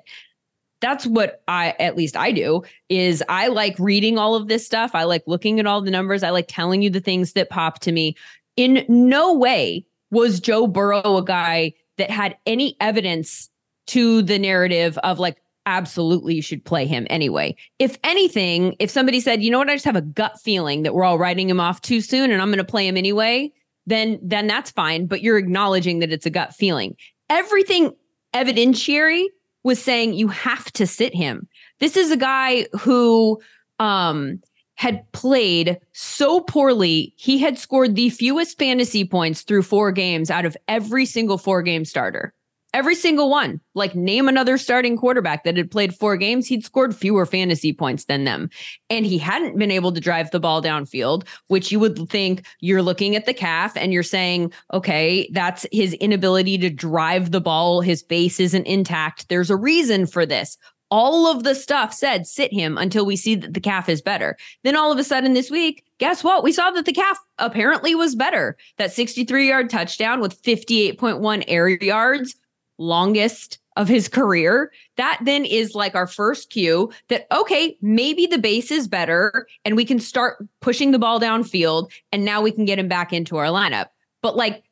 that's 0.85 1.07
what 1.07 1.41
I 1.47 1.73
at 1.79 1.95
least 1.95 2.15
I 2.15 2.31
do 2.31 2.63
is 2.89 3.23
I 3.27 3.47
like 3.47 3.77
reading 3.79 4.17
all 4.17 4.35
of 4.35 4.47
this 4.47 4.65
stuff. 4.65 4.91
I 4.93 5.03
like 5.03 5.23
looking 5.25 5.59
at 5.59 5.65
all 5.65 5.81
the 5.81 5.91
numbers. 5.91 6.23
I 6.23 6.29
like 6.29 6.45
telling 6.47 6.81
you 6.81 6.89
the 6.89 6.99
things 6.99 7.33
that 7.33 7.49
pop 7.49 7.79
to 7.79 7.91
me. 7.91 8.15
In 8.55 8.85
no 8.87 9.33
way 9.33 9.85
was 10.11 10.39
Joe 10.39 10.67
Burrow 10.67 11.17
a 11.17 11.25
guy 11.25 11.73
that 11.97 12.09
had 12.09 12.37
any 12.45 12.77
evidence 12.79 13.49
to 13.87 14.21
the 14.21 14.39
narrative 14.39 14.97
of 14.99 15.19
like 15.19 15.37
absolutely 15.65 16.35
you 16.35 16.41
should 16.41 16.63
play 16.63 16.85
him 16.85 17.07
anyway. 17.09 17.55
If 17.79 17.97
anything, 18.03 18.75
if 18.79 18.89
somebody 18.91 19.19
said, 19.19 19.41
"You 19.41 19.51
know 19.51 19.57
what? 19.57 19.69
I 19.69 19.75
just 19.75 19.85
have 19.85 19.95
a 19.95 20.01
gut 20.01 20.39
feeling 20.39 20.83
that 20.83 20.93
we're 20.93 21.03
all 21.03 21.17
writing 21.17 21.49
him 21.49 21.59
off 21.59 21.81
too 21.81 22.01
soon 22.01 22.31
and 22.31 22.41
I'm 22.41 22.49
going 22.49 22.57
to 22.59 22.63
play 22.63 22.87
him 22.87 22.97
anyway," 22.97 23.51
then 23.85 24.19
then 24.21 24.47
that's 24.47 24.71
fine, 24.71 25.07
but 25.07 25.21
you're 25.21 25.37
acknowledging 25.37 25.99
that 25.99 26.11
it's 26.11 26.25
a 26.25 26.29
gut 26.29 26.53
feeling. 26.53 26.95
Everything 27.29 27.93
evidentiary 28.33 29.25
was 29.65 29.81
saying 29.81 30.13
you 30.13 30.27
have 30.27 30.71
to 30.73 30.85
sit 30.85 31.13
him. 31.13 31.47
This 31.79 31.97
is 31.97 32.11
a 32.11 32.17
guy 32.17 32.67
who 32.79 33.41
um 33.79 34.39
had 34.75 35.09
played 35.11 35.79
so 35.93 36.41
poorly, 36.41 37.13
he 37.17 37.39
had 37.39 37.57
scored 37.57 37.95
the 37.95 38.09
fewest 38.09 38.59
fantasy 38.59 39.03
points 39.05 39.41
through 39.41 39.63
four 39.63 39.91
games 39.91 40.29
out 40.29 40.45
of 40.45 40.55
every 40.67 41.05
single 41.05 41.37
four 41.37 41.63
game 41.63 41.83
starter. 41.83 42.33
Every 42.75 42.95
single 42.95 43.29
one. 43.29 43.61
Like, 43.73 43.95
name 43.95 44.27
another 44.27 44.57
starting 44.57 44.97
quarterback 44.97 45.45
that 45.45 45.55
had 45.55 45.71
played 45.71 45.95
four 45.95 46.17
games, 46.17 46.45
he'd 46.45 46.65
scored 46.65 46.93
fewer 46.93 47.25
fantasy 47.25 47.71
points 47.71 48.03
than 48.03 48.25
them. 48.25 48.49
And 48.89 49.05
he 49.05 49.17
hadn't 49.17 49.57
been 49.57 49.71
able 49.71 49.93
to 49.93 50.01
drive 50.01 50.29
the 50.31 50.41
ball 50.41 50.61
downfield, 50.61 51.25
which 51.47 51.71
you 51.71 51.79
would 51.79 52.09
think 52.09 52.45
you're 52.59 52.81
looking 52.81 53.15
at 53.15 53.27
the 53.27 53.33
calf 53.33 53.77
and 53.77 53.93
you're 53.93 54.03
saying, 54.03 54.51
okay, 54.73 55.29
that's 55.31 55.65
his 55.71 55.93
inability 55.93 56.57
to 56.57 56.69
drive 56.69 57.31
the 57.31 57.39
ball. 57.39 57.79
His 57.79 58.03
base 58.03 58.41
isn't 58.41 58.67
intact. 58.67 59.29
There's 59.29 59.49
a 59.49 59.55
reason 59.55 60.05
for 60.05 60.25
this 60.25 60.57
all 60.91 61.27
of 61.27 61.43
the 61.43 61.55
stuff 61.55 61.91
said 61.91 62.27
sit 62.27 62.53
him 62.53 62.77
until 62.77 63.07
we 63.07 63.15
see 63.15 63.33
that 63.33 63.55
the 63.55 63.59
calf 63.59 63.89
is 63.89 64.03
better. 64.03 64.37
Then 64.63 64.75
all 64.75 64.91
of 64.91 64.99
a 64.99 65.03
sudden 65.03 65.33
this 65.33 65.49
week, 65.49 65.83
guess 65.97 66.23
what? 66.23 66.43
We 66.43 66.51
saw 66.51 66.69
that 66.71 66.85
the 66.85 66.93
calf 66.93 67.17
apparently 67.39 67.95
was 67.95 68.15
better. 68.15 68.55
That 68.77 68.93
63 68.93 69.47
yard 69.47 69.69
touchdown 69.71 70.21
with 70.21 70.41
58.1 70.43 71.43
air 71.47 71.69
yards 71.69 72.35
longest 72.77 73.59
of 73.75 73.87
his 73.87 74.07
career, 74.07 74.71
that 74.97 75.19
then 75.23 75.43
is 75.45 75.75
like 75.75 75.95
our 75.95 76.07
first 76.07 76.49
cue 76.49 76.91
that, 77.09 77.27
okay, 77.31 77.77
maybe 77.81 78.25
the 78.25 78.37
base 78.37 78.71
is 78.71 78.87
better 78.87 79.47
and 79.65 79.75
we 79.75 79.85
can 79.85 79.99
start 79.99 80.37
pushing 80.61 80.91
the 80.91 80.99
ball 80.99 81.19
downfield 81.19 81.91
and 82.11 82.23
now 82.23 82.41
we 82.41 82.51
can 82.51 82.65
get 82.65 82.79
him 82.79 82.87
back 82.87 83.11
into 83.11 83.37
our 83.37 83.47
lineup. 83.47 83.87
But 84.21 84.37
like 84.37 84.63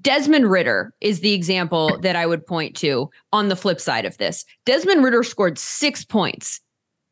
Desmond 0.00 0.50
Ridder 0.50 0.92
is 1.00 1.20
the 1.20 1.32
example 1.32 1.98
that 2.00 2.16
I 2.16 2.26
would 2.26 2.46
point 2.46 2.76
to 2.76 3.10
on 3.32 3.48
the 3.48 3.56
flip 3.56 3.80
side 3.80 4.04
of 4.04 4.18
this. 4.18 4.44
Desmond 4.66 5.04
Ridder 5.04 5.22
scored 5.22 5.58
six 5.58 6.04
points 6.04 6.60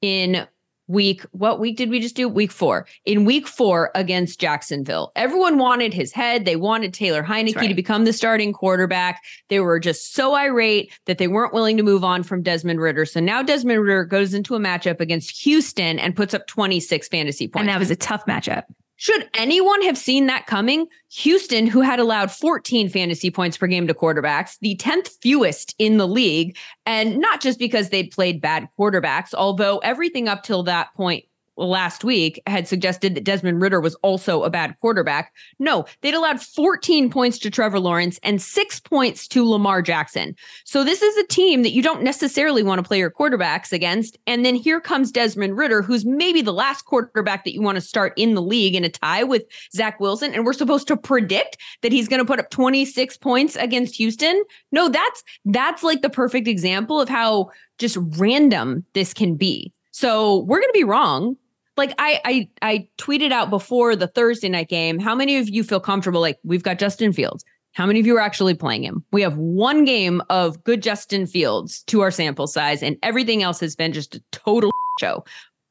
in 0.02 0.46
week 0.88 1.22
what 1.30 1.60
week 1.60 1.76
did 1.76 1.90
we 1.90 2.00
just 2.00 2.16
do? 2.16 2.28
Week 2.28 2.50
four. 2.50 2.86
In 3.04 3.24
week 3.24 3.46
four 3.46 3.90
against 3.94 4.40
jacksonville 4.40 5.12
everyone 5.14 5.58
wanted 5.58 5.94
his 5.94 6.12
head. 6.12 6.44
They 6.44 6.56
wanted 6.56 6.92
taylor 6.92 7.22
heinicke 7.22 7.56
right. 7.56 7.68
to 7.68 7.74
become 7.74 8.04
the 8.04 8.12
starting 8.12 8.52
quarterback. 8.52 9.22
They 9.48 9.60
were 9.60 9.78
just 9.78 10.14
so 10.14 10.34
irate 10.34 10.92
that 11.06 11.18
they 11.18 11.28
weren't 11.28 11.54
willing 11.54 11.76
to 11.76 11.82
move 11.82 12.04
on 12.04 12.22
from 12.22 12.42
desmond 12.42 12.80
Ridder. 12.80 13.04
so 13.04 13.20
now 13.20 13.42
desmond 13.42 13.80
Ridder 13.80 14.04
goes 14.04 14.34
into 14.34 14.54
a 14.54 14.58
matchup 14.58 15.00
against 15.00 15.30
houston 15.42 15.98
and 15.98 16.16
puts 16.16 16.34
up 16.34 16.46
26 16.46 17.08
fantasy 17.08 17.46
points. 17.48 17.60
and 17.60 17.68
that 17.68 17.78
was 17.78 17.90
a 17.90 17.96
tough 17.96 18.24
matchup 18.26 18.64
Should 19.00 19.30
anyone 19.34 19.80
have 19.82 19.96
seen 19.96 20.26
that 20.26 20.46
coming? 20.46 20.88
Houston, 21.12 21.68
who 21.68 21.82
had 21.82 22.00
allowed 22.00 22.32
14 22.32 22.88
fantasy 22.88 23.30
points 23.30 23.56
per 23.56 23.68
game 23.68 23.86
to 23.86 23.94
quarterbacks, 23.94 24.58
the 24.60 24.74
10th 24.74 25.10
fewest 25.22 25.76
in 25.78 25.98
the 25.98 26.08
league, 26.08 26.56
and 26.84 27.18
not 27.18 27.40
just 27.40 27.60
because 27.60 27.90
they'd 27.90 28.10
played 28.10 28.40
bad 28.40 28.68
quarterbacks, 28.76 29.32
although 29.34 29.78
everything 29.78 30.26
up 30.26 30.42
till 30.42 30.64
that 30.64 30.92
point 30.94 31.24
last 31.58 32.04
week 32.04 32.40
had 32.46 32.68
suggested 32.68 33.14
that 33.14 33.24
Desmond 33.24 33.60
Ridder 33.60 33.80
was 33.80 33.94
also 33.96 34.42
a 34.42 34.50
bad 34.50 34.76
quarterback. 34.80 35.34
No, 35.58 35.84
they'd 36.00 36.14
allowed 36.14 36.40
14 36.40 37.10
points 37.10 37.38
to 37.40 37.50
Trevor 37.50 37.80
Lawrence 37.80 38.18
and 38.22 38.40
six 38.40 38.80
points 38.80 39.26
to 39.28 39.44
Lamar 39.44 39.82
Jackson. 39.82 40.36
So 40.64 40.84
this 40.84 41.02
is 41.02 41.16
a 41.16 41.26
team 41.26 41.62
that 41.62 41.72
you 41.72 41.82
don't 41.82 42.02
necessarily 42.02 42.62
want 42.62 42.78
to 42.78 42.86
play 42.86 42.98
your 42.98 43.10
quarterbacks 43.10 43.72
against. 43.72 44.16
And 44.26 44.44
then 44.44 44.54
here 44.54 44.80
comes 44.80 45.10
Desmond 45.10 45.56
Ritter, 45.56 45.82
who's 45.82 46.04
maybe 46.04 46.42
the 46.42 46.52
last 46.52 46.84
quarterback 46.84 47.44
that 47.44 47.54
you 47.54 47.62
want 47.62 47.76
to 47.76 47.82
start 47.82 48.12
in 48.16 48.34
the 48.34 48.42
league 48.42 48.74
in 48.74 48.84
a 48.84 48.88
tie 48.88 49.24
with 49.24 49.42
Zach 49.72 49.98
Wilson. 50.00 50.32
And 50.34 50.44
we're 50.44 50.52
supposed 50.52 50.88
to 50.88 50.96
predict 50.96 51.56
that 51.82 51.92
he's 51.92 52.08
going 52.08 52.20
to 52.20 52.26
put 52.26 52.38
up 52.38 52.50
26 52.50 53.16
points 53.16 53.56
against 53.56 53.96
Houston. 53.96 54.44
No, 54.72 54.88
that's 54.88 55.24
that's 55.44 55.82
like 55.82 56.02
the 56.02 56.10
perfect 56.10 56.46
example 56.46 57.00
of 57.00 57.08
how 57.08 57.50
just 57.78 57.98
random 58.16 58.84
this 58.92 59.12
can 59.12 59.34
be. 59.34 59.72
So 59.90 60.40
we're 60.40 60.60
going 60.60 60.72
to 60.72 60.78
be 60.78 60.84
wrong 60.84 61.36
like 61.78 61.94
I, 61.98 62.20
I 62.24 62.48
I 62.60 62.88
tweeted 62.98 63.32
out 63.32 63.48
before 63.48 63.96
the 63.96 64.08
Thursday 64.08 64.48
night 64.48 64.68
game. 64.68 64.98
How 64.98 65.14
many 65.14 65.38
of 65.38 65.48
you 65.48 65.64
feel 65.64 65.80
comfortable? 65.80 66.20
Like 66.20 66.38
we've 66.44 66.62
got 66.62 66.78
Justin 66.78 67.12
Fields. 67.12 67.44
How 67.72 67.86
many 67.86 68.00
of 68.00 68.06
you 68.06 68.16
are 68.16 68.20
actually 68.20 68.54
playing 68.54 68.82
him? 68.82 69.04
We 69.12 69.22
have 69.22 69.36
one 69.36 69.84
game 69.84 70.20
of 70.30 70.62
good 70.64 70.82
Justin 70.82 71.26
Fields 71.26 71.82
to 71.84 72.00
our 72.00 72.10
sample 72.10 72.48
size, 72.48 72.82
and 72.82 72.96
everything 73.02 73.42
else 73.42 73.60
has 73.60 73.76
been 73.76 73.92
just 73.92 74.16
a 74.16 74.22
total 74.32 74.70
show. 75.00 75.24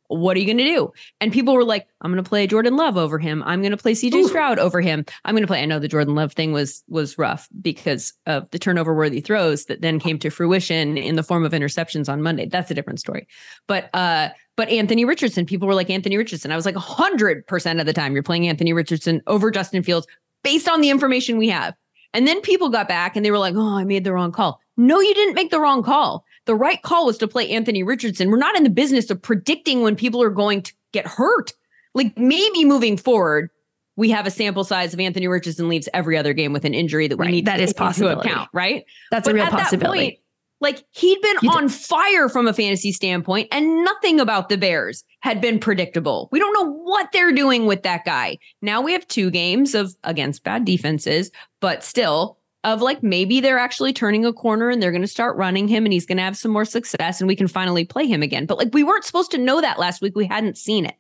What 0.10 0.38
are 0.38 0.40
you 0.40 0.46
going 0.46 0.60
to 0.60 0.64
do? 0.64 0.94
And 1.20 1.34
people 1.34 1.54
were 1.54 1.66
like, 1.66 1.86
"I'm 2.02 2.12
going 2.12 2.24
to 2.24 2.28
play 2.28 2.48
Jordan 2.48 2.78
Love 2.78 2.96
over 2.96 3.20
him. 3.20 3.44
I'm 3.44 3.62
going 3.62 3.72
to 3.72 3.78
play 3.78 3.92
CJ 3.94 4.14
Ooh. 4.14 4.28
Stroud 4.30 4.58
over 4.58 4.80
him. 4.80 5.04
I'm 5.26 5.34
going 5.34 5.44
to 5.44 5.48
play." 5.48 5.62
I 5.62 5.66
know 5.66 5.80
the 5.80 5.90
Jordan 5.90 6.16
Love 6.16 6.32
thing 6.32 6.54
was 6.54 6.82
was 6.88 7.18
rough 7.18 7.50
because 7.62 8.14
of 8.26 8.50
the 8.52 8.60
turnover 8.60 8.96
worthy 8.96 9.20
throws 9.20 9.66
that 9.66 9.82
then 9.82 10.00
came 10.00 10.18
to 10.20 10.30
fruition 10.30 10.98
in 10.98 11.18
the 11.18 11.24
form 11.24 11.44
of 11.44 11.52
interceptions 11.52 12.08
on 12.08 12.22
Monday. 12.22 12.46
That's 12.46 12.72
a 12.72 12.74
different 12.74 13.02
story. 13.02 13.28
But 13.68 13.90
uh, 13.94 14.30
but 14.58 14.68
Anthony 14.70 15.06
Richardson, 15.06 15.46
people 15.46 15.68
were 15.68 15.76
like 15.76 15.90
Anthony 15.90 16.18
Richardson. 16.18 16.52
I 16.52 16.56
was 16.56 16.66
like 16.66 16.76
100% 16.76 17.80
of 17.80 17.86
the 17.86 17.94
time 17.94 18.14
you're 18.14 18.24
playing 18.24 18.48
Anthony 18.48 18.74
Richardson 18.74 19.22
over 19.28 19.52
Justin 19.52 19.84
Fields 19.84 20.08
based 20.44 20.68
on 20.68 20.82
the 20.82 20.90
information 20.90 21.38
we 21.38 21.48
have. 21.48 21.76
And 22.14 22.28
then 22.28 22.42
people 22.42 22.70
got 22.70 22.88
back 22.88 23.16
and 23.16 23.24
they 23.24 23.32
were 23.32 23.38
like, 23.38 23.54
oh, 23.56 23.78
I 23.78 23.84
made 23.84 24.04
the 24.04 24.12
wrong 24.12 24.32
call. 24.32 24.60
No, 24.76 25.00
you 25.00 25.14
didn't 25.14 25.36
make 25.36 25.52
the 25.52 25.60
wrong 25.60 25.84
call. 25.84 26.26
The 26.46 26.56
right 26.56 26.82
call 26.82 27.06
was 27.06 27.18
to 27.20 27.28
play 27.28 27.50
Anthony 27.52 27.84
Richardson. 27.84 28.32
We're 28.32 28.38
not 28.38 28.58
in 28.58 28.64
the 28.64 28.70
business 28.70 29.12
of 29.12 29.22
predicting 29.22 29.84
when 29.84 29.96
people 29.96 30.24
are 30.24 30.30
going 30.30 30.64
to 30.64 30.74
get 30.92 31.06
hurt. 31.06 31.54
Like 31.94 32.18
maybe 32.18 32.66
moving 32.66 32.98
forward, 32.98 33.50
we 33.96 34.10
have 34.10 34.26
a 34.26 34.32
sample 34.32 34.64
size 34.64 34.94
of 34.94 35.00
Anthony 35.00 35.28
Richardson 35.28 35.70
leaves 35.70 35.90
every 35.94 36.18
other 36.18 36.34
game 36.34 36.54
with 36.54 36.66
an 36.66 36.74
injury 36.74 37.08
that 37.08 37.18
we 37.18 37.26
right. 37.26 37.32
need 37.32 37.46
that 37.46 37.58
to 37.58 37.64
is 37.64 37.74
possible 37.74 38.10
account, 38.10 38.50
right? 38.54 38.86
That's 39.12 39.28
but 39.28 39.32
a 39.32 39.36
real 39.36 39.48
possibility. 39.48 40.00
Point, 40.00 40.20
like 40.60 40.84
he'd 40.92 41.22
been 41.22 41.50
on 41.50 41.70
fire 41.70 42.30
from 42.30 42.48
a 42.48 42.54
fantasy 42.54 42.92
standpoint, 42.92 43.48
and 43.52 43.84
nothing 43.84 44.20
about 44.20 44.50
the 44.50 44.58
Bears 44.58 45.04
had 45.22 45.42
been 45.42 45.60
predictable. 45.60 46.30
We 46.32 46.40
don't 46.40 46.54
know 46.54 46.72
what 46.72 47.12
they're 47.12 47.32
doing 47.32 47.66
with 47.66 47.84
that 47.84 48.06
guy. 48.06 48.38
Now 48.62 48.82
we 48.82 48.94
have 48.94 49.08
two 49.08 49.30
games 49.30 49.76
of 49.76 49.96
against 50.04 50.44
bad 50.44 50.66
defenses, 50.66 51.32
but 51.60 51.84
still 51.84 52.38
of 52.64 52.82
like 52.82 53.04
maybe 53.04 53.40
they're 53.40 53.60
actually 53.60 53.94
turning 53.94 54.26
a 54.26 54.34
corner 54.34 54.70
and 54.70 54.82
they're 54.82 54.92
going 54.92 55.02
to 55.02 55.08
start 55.08 55.38
running 55.38 55.68
him 55.68 55.86
and 55.86 55.94
he's 55.94 56.06
going 56.06 56.18
to 56.18 56.24
have 56.24 56.36
some 56.36 56.52
more 56.52 56.66
success 56.66 57.22
and 57.22 57.28
we 57.28 57.36
can 57.36 57.48
finally 57.48 57.86
play 57.86 58.06
him 58.06 58.22
again. 58.22 58.46
But 58.46 58.58
like 58.58 58.74
we 58.74 58.84
weren't 58.84 59.06
supposed 59.06 59.32
to 59.32 59.38
know 59.38 59.62
that 59.62 59.80
last 59.80 60.02
week. 60.02 60.16
We 60.16 60.26
hadn't 60.26 60.58
seen 60.58 60.86
it. 60.86 60.96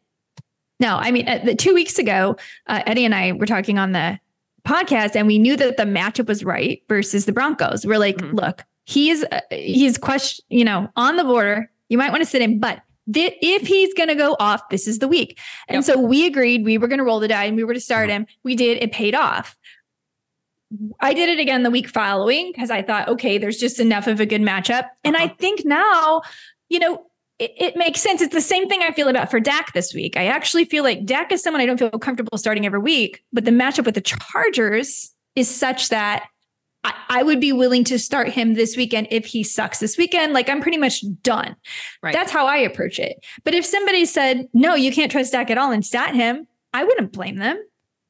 No, 0.80 0.96
I 0.96 1.12
mean, 1.12 1.28
uh, 1.28 1.40
the, 1.44 1.56
two 1.56 1.74
weeks 1.74 1.98
ago, 1.98 2.38
uh, 2.68 2.84
Eddie 2.86 3.06
and 3.06 3.16
I 3.16 3.32
were 3.32 3.48
talking 3.48 3.80
on 3.80 3.94
the 3.94 4.20
podcast 4.66 5.16
and 5.16 5.28
we 5.28 5.40
knew 5.40 5.58
that 5.58 5.78
the 5.78 5.84
matchup 5.84 6.28
was 6.28 6.44
right 6.44 6.82
versus 6.88 7.26
the 7.26 7.32
Broncos. 7.32 7.86
We're 7.86 7.98
like, 7.98 8.18
mm-hmm. 8.18 8.36
look, 8.36 8.64
he's 8.88 9.24
uh, 9.26 9.42
he's 9.52 9.98
question 9.98 10.44
you 10.50 10.64
know 10.64 10.90
on 10.96 11.18
the 11.18 11.24
border 11.24 11.70
you 11.90 11.98
might 11.98 12.12
want 12.12 12.24
to 12.24 12.30
sit 12.30 12.42
him 12.42 12.58
but 12.58 12.82
th- 13.14 13.38
if 13.42 13.68
he's 13.68 13.94
going 13.94 14.08
to 14.10 14.16
go 14.16 14.36
off 14.40 14.68
this 14.70 14.88
is 14.88 15.00
the 15.00 15.08
week 15.08 15.38
and 15.68 15.76
yep. 15.76 15.84
so 15.84 16.00
we 16.00 16.26
agreed 16.26 16.64
we 16.64 16.78
were 16.78 16.88
going 16.88 16.98
to 16.98 17.04
roll 17.04 17.20
the 17.20 17.28
die 17.28 17.44
and 17.44 17.58
we 17.58 17.64
were 17.64 17.74
to 17.74 17.82
start 17.82 18.10
him 18.10 18.26
we 18.44 18.56
did 18.56 18.82
it 18.82 18.92
paid 18.92 19.14
off 19.14 19.58
i 21.02 21.14
did 21.14 21.30
it 21.30 21.40
again 21.40 21.64
the 21.64 21.70
week 21.70 21.90
following 21.90 22.52
because 22.52 22.72
i 22.72 22.82
thought 22.82 23.08
okay 23.10 23.38
there's 23.38 23.58
just 23.58 23.80
enough 23.80 24.08
of 24.08 24.20
a 24.22 24.26
good 24.26 24.42
matchup 24.42 24.88
and 25.04 25.16
uh-huh. 25.16 25.26
i 25.26 25.28
think 25.28 25.66
now 25.66 26.22
you 26.70 26.80
know 26.80 27.04
it, 27.40 27.54
it, 27.56 27.76
makes 27.76 28.02
sense. 28.02 28.20
It's 28.20 28.34
the 28.34 28.42
same 28.42 28.68
thing 28.68 28.82
I 28.82 28.92
feel 28.92 29.10
about 29.10 29.30
for 29.30 29.40
Dak 29.40 29.72
this 29.74 29.94
week. 29.94 30.18
I 30.18 30.26
actually 30.26 30.66
feel 30.66 30.84
like 30.84 31.06
Dak 31.06 31.32
is 31.32 31.44
someone 31.44 31.62
I 31.62 31.68
don't 31.68 31.78
feel 31.78 31.92
comfortable 31.92 32.36
starting 32.36 32.66
every 32.66 32.80
week, 32.80 33.24
but 33.32 33.46
the 33.46 33.52
matchup 33.52 33.86
with 33.86 33.94
the 33.94 34.02
Chargers 34.02 35.14
is 35.36 35.48
such 35.48 35.90
that 35.90 36.24
I, 36.88 36.94
I 37.10 37.24
would 37.24 37.42
be 37.42 37.52
willing 37.52 37.84
to 37.86 38.00
start 38.00 38.30
him 38.30 38.54
this 38.54 38.78
weekend 38.78 39.08
if 39.12 39.26
he 39.26 39.44
sucks 39.44 39.80
this 39.80 39.98
weekend. 39.98 40.32
Like 40.32 40.50
I'm 40.50 40.62
pretty 40.62 40.78
much 40.78 41.04
done. 41.22 41.56
Right. 42.02 42.14
That's 42.14 42.32
how 42.32 42.46
I 42.48 42.58
approach 42.58 42.98
it. 42.98 43.26
But 43.44 43.54
if 43.54 43.66
somebody 43.66 44.06
said, 44.06 44.48
no, 44.54 44.74
you 44.74 44.92
can't 44.92 45.12
trust 45.12 45.34
Dak 45.34 45.52
at 45.52 45.58
all 45.58 45.72
and 45.72 45.86
stat 45.86 46.16
him, 46.16 46.48
I 46.74 46.86
wouldn't 46.86 47.12
blame 47.12 47.38
them. 47.38 47.62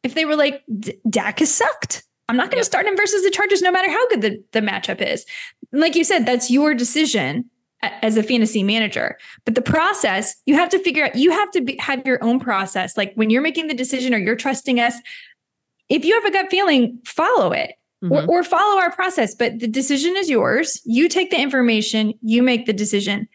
If 0.03 0.13
they 0.13 0.25
were 0.25 0.35
like, 0.35 0.63
Dak 1.09 1.39
has 1.39 1.53
sucked. 1.53 2.03
I'm 2.29 2.37
not 2.37 2.45
going 2.45 2.51
to 2.51 2.57
yep. 2.57 2.65
start 2.65 2.85
him 2.85 2.95
versus 2.95 3.23
the 3.23 3.31
Chargers, 3.31 3.61
no 3.61 3.71
matter 3.71 3.89
how 3.89 4.07
good 4.09 4.21
the, 4.21 4.43
the 4.51 4.59
matchup 4.59 5.01
is. 5.01 5.25
like 5.71 5.95
you 5.95 6.03
said, 6.03 6.25
that's 6.25 6.51
your 6.51 6.75
decision 6.75 7.49
as 7.81 8.17
a 8.17 8.23
fantasy 8.23 8.63
manager. 8.63 9.17
But 9.45 9.55
the 9.55 9.61
process, 9.61 10.35
you 10.45 10.55
have 10.55 10.69
to 10.69 10.79
figure 10.79 11.05
out, 11.05 11.15
you 11.15 11.31
have 11.31 11.49
to 11.51 11.61
be, 11.61 11.77
have 11.79 12.05
your 12.05 12.23
own 12.23 12.39
process. 12.39 12.97
Like 12.97 13.13
when 13.15 13.29
you're 13.29 13.41
making 13.41 13.67
the 13.67 13.73
decision 13.73 14.13
or 14.13 14.17
you're 14.17 14.35
trusting 14.35 14.79
us, 14.79 14.95
if 15.89 16.03
you 16.03 16.13
have 16.15 16.25
a 16.25 16.31
gut 16.31 16.51
feeling, 16.51 16.99
follow 17.05 17.53
it 17.53 17.76
mm-hmm. 18.03 18.11
or, 18.11 18.39
or 18.39 18.43
follow 18.43 18.79
our 18.79 18.91
process. 18.91 19.35
But 19.35 19.59
the 19.59 19.67
decision 19.67 20.15
is 20.17 20.29
yours. 20.29 20.81
You 20.85 21.07
take 21.07 21.31
the 21.31 21.39
information, 21.39 22.13
you 22.21 22.43
make 22.43 22.65
the 22.65 22.73
decision. 22.73 23.27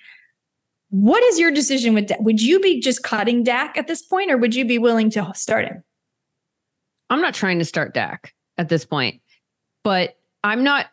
What 0.90 1.22
is 1.24 1.38
your 1.38 1.50
decision 1.50 1.94
with 1.94 2.08
Dak? 2.08 2.20
Would 2.20 2.42
you 2.42 2.60
be 2.60 2.80
just 2.80 3.02
cutting 3.02 3.42
Dak 3.42 3.78
at 3.78 3.86
this 3.86 4.02
point, 4.02 4.30
or 4.30 4.36
would 4.36 4.54
you 4.54 4.64
be 4.64 4.78
willing 4.78 5.10
to 5.10 5.32
start 5.34 5.64
him? 5.64 5.82
I'm 7.08 7.22
not 7.22 7.34
trying 7.34 7.58
to 7.60 7.64
start 7.64 7.94
Dak 7.94 8.34
at 8.58 8.68
this 8.68 8.84
point, 8.84 9.20
but 9.84 10.16
I'm 10.44 10.62
not. 10.64 10.86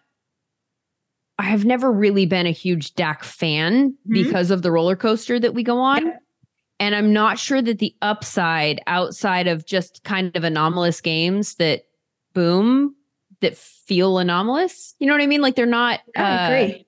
I 1.38 1.44
have 1.44 1.64
never 1.64 1.92
really 1.92 2.26
been 2.26 2.48
a 2.48 2.52
huge 2.52 2.96
Dak 2.96 3.24
fan 3.24 3.92
mm-hmm. 3.92 4.14
because 4.14 4.52
of 4.52 4.62
the 4.62 4.72
roller 4.72 4.96
coaster 4.96 5.40
that 5.40 5.54
we 5.54 5.64
go 5.64 5.80
on. 5.80 6.06
Yeah. 6.06 6.18
And 6.82 6.96
I'm 6.96 7.12
not 7.12 7.38
sure 7.38 7.62
that 7.62 7.80
the 7.80 7.94
upside 8.02 8.82
outside 8.88 9.48
of 9.48 9.66
just 9.66 10.04
kind 10.04 10.36
of 10.36 10.44
anomalous 10.46 11.02
games 11.02 11.56
that 11.56 11.84
boom 12.34 12.96
that 13.42 13.58
feel 13.58 14.18
anomalous. 14.18 14.96
You 15.00 15.08
know 15.08 15.14
what 15.14 15.22
I 15.22 15.28
mean? 15.28 15.42
Like 15.42 15.56
they're 15.56 15.66
not. 15.66 16.02
I 16.16 16.22
uh, 16.22 16.48
agree. 16.48 16.86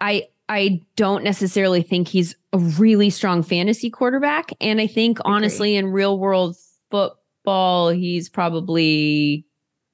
I 0.00 0.28
I 0.48 0.80
don't 0.96 1.22
necessarily 1.22 1.82
think 1.82 2.08
he's 2.08 2.34
a 2.52 2.58
really 2.58 3.10
strong 3.10 3.42
fantasy 3.42 3.90
quarterback, 3.90 4.50
and 4.60 4.80
I 4.80 4.86
think 4.86 5.20
I 5.20 5.30
honestly 5.30 5.76
in 5.76 5.88
real 5.88 6.18
world 6.18 6.56
football 6.90 7.90
he's 7.90 8.28
probably 8.28 9.44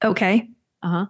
okay. 0.02 0.48
Uh 0.82 0.88
huh. 0.88 1.06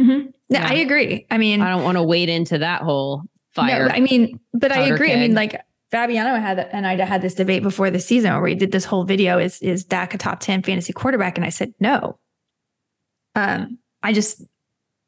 Mm-hmm. 0.00 0.30
Yeah, 0.48 0.66
I 0.68 0.74
agree. 0.74 1.26
I 1.30 1.38
mean, 1.38 1.60
I 1.60 1.70
don't 1.70 1.82
want 1.82 1.96
to 1.96 2.02
wade 2.02 2.28
into 2.28 2.58
that 2.58 2.82
whole 2.82 3.22
fire. 3.48 3.88
No, 3.88 3.94
I 3.94 4.00
mean, 4.00 4.38
but 4.52 4.70
I 4.70 4.82
agree. 4.82 5.08
Keg. 5.08 5.16
I 5.16 5.20
mean, 5.20 5.34
like 5.34 5.60
Fabiano 5.90 6.38
had 6.38 6.58
and 6.58 6.86
I 6.86 7.02
had 7.04 7.22
this 7.22 7.34
debate 7.34 7.62
before 7.62 7.90
the 7.90 7.98
season 7.98 8.32
where 8.32 8.42
we 8.42 8.54
did 8.54 8.72
this 8.72 8.84
whole 8.84 9.04
video 9.04 9.38
is 9.38 9.60
is 9.62 9.84
Dak 9.84 10.14
a 10.14 10.18
top 10.18 10.40
10 10.40 10.62
fantasy 10.62 10.92
quarterback? 10.92 11.38
And 11.38 11.44
I 11.44 11.50
said 11.50 11.72
no. 11.80 12.18
Um, 13.36 13.78
I 14.02 14.12
just 14.12 14.42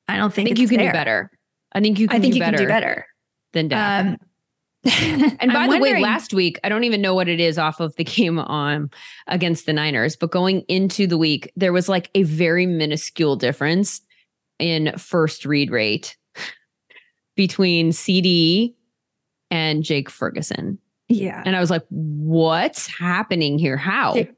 I 0.07 0.17
don't 0.17 0.33
think, 0.33 0.47
I 0.47 0.51
think 0.51 0.59
you 0.59 0.69
can 0.69 0.79
there. 0.79 0.93
do 0.93 0.93
better. 0.93 1.31
I 1.73 1.81
think 1.81 1.99
you 1.99 2.09
can 2.09 2.17
I 2.17 2.21
think 2.21 2.33
do 2.33 2.39
you 2.39 2.45
better 2.45 2.57
can 2.57 2.67
do 2.67 2.69
better 2.69 3.07
than 3.53 3.69
Dak. 3.69 4.07
Um, 4.07 4.17
and 5.41 5.53
by 5.53 5.65
I'm 5.65 5.71
the 5.71 5.79
way, 5.79 6.01
last 6.01 6.33
week, 6.33 6.59
I 6.63 6.69
don't 6.69 6.85
even 6.85 7.03
know 7.03 7.15
what 7.15 7.29
it 7.29 7.41
is 7.41 7.59
off 7.59 7.81
of 7.81 7.95
the 7.97 8.05
game 8.05 8.39
on 8.39 8.91
against 9.27 9.67
the 9.67 9.73
Niners, 9.73 10.17
but 10.17 10.31
going 10.31 10.61
into 10.63 11.07
the 11.07 11.19
week, 11.19 11.53
there 11.57 11.73
was 11.73 11.89
like 11.89 12.11
a 12.15 12.23
very 12.23 12.65
minuscule 12.65 13.37
difference 13.37 14.01
in 14.59 14.97
first 14.97 15.45
read 15.45 15.71
rate 15.71 16.17
between 17.37 17.91
CeeDee 17.91 18.75
and 19.51 19.83
Jake 19.83 20.11
Ferguson. 20.11 20.79
Yeah. 21.09 21.43
And 21.45 21.57
I 21.57 21.61
was 21.61 21.71
like, 21.71 21.85
what's 21.89 22.87
happening 22.87 23.59
here? 23.59 23.77
How? 23.77 24.15
Jake, 24.15 24.33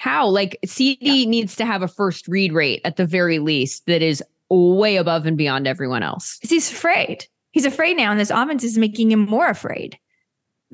how? 0.00 0.26
Like 0.26 0.58
CeeDee 0.64 0.96
yeah. 1.00 1.24
needs 1.26 1.56
to 1.56 1.66
have 1.66 1.82
a 1.82 1.88
first 1.88 2.26
read 2.26 2.54
rate 2.54 2.80
at 2.86 2.96
the 2.96 3.04
very 3.04 3.38
least 3.38 3.84
that 3.84 4.00
is 4.00 4.24
way 4.48 4.96
above 4.96 5.26
and 5.26 5.36
beyond 5.36 5.66
everyone 5.66 6.02
else. 6.02 6.38
He's 6.40 6.72
afraid. 6.72 7.26
He's 7.50 7.66
afraid 7.66 7.98
now, 7.98 8.10
and 8.10 8.18
this 8.18 8.30
offense 8.30 8.64
is 8.64 8.78
making 8.78 9.12
him 9.12 9.26
more 9.26 9.48
afraid. 9.48 9.98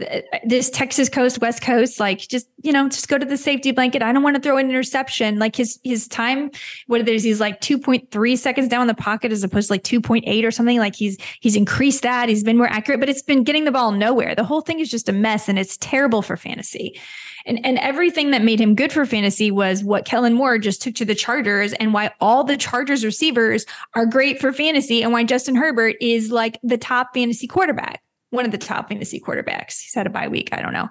Uh, 0.01 0.21
this 0.45 0.71
Texas 0.71 1.09
coast, 1.09 1.41
West 1.41 1.61
Coast, 1.61 1.99
like 1.99 2.21
just, 2.21 2.47
you 2.63 2.71
know, 2.71 2.89
just 2.89 3.09
go 3.09 3.19
to 3.19 3.27
the 3.27 3.37
safety 3.37 3.73
blanket. 3.73 4.01
I 4.01 4.13
don't 4.13 4.23
want 4.23 4.37
to 4.37 4.43
throw 4.43 4.59
an 4.59 4.69
interception. 4.69 5.41
Like 5.41 5.57
his 5.57 5.81
his 5.83 6.07
time, 6.07 6.53
what 6.87 7.01
it 7.01 7.09
is, 7.09 7.25
he's 7.25 7.41
like 7.41 7.61
2.3 7.61 8.39
seconds 8.39 8.69
down 8.69 8.83
in 8.83 8.87
the 8.87 8.95
pocket 8.95 9.33
as 9.33 9.43
opposed 9.43 9.69
to 9.69 9.73
like 9.73 9.83
2.8 9.83 10.45
or 10.45 10.53
something. 10.53 10.79
Like 10.79 10.95
he's 10.95 11.19
he's 11.41 11.57
increased 11.57 12.03
that. 12.03 12.29
He's 12.29 12.45
been 12.45 12.59
more 12.59 12.69
accurate, 12.69 13.01
but 13.01 13.09
it's 13.09 13.23
been 13.23 13.43
getting 13.43 13.65
the 13.65 13.73
ball 13.73 13.91
nowhere. 13.91 14.37
The 14.37 14.45
whole 14.45 14.61
thing 14.61 14.79
is 14.79 14.89
just 14.89 15.09
a 15.09 15.13
mess 15.13 15.49
and 15.49 15.59
it's 15.59 15.77
terrible 15.79 16.23
for 16.23 16.37
fantasy. 16.37 17.01
And, 17.47 17.65
and 17.65 17.79
everything 17.79 18.33
that 18.33 18.43
made 18.43 18.61
him 18.61 18.75
good 18.75 18.93
for 18.93 19.07
fantasy 19.07 19.51
was 19.51 19.83
what 19.83 20.05
Kellen 20.05 20.35
Moore 20.35 20.59
just 20.59 20.83
took 20.83 20.95
to 20.97 21.05
the 21.05 21.15
Chargers 21.15 21.73
and 21.75 21.95
why 21.95 22.11
all 22.21 22.45
the 22.45 22.57
Chargers 22.57 23.05
receivers 23.05 23.65
are 23.95 24.05
great 24.05 24.41
for 24.41 24.53
fantasy 24.53 25.03
and 25.03 25.13
why 25.13 25.25
Justin 25.25 25.55
Herbert 25.55 25.97
is 26.01 26.31
like 26.31 26.59
the 26.63 26.77
top 26.77 27.15
fantasy 27.15 27.47
quarterback 27.47 28.03
one 28.31 28.45
of 28.45 28.51
the 28.51 28.59
top 28.59 28.89
fantasy 28.89 29.21
quarterbacks. 29.21 29.81
He's 29.81 29.95
had 29.95 30.07
a 30.07 30.11
bye 30.11 30.29
week. 30.29 30.51
I 30.53 30.63
don't 30.63 30.73
know. 30.73 30.89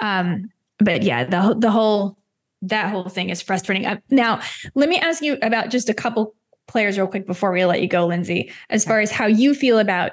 Um, 0.00 0.50
but 0.78 1.02
yeah, 1.02 1.24
the 1.24 1.54
the 1.58 1.70
whole 1.70 2.18
that 2.62 2.90
whole 2.90 3.08
thing 3.08 3.30
is 3.30 3.40
frustrating. 3.40 3.86
Uh, 3.86 3.98
now, 4.10 4.40
let 4.74 4.88
me 4.88 4.98
ask 4.98 5.22
you 5.22 5.38
about 5.42 5.70
just 5.70 5.88
a 5.88 5.94
couple 5.94 6.34
players 6.68 6.98
real 6.98 7.06
quick 7.06 7.26
before 7.26 7.52
we 7.52 7.64
let 7.64 7.80
you 7.80 7.88
go, 7.88 8.06
Lindsay. 8.06 8.52
As 8.68 8.84
far 8.84 9.00
as 9.00 9.10
how 9.10 9.26
you 9.26 9.54
feel 9.54 9.78
about 9.78 10.12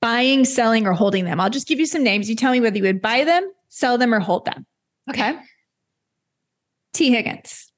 buying, 0.00 0.44
selling, 0.44 0.86
or 0.86 0.92
holding 0.92 1.24
them, 1.24 1.40
I'll 1.40 1.50
just 1.50 1.68
give 1.68 1.78
you 1.78 1.86
some 1.86 2.02
names. 2.02 2.28
You 2.28 2.36
tell 2.36 2.52
me 2.52 2.60
whether 2.60 2.76
you 2.76 2.82
would 2.84 3.02
buy 3.02 3.24
them, 3.24 3.50
sell 3.68 3.98
them, 3.98 4.12
or 4.12 4.20
hold 4.20 4.44
them. 4.44 4.66
Okay. 5.08 5.38
Tee 6.92 7.10
Higgins. 7.10 7.72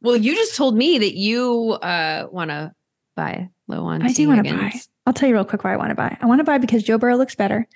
Well, 0.00 0.16
you 0.16 0.34
just 0.34 0.56
told 0.56 0.76
me 0.76 0.98
that 0.98 1.16
you 1.16 1.72
uh, 1.82 2.28
want 2.30 2.50
to 2.50 2.72
buy 3.16 3.48
low 3.66 3.84
on. 3.84 4.02
I 4.02 4.08
T. 4.08 4.14
do 4.14 4.28
want 4.28 4.46
to 4.46 4.54
buy. 4.54 4.72
I'll 5.06 5.12
tell 5.12 5.28
you 5.28 5.34
real 5.34 5.44
quick 5.44 5.64
why 5.64 5.72
I 5.72 5.76
want 5.76 5.90
to 5.90 5.94
buy. 5.94 6.16
I 6.20 6.26
want 6.26 6.38
to 6.40 6.44
buy 6.44 6.58
because 6.58 6.82
Joe 6.82 6.98
Burrow 6.98 7.16
looks 7.16 7.34
better. 7.34 7.66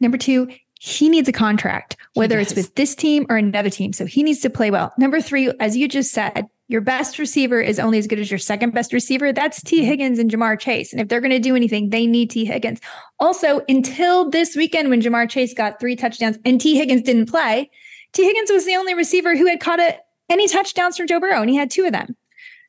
Number 0.00 0.16
two, 0.16 0.48
he 0.78 1.08
needs 1.08 1.28
a 1.28 1.32
contract, 1.32 1.96
whether 2.14 2.38
it's 2.38 2.54
with 2.54 2.74
this 2.76 2.94
team 2.94 3.26
or 3.28 3.36
another 3.36 3.70
team. 3.70 3.92
So 3.92 4.06
he 4.06 4.22
needs 4.22 4.40
to 4.40 4.50
play 4.50 4.70
well. 4.70 4.92
Number 4.96 5.20
three, 5.20 5.52
as 5.58 5.76
you 5.76 5.88
just 5.88 6.12
said, 6.12 6.46
your 6.68 6.80
best 6.80 7.18
receiver 7.18 7.60
is 7.60 7.78
only 7.78 7.98
as 7.98 8.06
good 8.06 8.18
as 8.18 8.30
your 8.30 8.38
second 8.38 8.74
best 8.74 8.92
receiver. 8.92 9.32
That's 9.32 9.62
Tee 9.62 9.80
mm-hmm. 9.80 9.86
Higgins 9.86 10.18
and 10.18 10.30
Ja'Marr 10.30 10.58
Chase. 10.58 10.92
And 10.92 11.00
if 11.00 11.08
they're 11.08 11.20
going 11.20 11.30
to 11.30 11.38
do 11.38 11.54
anything, 11.54 11.90
they 11.90 12.06
need 12.06 12.30
Tee 12.30 12.44
Higgins. 12.44 12.80
Also, 13.20 13.60
until 13.68 14.28
this 14.28 14.56
weekend 14.56 14.90
when 14.90 15.00
Ja'Marr 15.00 15.30
Chase 15.30 15.54
got 15.54 15.78
three 15.78 15.94
touchdowns 15.94 16.38
and 16.44 16.60
Tee 16.60 16.76
Higgins 16.76 17.02
didn't 17.02 17.26
play, 17.26 17.70
Tee 18.12 18.24
Higgins 18.24 18.50
was 18.50 18.66
the 18.66 18.76
only 18.76 18.94
receiver 18.94 19.36
who 19.36 19.46
had 19.46 19.60
caught 19.60 19.80
a, 19.80 19.96
any 20.28 20.48
touchdowns 20.48 20.96
from 20.96 21.06
Joe 21.06 21.20
Burrow, 21.20 21.40
and 21.40 21.50
he 21.50 21.56
had 21.56 21.70
two 21.70 21.84
of 21.84 21.92
them. 21.92 22.16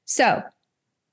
So 0.05 0.43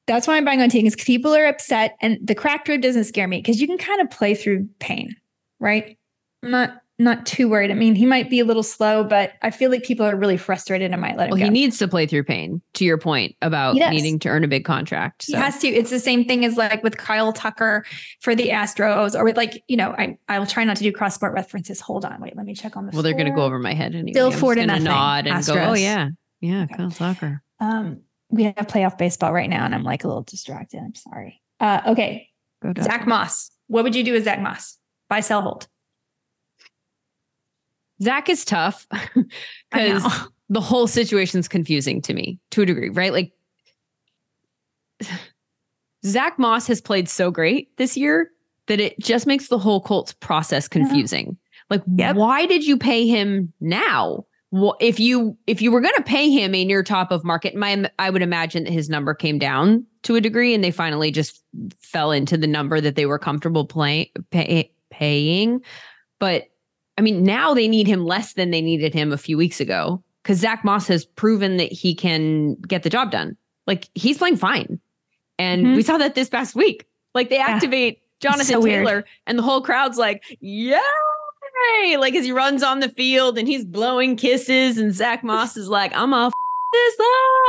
that's 0.07 0.27
why 0.27 0.37
I'm 0.37 0.45
buying 0.45 0.61
on 0.61 0.69
Tegan 0.69 0.91
because 0.91 1.05
people 1.05 1.35
are 1.35 1.47
upset 1.47 1.97
and 2.01 2.19
the 2.23 2.35
cracked 2.35 2.69
rib 2.69 2.83
doesn't 2.83 3.05
scare 3.05 3.27
me 3.27 3.39
because 3.39 3.61
you 3.61 3.67
can 3.67 3.79
kind 3.79 4.01
of 4.01 4.11
play 4.11 4.35
through 4.35 4.69
pain, 4.79 5.17
right? 5.59 5.97
I'm 6.43 6.51
not 6.51 6.83
not 6.99 7.27
too 7.27 7.49
worried. 7.49 7.71
I 7.71 7.75
mean, 7.75 7.95
he 7.95 8.07
might 8.07 8.31
be 8.31 8.39
a 8.39 8.45
little 8.45 8.63
slow, 8.63 9.03
but 9.03 9.33
I 9.43 9.51
feel 9.51 9.71
like 9.71 9.83
people 9.83 10.07
are 10.07 10.15
really 10.15 10.37
frustrated 10.37 10.93
and 10.93 11.01
might 11.01 11.17
let 11.17 11.25
him 11.25 11.31
well, 11.33 11.39
go. 11.39 11.45
he 11.45 11.51
needs 11.51 11.79
to 11.79 11.89
play 11.89 12.07
through 12.07 12.25
pain, 12.25 12.63
to 12.75 12.85
your 12.85 12.99
point 12.99 13.35
about 13.43 13.75
needing 13.75 14.19
to 14.21 14.29
earn 14.29 14.45
a 14.45 14.49
big 14.49 14.65
contract. 14.65 15.25
So. 15.25 15.37
He 15.37 15.43
has 15.43 15.59
to. 15.59 15.69
It's 15.69 15.91
the 15.91 15.99
same 15.99 16.25
thing 16.25 16.45
as 16.45 16.57
like 16.57 16.83
with 16.83 16.97
Kyle 16.97 17.33
Tucker 17.33 17.85
for 18.21 18.35
the 18.35 18.51
Astros 18.51 19.19
or 19.19 19.25
with 19.25 19.37
like, 19.37 19.63
you 19.67 19.77
know, 19.77 19.91
I 19.99 20.17
I 20.29 20.39
will 20.39 20.47
try 20.47 20.63
not 20.65 20.77
to 20.77 20.85
do 20.85 20.93
cross 20.93 21.17
sport 21.17 21.33
references. 21.33 21.81
Hold 21.81 22.05
on. 22.05 22.21
Wait, 22.21 22.37
let 22.37 22.47
me 22.47 22.55
check 22.55 22.77
on 22.77 22.87
the 22.87 22.93
Well, 22.93 23.03
they're 23.03 23.17
gonna 23.17 23.35
go 23.35 23.43
over 23.43 23.59
my 23.59 23.75
head 23.75 23.95
anyway. 23.95 24.13
Still 24.13 24.31
four 24.31 24.55
to 24.55 24.65
nothing. 24.65 24.85
nod 24.85 25.27
and 25.27 25.37
Astros. 25.37 25.55
go, 25.55 25.71
Oh 25.71 25.75
yeah. 25.75 26.11
Yeah, 26.41 26.65
okay. 26.65 26.77
Kyle 26.77 26.91
Tucker. 26.91 27.43
Um 27.59 28.03
we 28.31 28.45
have 28.45 28.55
playoff 28.55 28.99
baseball 28.99 29.33
right 29.33 29.49
now, 29.49 29.65
and 29.65 29.75
I'm 29.75 29.85
like 29.85 30.05
a 30.05 30.09
little 30.09 30.23
distracted. 30.23 30.81
I'm 30.81 30.95
sorry. 30.95 31.41
Uh, 31.61 31.81
okay, 31.89 32.29
Zack 32.83 33.07
Moss. 33.07 33.51
What 33.69 33.85
would 33.85 33.95
you 33.95 34.05
do 34.05 34.13
with 34.13 34.25
Zack 34.25 34.41
Moss? 34.41 34.77
Buy, 35.09 35.21
sell, 35.21 35.43
hold. 35.43 35.69
Zack 38.03 38.29
is 38.29 38.45
tough 38.45 38.87
because 39.73 40.05
the 40.49 40.61
whole 40.61 40.87
situation's 40.87 41.49
confusing 41.49 42.03
to 42.03 42.15
me 42.15 42.39
to 42.51 42.63
a 42.63 42.67
degree, 42.67 42.91
right? 42.91 43.13
Like 43.13 43.33
Zack 46.07 46.39
Moss 46.39 46.67
has 46.67 46.81
played 46.81 47.09
so 47.09 47.31
great 47.31 47.77
this 47.77 47.97
year 47.97 48.31
that 48.67 48.81
it 48.81 48.99
just 48.99 49.27
makes 49.27 49.49
the 49.49 49.59
whole 49.59 49.81
Colts 49.81 50.13
process 50.13 50.69
confusing. 50.69 51.37
Like, 51.71 51.83
yep. 51.97 52.17
why 52.17 52.47
did 52.47 52.67
you 52.67 52.77
pay 52.77 53.07
him 53.07 53.53
now? 53.61 54.27
well, 54.55 54.77
if 54.79 55.01
you 55.01 55.37
if 55.49 55.61
you 55.61 55.73
were 55.73 55.81
going 55.81 55.97
to 55.97 56.03
pay 56.05 56.31
him 56.31 56.55
a 56.55 56.65
near 56.65 56.85
top 56.85 57.11
of 57.11 57.25
market, 57.25 57.57
my 57.57 57.91
I 57.99 58.09
would 58.09 58.23
imagine 58.23 58.63
that 58.65 58.73
his 58.73 58.89
number 58.89 59.13
came 59.13 59.37
down 59.37 59.85
to 60.05 60.15
a 60.15 60.21
degree, 60.21 60.55
and 60.55 60.63
they 60.63 60.71
finally 60.71 61.11
just 61.11 61.43
fell 61.81 62.13
into 62.13 62.37
the 62.37 62.47
number 62.47 62.81
that 62.81 62.95
they 62.95 63.05
were 63.05 63.19
comfortable 63.19 63.67
playing 63.67 64.07
pay, 64.31 64.71
paying. 64.91 65.61
But 66.21 66.45
I 66.97 67.03
mean, 67.03 67.25
now 67.25 67.55
they 67.55 67.69
need 67.69 67.87
him 67.87 68.05
less 68.05 68.35
than 68.35 68.51
they 68.51 68.63
needed 68.63 68.95
him 68.95 69.13
a 69.13 69.19
few 69.19 69.37
weeks 69.37 69.61
ago 69.61 70.03
because 70.23 70.39
Zack 70.39 70.65
Moss 70.65 70.87
has 70.89 71.05
proven 71.05 71.57
that 71.57 71.73
he 71.73 71.95
can 71.95 72.55
get 72.55 72.83
the 72.83 72.91
job 72.91 73.11
done. 73.11 73.37
Like 73.67 73.89
he's 73.95 74.19
playing 74.19 74.37
fine, 74.37 74.79
and 75.39 75.65
mm-hmm. 75.65 75.77
we 75.77 75.83
saw 75.83 75.99
that 75.99 76.15
this 76.15 76.29
past 76.29 76.55
week. 76.55 76.87
Like 77.15 77.31
they 77.31 77.39
activate 77.39 77.95
yeah. 77.95 78.31
Jonathan 78.31 78.47
so 78.47 78.63
Taylor, 78.63 78.85
weird. 78.85 79.05
and 79.27 79.39
the 79.39 79.43
whole 79.43 79.63
crowd's 79.63 79.99
like, 79.99 80.23
"Yeah, 80.41 80.81
like 81.99 82.15
as 82.15 82.25
he 82.25 82.33
runs 82.33 82.63
on 82.63 82.81
the 82.81 82.89
field 82.91 83.39
and 83.39 83.49
he's 83.49 83.65
blowing 83.65 84.17
kisses, 84.17 84.79
and 84.79 84.95
Zack 84.95 85.25
Moss 85.25 85.57
is 85.57 85.69
like, 85.69 85.93
I'm 85.95 86.13
a 86.13 86.31
this 86.75 87.07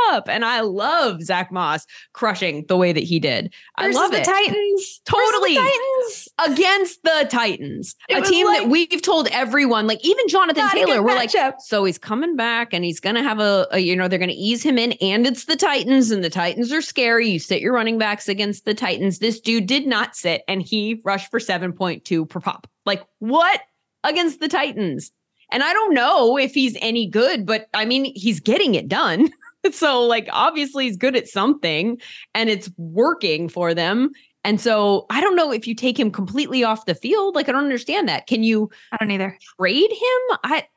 up. 0.09 0.29
And 0.29 0.45
I 0.45 0.61
love 0.61 1.21
Zack 1.21 1.51
Moss 1.51 1.85
crushing 2.13 2.65
the 2.67 2.77
way 2.77 2.93
that 2.93 3.03
he 3.03 3.19
did. 3.19 3.53
I 3.75 3.89
love 3.89 4.11
the 4.11 4.21
it. 4.21 4.25
Titans. 4.25 5.01
Totally. 5.05 5.55
The 5.55 5.59
Titans. 5.59 6.27
Against 6.47 7.03
the 7.03 7.27
Titans. 7.29 7.95
It 8.09 8.17
a 8.17 8.21
team 8.21 8.47
like, 8.47 8.61
that 8.61 8.69
we've 8.69 9.01
told 9.01 9.27
everyone, 9.27 9.87
like 9.87 10.03
even 10.05 10.27
Jonathan 10.27 10.67
Taylor, 10.69 11.01
we're 11.01 11.15
like, 11.15 11.31
so 11.59 11.83
he's 11.83 11.97
coming 11.97 12.35
back 12.35 12.73
and 12.73 12.85
he's 12.85 12.99
going 12.99 13.15
to 13.15 13.23
have 13.23 13.39
a, 13.39 13.67
a, 13.71 13.79
you 13.79 13.95
know, 13.95 14.07
they're 14.07 14.19
going 14.19 14.29
to 14.29 14.35
ease 14.35 14.63
him 14.63 14.77
in 14.77 14.93
and 14.93 15.27
it's 15.27 15.45
the 15.45 15.55
Titans 15.55 16.11
and 16.11 16.23
the 16.23 16.29
Titans 16.29 16.71
are 16.71 16.81
scary. 16.81 17.29
You 17.29 17.39
sit 17.39 17.61
your 17.61 17.73
running 17.73 17.97
backs 17.97 18.27
against 18.27 18.65
the 18.65 18.73
Titans. 18.73 19.19
This 19.19 19.39
dude 19.39 19.65
did 19.65 19.87
not 19.87 20.15
sit 20.15 20.43
and 20.47 20.61
he 20.61 21.01
rushed 21.03 21.31
for 21.31 21.39
7.2 21.39 22.29
per 22.29 22.39
pop. 22.39 22.67
Like 22.85 23.03
what? 23.19 23.61
against 24.05 24.39
the 24.39 24.47
Titans. 24.47 25.11
And 25.51 25.63
I 25.63 25.73
don't 25.73 25.93
know 25.93 26.37
if 26.37 26.53
he's 26.53 26.77
any 26.81 27.07
good, 27.07 27.45
but 27.45 27.67
I 27.73 27.85
mean, 27.85 28.13
he's 28.15 28.39
getting 28.39 28.75
it 28.75 28.87
done. 28.87 29.29
so, 29.71 30.01
like, 30.01 30.27
obviously, 30.31 30.85
he's 30.85 30.97
good 30.97 31.15
at 31.15 31.27
something 31.27 31.99
and 32.33 32.49
it's 32.49 32.69
working 32.77 33.49
for 33.49 33.73
them. 33.73 34.11
And 34.43 34.61
so, 34.61 35.05
I 35.09 35.21
don't 35.21 35.35
know 35.35 35.51
if 35.51 35.67
you 35.67 35.75
take 35.75 35.99
him 35.99 36.11
completely 36.11 36.63
off 36.63 36.85
the 36.85 36.95
field. 36.95 37.35
Like, 37.35 37.49
I 37.49 37.51
don't 37.51 37.63
understand 37.63 38.07
that. 38.09 38.27
Can 38.27 38.43
you? 38.43 38.69
I 38.91 38.97
don't 38.97 39.11
either. 39.11 39.37
Trade 39.59 39.91
him? 39.91 40.37
I. 40.43 40.67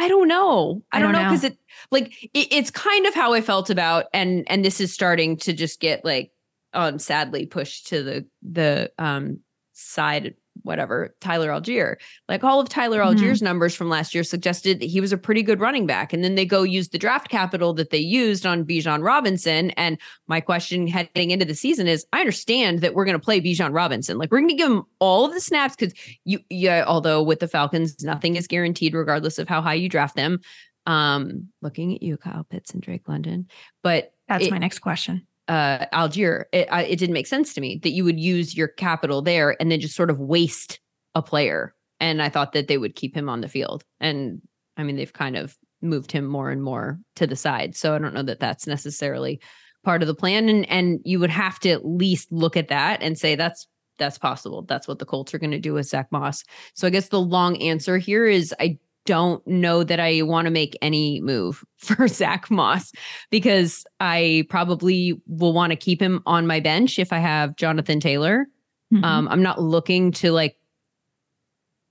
I 0.00 0.06
don't 0.06 0.28
know. 0.28 0.80
I, 0.92 0.98
I 0.98 1.00
don't, 1.00 1.10
know 1.10 1.24
because 1.24 1.42
it 1.42 1.58
like 1.90 2.22
it, 2.32 2.52
it's 2.52 2.70
kind 2.70 3.04
of 3.06 3.14
how 3.14 3.32
I 3.32 3.40
felt 3.40 3.68
about 3.68 4.04
and 4.14 4.44
and 4.46 4.64
this 4.64 4.80
is 4.80 4.94
starting 4.94 5.36
to 5.38 5.52
just 5.52 5.80
get 5.80 6.04
like 6.04 6.30
um 6.72 7.00
sadly 7.00 7.46
pushed 7.46 7.88
to 7.88 8.04
the 8.04 8.26
the 8.42 8.92
um 8.98 9.40
side 9.72 10.34
whatever, 10.62 11.14
Tyler 11.20 11.48
Allgeier. 11.48 11.96
Like 12.28 12.44
all 12.44 12.60
of 12.60 12.68
Tyler 12.68 13.00
mm-hmm. 13.00 13.18
Allgeier's 13.18 13.42
numbers 13.42 13.74
from 13.74 13.88
last 13.88 14.14
year 14.14 14.24
suggested 14.24 14.80
that 14.80 14.86
he 14.86 15.00
was 15.00 15.12
a 15.12 15.18
pretty 15.18 15.42
good 15.42 15.60
running 15.60 15.86
back. 15.86 16.12
And 16.12 16.22
then 16.22 16.34
they 16.34 16.44
go 16.44 16.62
use 16.62 16.88
the 16.88 16.98
draft 16.98 17.28
capital 17.28 17.72
that 17.74 17.90
they 17.90 17.98
used 17.98 18.46
on 18.46 18.64
Bijan 18.64 19.04
Robinson. 19.04 19.70
And 19.72 19.98
my 20.26 20.40
question 20.40 20.86
heading 20.86 21.30
into 21.30 21.44
the 21.44 21.54
season 21.54 21.86
is 21.86 22.06
I 22.12 22.20
understand 22.20 22.80
that 22.80 22.94
we're 22.94 23.04
going 23.04 23.18
to 23.18 23.24
play 23.24 23.40
Bijan 23.40 23.74
Robinson. 23.74 24.18
Like 24.18 24.30
we're 24.30 24.40
going 24.40 24.48
to 24.50 24.54
give 24.54 24.70
him 24.70 24.84
all 24.98 25.24
of 25.24 25.32
the 25.32 25.40
snaps 25.40 25.76
because 25.76 25.94
you, 26.24 26.40
yeah, 26.50 26.84
although 26.86 27.22
with 27.22 27.40
the 27.40 27.48
Falcons, 27.48 28.02
nothing 28.02 28.36
is 28.36 28.46
guaranteed 28.46 28.94
regardless 28.94 29.38
of 29.38 29.48
how 29.48 29.60
high 29.60 29.74
you 29.74 29.88
draft 29.88 30.16
them. 30.16 30.40
Um, 30.86 31.48
looking 31.60 31.94
at 31.94 32.02
you, 32.02 32.16
Kyle 32.16 32.46
Pitts 32.48 32.72
and 32.72 32.80
Drake 32.80 33.08
London. 33.08 33.48
But 33.82 34.12
that's 34.26 34.46
it, 34.46 34.50
my 34.50 34.58
next 34.58 34.78
question 34.78 35.26
uh, 35.48 35.86
Allgeier, 35.92 36.44
it, 36.52 36.68
I, 36.70 36.82
it 36.84 36.98
didn't 36.98 37.14
make 37.14 37.26
sense 37.26 37.54
to 37.54 37.60
me 37.60 37.80
that 37.82 37.90
you 37.90 38.04
would 38.04 38.20
use 38.20 38.56
your 38.56 38.68
capital 38.68 39.22
there 39.22 39.56
and 39.60 39.70
then 39.70 39.80
just 39.80 39.96
sort 39.96 40.10
of 40.10 40.20
waste 40.20 40.78
a 41.14 41.22
player. 41.22 41.74
And 42.00 42.22
I 42.22 42.28
thought 42.28 42.52
that 42.52 42.68
they 42.68 42.78
would 42.78 42.94
keep 42.94 43.16
him 43.16 43.28
on 43.28 43.40
the 43.40 43.48
field. 43.48 43.82
And 43.98 44.40
I 44.76 44.84
mean, 44.84 44.96
they've 44.96 45.12
kind 45.12 45.36
of 45.36 45.56
moved 45.80 46.12
him 46.12 46.26
more 46.26 46.50
and 46.50 46.62
more 46.62 46.98
to 47.16 47.26
the 47.26 47.36
side. 47.36 47.76
So 47.76 47.94
I 47.94 47.98
don't 47.98 48.14
know 48.14 48.22
that 48.22 48.40
that's 48.40 48.66
necessarily 48.66 49.40
part 49.84 50.02
of 50.02 50.08
the 50.08 50.14
plan. 50.14 50.48
And 50.48 50.68
and 50.68 51.00
you 51.04 51.18
would 51.18 51.30
have 51.30 51.58
to 51.60 51.70
at 51.70 51.86
least 51.86 52.30
look 52.30 52.56
at 52.56 52.68
that 52.68 53.02
and 53.02 53.18
say 53.18 53.34
that's 53.34 53.66
that's 53.98 54.18
possible. 54.18 54.62
That's 54.62 54.86
what 54.86 55.00
the 55.00 55.06
Colts 55.06 55.34
are 55.34 55.38
going 55.38 55.50
to 55.50 55.58
do 55.58 55.74
with 55.74 55.86
Zack 55.86 56.12
Moss. 56.12 56.44
So 56.74 56.86
I 56.86 56.90
guess 56.90 57.08
the 57.08 57.20
long 57.20 57.60
answer 57.60 57.98
here 57.98 58.26
is 58.26 58.54
I 58.60 58.78
don't 59.08 59.44
know 59.46 59.82
that 59.82 59.98
I 59.98 60.20
want 60.20 60.44
to 60.44 60.50
make 60.50 60.76
any 60.82 61.18
move 61.22 61.64
for 61.78 62.06
Zack 62.08 62.50
Moss 62.50 62.92
because 63.30 63.86
I 64.00 64.44
probably 64.50 65.18
will 65.26 65.54
want 65.54 65.70
to 65.70 65.76
keep 65.76 66.00
him 66.00 66.22
on 66.26 66.46
my 66.46 66.60
bench 66.60 66.98
if 66.98 67.10
I 67.10 67.18
have 67.18 67.56
Jonathan 67.56 68.00
Taylor. 68.00 68.46
Mm-hmm. 68.92 69.04
Um, 69.04 69.28
I'm 69.28 69.42
not 69.42 69.62
looking 69.62 70.12
to 70.12 70.30
like, 70.30 70.56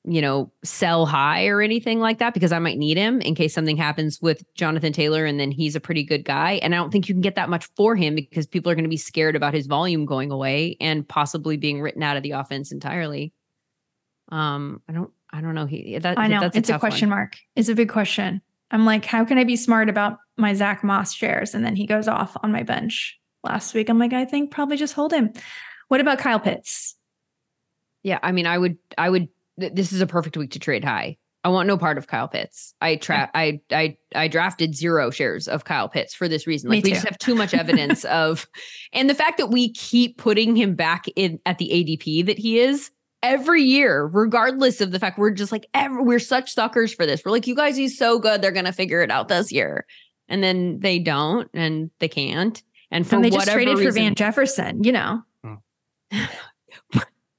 you 0.04 0.22
know, 0.22 0.52
sell 0.64 1.08
high 1.08 1.48
or 1.48 1.60
anything 1.60 2.00
like 2.00 2.20
that 2.20 2.36
because 2.36 2.52
I 2.52 2.60
might 2.60 2.78
need 2.78 2.98
him 2.98 3.20
in 3.22 3.34
case 3.34 3.52
something 3.52 3.78
happens 3.78 4.22
with 4.22 4.44
Jonathan 4.54 4.94
Taylor 4.94 5.26
and 5.26 5.40
then 5.40 5.50
he's 5.50 5.76
a 5.76 5.80
pretty 5.80 6.04
good 6.04 6.24
guy. 6.24 6.60
And 6.62 6.76
I 6.76 6.78
don't 6.78 6.92
think 6.92 7.10
you 7.10 7.16
can 7.16 7.22
get 7.22 7.34
that 7.34 7.50
much 7.50 7.68
for 7.76 7.96
him 7.96 8.14
because 8.14 8.46
people 8.46 8.72
are 8.72 8.76
going 8.76 8.86
to 8.86 8.90
be 8.90 8.96
scared 8.96 9.36
about 9.36 9.56
his 9.56 9.66
volume 9.66 10.06
going 10.06 10.30
away 10.30 10.78
and 10.80 11.08
possibly 11.08 11.58
being 11.58 11.82
written 11.82 12.04
out 12.04 12.16
of 12.16 12.22
the 12.22 12.32
offense 12.32 12.72
entirely. 12.72 13.34
Um, 14.30 14.84
I 14.88 14.94
don't 14.94 15.12
I 15.32 15.42
don't 15.42 15.56
know. 15.56 15.66
He 15.66 15.98
that 16.00 16.18
I 16.18 16.28
know 16.28 16.40
that's 16.42 16.56
it's 16.58 16.70
a, 16.70 16.74
tough 16.74 16.82
question 16.82 17.10
one. 17.10 17.18
mark. 17.20 17.38
It's 17.56 17.70
a 17.70 17.76
big 17.76 17.90
question. 17.90 18.42
I'm 18.72 18.86
like, 18.86 19.06
how 19.06 19.24
can 19.26 19.38
I 19.38 19.44
be 19.44 19.56
smart 19.56 19.90
about 19.90 20.18
my 20.38 20.54
Zack 20.54 20.84
Moss 20.84 21.14
shares? 21.14 21.54
And 21.54 21.66
then 21.66 21.76
he 21.76 21.86
goes 21.86 22.08
off 22.08 22.36
on 22.44 22.52
my 22.52 22.64
bench 22.64 23.18
last 23.44 23.74
week. 23.74 23.90
I'm 23.90 24.00
like, 24.00 24.14
I 24.14 24.26
think 24.26 24.52
probably 24.52 24.78
just 24.78 24.94
hold 24.94 25.14
him. 25.14 25.32
What 25.88 26.02
about 26.02 26.20
Kyle 26.20 26.40
Pitts? 26.40 26.96
Yeah, 28.04 28.20
I 28.22 28.32
mean, 28.32 28.46
I 28.46 28.58
would, 28.58 28.78
I 28.98 29.10
would. 29.10 29.28
th- 29.60 29.74
This 29.74 29.92
is 29.94 30.02
a 30.02 30.08
perfect 30.08 30.38
week 30.38 30.52
to 30.52 30.60
trade 30.60 30.84
high. 30.84 31.18
I 31.44 31.50
want 31.50 31.68
no 31.68 31.78
part 31.78 31.98
of 31.98 32.08
Kyle 32.08 32.28
Pitts. 32.28 32.74
I 32.82 32.98
tra- 32.98 33.30
I 33.34 33.62
I 33.72 33.96
I 34.14 34.28
drafted 34.28 34.76
zero 34.76 35.12
shares 35.12 35.48
of 35.48 35.64
Kyle 35.64 35.88
Pitts 35.88 36.14
for 36.14 36.28
this 36.28 36.46
reason. 36.46 36.70
Like 36.70 36.84
we 36.84 36.92
just 36.92 37.06
have 37.06 37.18
too 37.20 37.36
much 37.36 37.54
evidence 37.54 38.04
of, 38.06 38.46
and 38.92 39.10
the 39.10 39.14
fact 39.16 39.38
that 39.38 39.48
we 39.48 39.72
keep 39.72 40.18
putting 40.18 40.56
him 40.58 40.76
back 40.76 41.06
in 41.16 41.40
at 41.46 41.58
the 41.58 41.70
ADP 41.70 42.26
that 42.26 42.38
he 42.38 42.60
is 42.60 42.92
every 43.24 43.64
year, 43.64 44.06
regardless 44.06 44.82
of 44.82 44.92
the 44.92 45.00
fact 45.00 45.18
we're 45.18 45.32
just 45.32 45.52
like 45.52 45.68
ever, 45.74 46.02
we're 46.02 46.20
such 46.20 46.54
suckers 46.54 46.94
for 46.94 47.06
this. 47.06 47.22
We're 47.26 47.32
like, 47.32 47.48
you 47.48 47.56
guys, 47.56 47.76
he's 47.78 47.98
so 47.98 48.20
good, 48.20 48.42
they're 48.42 48.52
gonna 48.52 48.74
figure 48.74 49.02
it 49.02 49.12
out 49.12 49.28
this 49.28 49.52
year, 49.52 49.86
and 50.28 50.44
then 50.44 50.80
they 50.80 51.00
don't, 51.00 51.50
and 51.54 51.92
they 52.00 52.08
can't, 52.08 52.62
and 52.92 53.08
for 53.08 53.16
and 53.16 53.26
they 53.26 53.30
just 53.30 53.40
whatever 53.40 53.64
traded 53.64 53.86
for 53.86 53.92
Van 53.92 54.16
Jefferson, 54.16 54.84
you 54.84 54.92
know. 54.92 55.22
Hmm. 55.44 55.56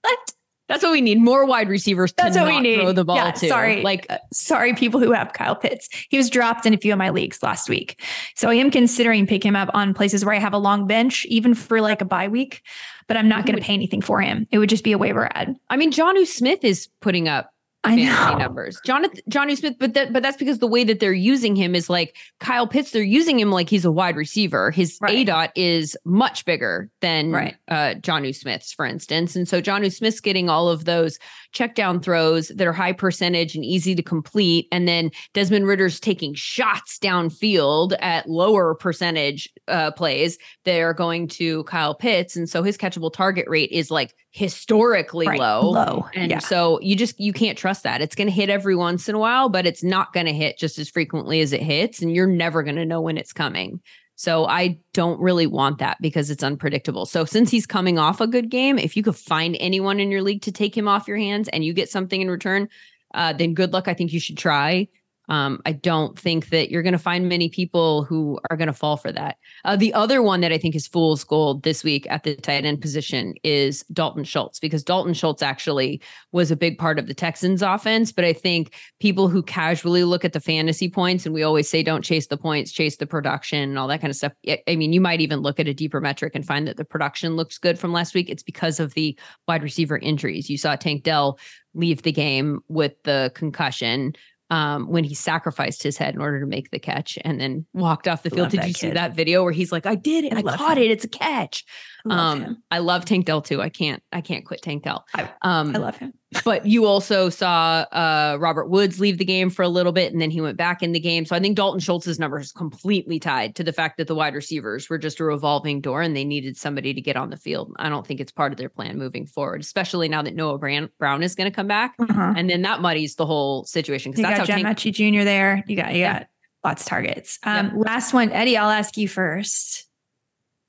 What? 0.03 0.33
That's 0.69 0.83
what 0.83 0.93
we 0.93 1.01
need. 1.01 1.19
More 1.21 1.45
wide 1.47 1.69
receivers. 1.69 2.13
That's 2.13 2.37
to 2.37 2.43
what 2.43 2.49
we 2.51 2.61
need. 2.61 2.77
Throw 2.81 2.93
the 2.93 3.05
ball 3.05 3.17
Yeah, 3.17 3.31
to. 3.31 3.49
sorry. 3.49 3.83
like 3.83 4.07
Uh, 4.11 4.19
sorry, 4.33 4.75
people 4.75 5.01
who 5.01 5.13
have 5.13 5.33
Kyle 5.33 5.57
Pitts. 5.57 5.89
He 6.11 6.17
was 6.17 6.29
dropped 6.31 6.67
in 6.67 6.75
a 6.75 6.79
few 6.79 6.93
of 6.93 6.99
my 6.99 7.11
leagues 7.11 7.43
last 7.43 7.69
week. 7.69 8.01
So 8.35 8.51
I 8.51 8.55
am 8.55 8.71
considering 8.71 9.27
picking 9.27 9.49
him 9.49 9.57
up 9.57 9.71
on 9.73 9.95
places 9.95 10.25
where 10.25 10.35
I 10.35 10.39
have 10.39 10.53
a 10.53 10.59
long 10.59 10.87
bench, 10.87 11.25
even 11.27 11.55
for 11.55 11.81
like 11.81 12.03
a 12.03 12.05
bye 12.05 12.29
week, 12.29 12.63
but 13.07 13.17
I'm 13.17 13.29
not 13.29 13.47
going 13.47 13.57
to 13.59 13.65
pay 13.65 13.73
anything 13.75 14.03
for 14.03 14.21
him. 14.21 14.47
It 14.53 14.59
would 14.59 14.69
just 14.69 14.85
be 14.85 14.93
a 14.93 14.99
waiver 14.99 15.29
ad. 15.35 15.57
I 15.71 15.77
mean, 15.77 15.91
Jonnu 15.91 16.27
Smith 16.27 16.63
is 16.63 16.89
putting 17.01 17.29
up 17.29 17.51
I 17.85 17.97
fantasy 17.97 18.33
know. 18.33 18.39
numbers. 18.39 18.81
Jonathan 18.85 19.21
Johnny 19.29 19.55
Smith, 19.55 19.77
but 19.79 19.95
that 19.95 20.13
but 20.13 20.23
that's 20.23 20.37
because 20.37 20.59
the 20.59 20.67
way 20.67 20.83
that 20.85 20.99
they're 21.01 21.13
using 21.13 21.55
him 21.55 21.75
is 21.75 21.89
like 21.89 22.17
Kyle 22.41 22.67
Pitts. 22.67 22.91
They're 22.91 23.03
using 23.03 23.39
him 23.39 23.51
like 23.51 23.69
he's 23.71 23.85
a 23.85 23.93
wide 23.93 24.17
receiver. 24.17 24.71
His 24.71 24.99
Right. 25.01 25.15
A 25.15 25.25
dot 25.25 25.53
is 25.55 25.97
much 26.05 26.45
bigger 26.45 26.91
than 27.01 27.31
Right. 27.31 27.57
uh 27.69 27.95
Jonnu 28.01 28.35
Smith's, 28.35 28.73
for 28.73 28.85
instance. 28.85 29.37
And 29.37 29.49
so 29.49 29.63
Jonnu 29.63 29.93
Smith's 29.93 30.21
getting 30.21 30.49
all 30.51 30.69
of 30.69 30.87
those 30.87 31.19
check 31.53 31.75
down 31.75 32.01
throws 32.01 32.49
that 32.49 32.67
are 32.67 32.73
high 32.73 32.93
percentage 32.93 33.55
and 33.55 33.65
easy 33.65 33.95
to 33.95 34.03
complete. 34.03 34.67
And 34.71 34.87
then 34.87 35.11
Desmond 35.35 35.67
Ridder's 35.67 35.99
taking 36.01 36.35
shots 36.35 36.99
downfield 36.99 37.97
at 38.01 38.29
lower 38.29 38.75
percentage 38.75 39.49
uh 39.67 39.91
plays. 39.93 40.39
They're 40.65 40.95
going 40.95 41.29
to 41.29 41.65
Kyle 41.65 41.95
Pitts. 41.95 42.37
And 42.37 42.49
so 42.49 42.63
his 42.63 42.77
catchable 42.77 43.13
target 43.13 43.47
rate 43.49 43.71
is 43.73 43.91
like 43.91 44.15
historically 44.31 45.27
Right. 45.27 45.39
low. 45.39 45.71
Low. 45.71 46.07
And 46.15 46.31
yeah. 46.31 46.39
so 46.39 46.81
you 46.81 46.97
just 46.97 47.19
you 47.19 47.33
can't 47.33 47.57
trust 47.59 47.83
that. 47.83 48.01
It's 48.01 48.15
going 48.15 48.29
to 48.29 48.33
hit 48.35 48.51
every 48.51 48.77
once 48.77 49.09
in 49.09 49.15
a 49.15 49.19
while, 49.19 49.49
but 49.49 49.67
it's 49.67 49.83
not 49.83 50.13
going 50.13 50.27
to 50.27 50.33
hit 50.33 50.59
just 50.59 50.79
as 50.79 50.89
frequently 50.89 51.41
as 51.41 51.53
it 51.53 51.63
hits 51.63 52.03
and 52.03 52.15
you're 52.15 52.27
never 52.27 52.63
going 52.63 52.77
to 52.77 52.87
know 52.87 53.01
when 53.01 53.17
it's 53.19 53.33
coming. 53.33 53.81
So 54.19 54.47
I 54.47 54.81
don't 54.95 55.21
really 55.21 55.47
want 55.47 55.79
that 55.79 55.97
because 56.01 56.29
it's 56.29 56.43
unpredictable. 56.43 57.07
So 57.07 57.25
since 57.25 57.53
he's 57.53 57.69
coming 57.69 58.01
off 58.01 58.21
a 58.21 58.27
good 58.27 58.51
game, 58.51 58.77
if 58.77 58.97
you 58.97 59.03
could 59.05 59.15
find 59.15 59.57
anyone 59.61 60.01
in 60.01 60.11
your 60.11 60.23
league 60.23 60.43
to 60.43 60.51
take 60.51 60.77
him 60.77 60.89
off 60.89 61.07
your 61.07 61.17
hands 61.17 61.47
and 61.51 61.65
you 61.65 61.73
get 61.73 61.89
something 61.89 62.21
in 62.21 62.29
return, 62.29 62.69
uh, 63.15 63.33
then 63.33 63.55
good 63.55 63.73
luck. 63.73 63.87
I 63.87 63.95
think 63.95 64.13
you 64.13 64.19
should 64.19 64.37
try. 64.37 64.89
Um, 65.29 65.61
I 65.67 65.73
don't 65.73 66.19
think 66.19 66.49
that 66.51 66.71
you're 66.71 66.83
going 66.83 66.93
to 66.93 66.99
find 66.99 67.29
many 67.29 67.49
people 67.49 68.05
who 68.05 68.39
are 68.51 68.57
going 68.57 68.69
to 68.69 68.73
fall 68.73 68.97
for 68.97 69.13
that. 69.13 69.37
Uh, 69.65 69.77
the 69.77 69.93
other 69.93 70.23
one 70.23 70.41
that 70.41 70.53
I 70.53 70.59
think 70.59 70.75
is 70.75 70.87
fool's 70.87 71.25
gold 71.25 71.63
this 71.63 71.85
week 71.85 72.07
at 72.11 72.23
the 72.23 72.37
tight 72.37 72.65
end 72.65 72.81
position 72.81 73.35
is 73.45 73.85
Dalton 73.93 74.25
Schultz, 74.25 74.59
because 74.59 74.83
Dalton 74.83 75.15
Schultz 75.15 75.43
actually 75.43 76.01
was 76.33 76.51
a 76.51 76.57
big 76.57 76.79
part 76.79 76.99
of 76.99 77.07
the 77.07 77.15
Texans 77.15 77.63
offense. 77.63 78.13
But 78.13 78.25
I 78.25 78.33
think 78.33 78.75
people 79.01 79.29
who 79.29 79.43
casually 79.43 80.05
look 80.05 80.25
at 80.25 80.33
the 80.33 80.41
fantasy 80.41 80.89
points, 80.89 81.27
and 81.27 81.35
we 81.35 81.43
always 81.43 81.69
say 81.69 81.83
don't 81.83 82.05
chase 82.05 82.29
the 82.29 82.37
points, 82.39 82.73
chase 82.73 82.97
the 82.97 83.07
production 83.07 83.69
and 83.69 83.79
all 83.79 83.89
that 83.89 84.01
kind 84.01 84.11
of 84.11 84.17
stuff. 84.17 84.33
I- 84.49 84.63
I 84.67 84.77
mean, 84.77 84.93
you 84.93 85.01
might 85.01 85.21
even 85.21 85.41
look 85.41 85.61
at 85.61 85.69
a 85.69 85.75
deeper 85.75 86.01
metric 86.01 86.35
and 86.35 86.47
find 86.47 86.67
that 86.69 86.77
the 86.77 86.85
production 86.85 87.37
looks 87.37 87.59
good 87.59 87.79
from 87.79 87.93
last 87.93 88.15
week. 88.15 88.31
It's 88.31 88.43
because 88.43 88.81
of 88.81 88.95
the 88.95 89.19
wide 89.47 89.63
receiver 89.63 89.99
injuries. 89.99 90.49
You 90.49 90.57
saw 90.59 90.77
Tank 90.77 91.03
Dell 91.03 91.39
leave 91.75 92.03
the 92.03 92.13
game 92.13 92.61
with 92.69 92.95
the 93.05 93.31
concussion 93.35 94.15
um, 94.51 94.89
when 94.89 95.05
he 95.05 95.15
sacrificed 95.15 95.83
his 95.83 95.97
head 95.97 96.15
in 96.15 96.21
order 96.21 96.41
to 96.41 96.47
make 96.47 96.71
the 96.71 96.79
catch 96.79 97.19
and 97.23 97.41
then 97.41 97.67
walked 97.73 98.09
off 98.09 98.23
the 98.23 98.31
field. 98.31 98.41
Love 98.41 98.51
Did 98.53 98.65
you 98.65 98.73
see 98.73 98.91
that 98.91 99.15
video 99.15 99.43
where 99.43 99.53
he's 99.53 99.73
like, 99.73 99.87
I 99.87 99.95
did 99.95 100.25
it. 100.25 100.33
I 100.33 100.39
I, 100.39 100.57
caught 100.57 100.79
him. 100.79 100.85
it. 100.85 100.91
It's 100.91 101.05
a 101.05 101.09
catch. 101.09 101.65
I 102.11 102.15
love 102.15 102.43
um. 102.43 102.63
I 102.71 102.79
love 102.79 103.05
Tank 103.05 103.27
Dell 103.27 103.43
too. 103.43 103.61
I 103.63 103.69
can't, 103.69 104.03
I 104.13 104.21
can't 104.21 104.45
quit 104.45 104.63
Tank 104.63 104.85
Dell. 104.85 105.05
I- 105.15 105.31
um, 105.43 105.75
I 105.75 105.79
love 105.79 105.97
him. 105.97 106.13
but 106.45 106.67
you 106.67 106.85
also 106.85 107.31
saw 107.31 107.87
uh, 107.91 108.37
Robert 108.39 108.69
Woods 108.69 109.01
leave 109.01 109.17
the 109.17 109.25
game 109.25 109.49
for 109.49 109.63
a 109.63 109.69
little 109.69 109.93
bit 109.93 110.13
and 110.13 110.21
then 110.21 110.31
he 110.31 110.43
went 110.43 110.59
back 110.59 110.83
in 110.83 110.93
the 110.93 111.01
game. 111.01 111.25
So 111.25 111.35
I 111.35 111.41
think 111.41 111.57
Dalton 111.57 111.81
Schultz's 111.81 112.19
number 112.19 112.39
is 112.39 112.53
completely 112.53 113.19
tied 113.19 113.57
to 113.57 113.65
the 113.65 113.73
fact 113.73 113.97
that 113.97 114.09
the 114.09 114.15
wide 114.15 114.35
receivers 114.35 114.91
were 114.91 114.99
just 114.99 115.21
a 115.21 115.25
revolving 115.25 115.81
door 115.81 116.03
and 116.03 116.15
they 116.15 116.27
needed 116.27 116.59
somebody 116.59 116.93
to 116.93 117.01
get 117.01 117.17
on 117.17 117.31
the 117.31 117.39
field. 117.39 117.73
I 117.79 117.89
don't 117.89 118.07
think 118.07 118.21
it's 118.21 118.31
part 118.31 118.53
of 118.53 118.59
their 118.59 118.69
plan 118.69 118.99
moving 118.99 119.25
forward, 119.27 119.63
especially 119.63 120.07
now 120.11 120.21
that 120.21 120.35
Noah 120.35 120.59
Brown, 120.59 120.91
Brown 120.99 121.23
is 121.23 121.35
going 121.35 121.51
to 121.51 121.55
come 121.55 121.67
back. 121.67 121.95
Uh-huh. 121.99 122.35
And 122.37 122.51
then 122.51 122.61
that 122.61 122.83
muddies 122.83 123.15
the 123.15 123.25
whole 123.25 123.65
situation 123.65 124.13
because 124.13 124.19
You 124.21 124.27
that's 124.37 124.49
got 124.49 124.61
how 124.63 124.73
Tank, 124.75 124.79
Jr. 124.79 125.25
there. 125.25 125.65
You 125.67 125.77
got 125.77 125.95
you 125.95 126.01
Yeah. 126.01 126.13
got 126.19 126.27
lots 126.63 126.83
of 126.83 126.89
targets. 126.89 127.39
Um, 127.45 127.73
Last 127.79 128.13
one, 128.13 128.31
Eddie. 128.33 128.59
I'll 128.59 128.69
ask 128.69 128.99
you 128.99 129.09
first. 129.09 129.88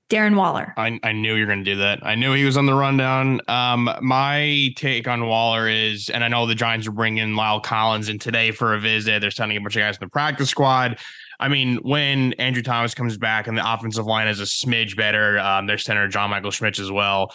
Darren 0.09 0.35
Waller. 0.35 0.73
I, 0.75 0.99
I 1.03 1.11
knew 1.11 1.35
you 1.35 1.41
were 1.41 1.47
going 1.47 1.63
to 1.63 1.71
do 1.71 1.77
that. 1.77 1.99
I 2.01 2.15
knew 2.15 2.33
he 2.33 2.43
was 2.43 2.57
on 2.57 2.65
the 2.65 2.73
rundown. 2.73 3.41
Um, 3.47 3.91
my 4.01 4.73
take 4.75 5.07
on 5.07 5.27
Waller 5.27 5.69
is, 5.69 6.09
and 6.09 6.23
I 6.23 6.27
know 6.27 6.47
the 6.47 6.55
Giants 6.55 6.87
are 6.87 6.91
bringing 6.91 7.35
Lyle 7.35 7.59
Collins 7.59 8.09
in 8.09 8.17
today 8.17 8.49
for 8.49 8.73
a 8.73 8.79
visit. 8.79 9.21
They're 9.21 9.29
sending 9.29 9.57
a 9.57 9.61
bunch 9.61 9.75
of 9.75 9.81
guys 9.81 9.97
in 9.97 9.99
the 10.01 10.09
practice 10.09 10.49
squad. 10.49 10.97
I 11.39 11.47
mean, 11.47 11.77
when 11.83 12.33
Andrew 12.33 12.63
Thomas 12.63 12.95
comes 12.95 13.17
back 13.17 13.47
and 13.47 13.55
the 13.57 13.73
offensive 13.73 14.05
line 14.05 14.27
is 14.27 14.39
a 14.39 14.43
smidge 14.43 14.97
better, 14.97 15.39
um, 15.39 15.67
their 15.67 15.77
center 15.77 16.07
John 16.07 16.31
Michael 16.31 16.51
Schmitz 16.51 16.79
as 16.79 16.91
well. 16.91 17.31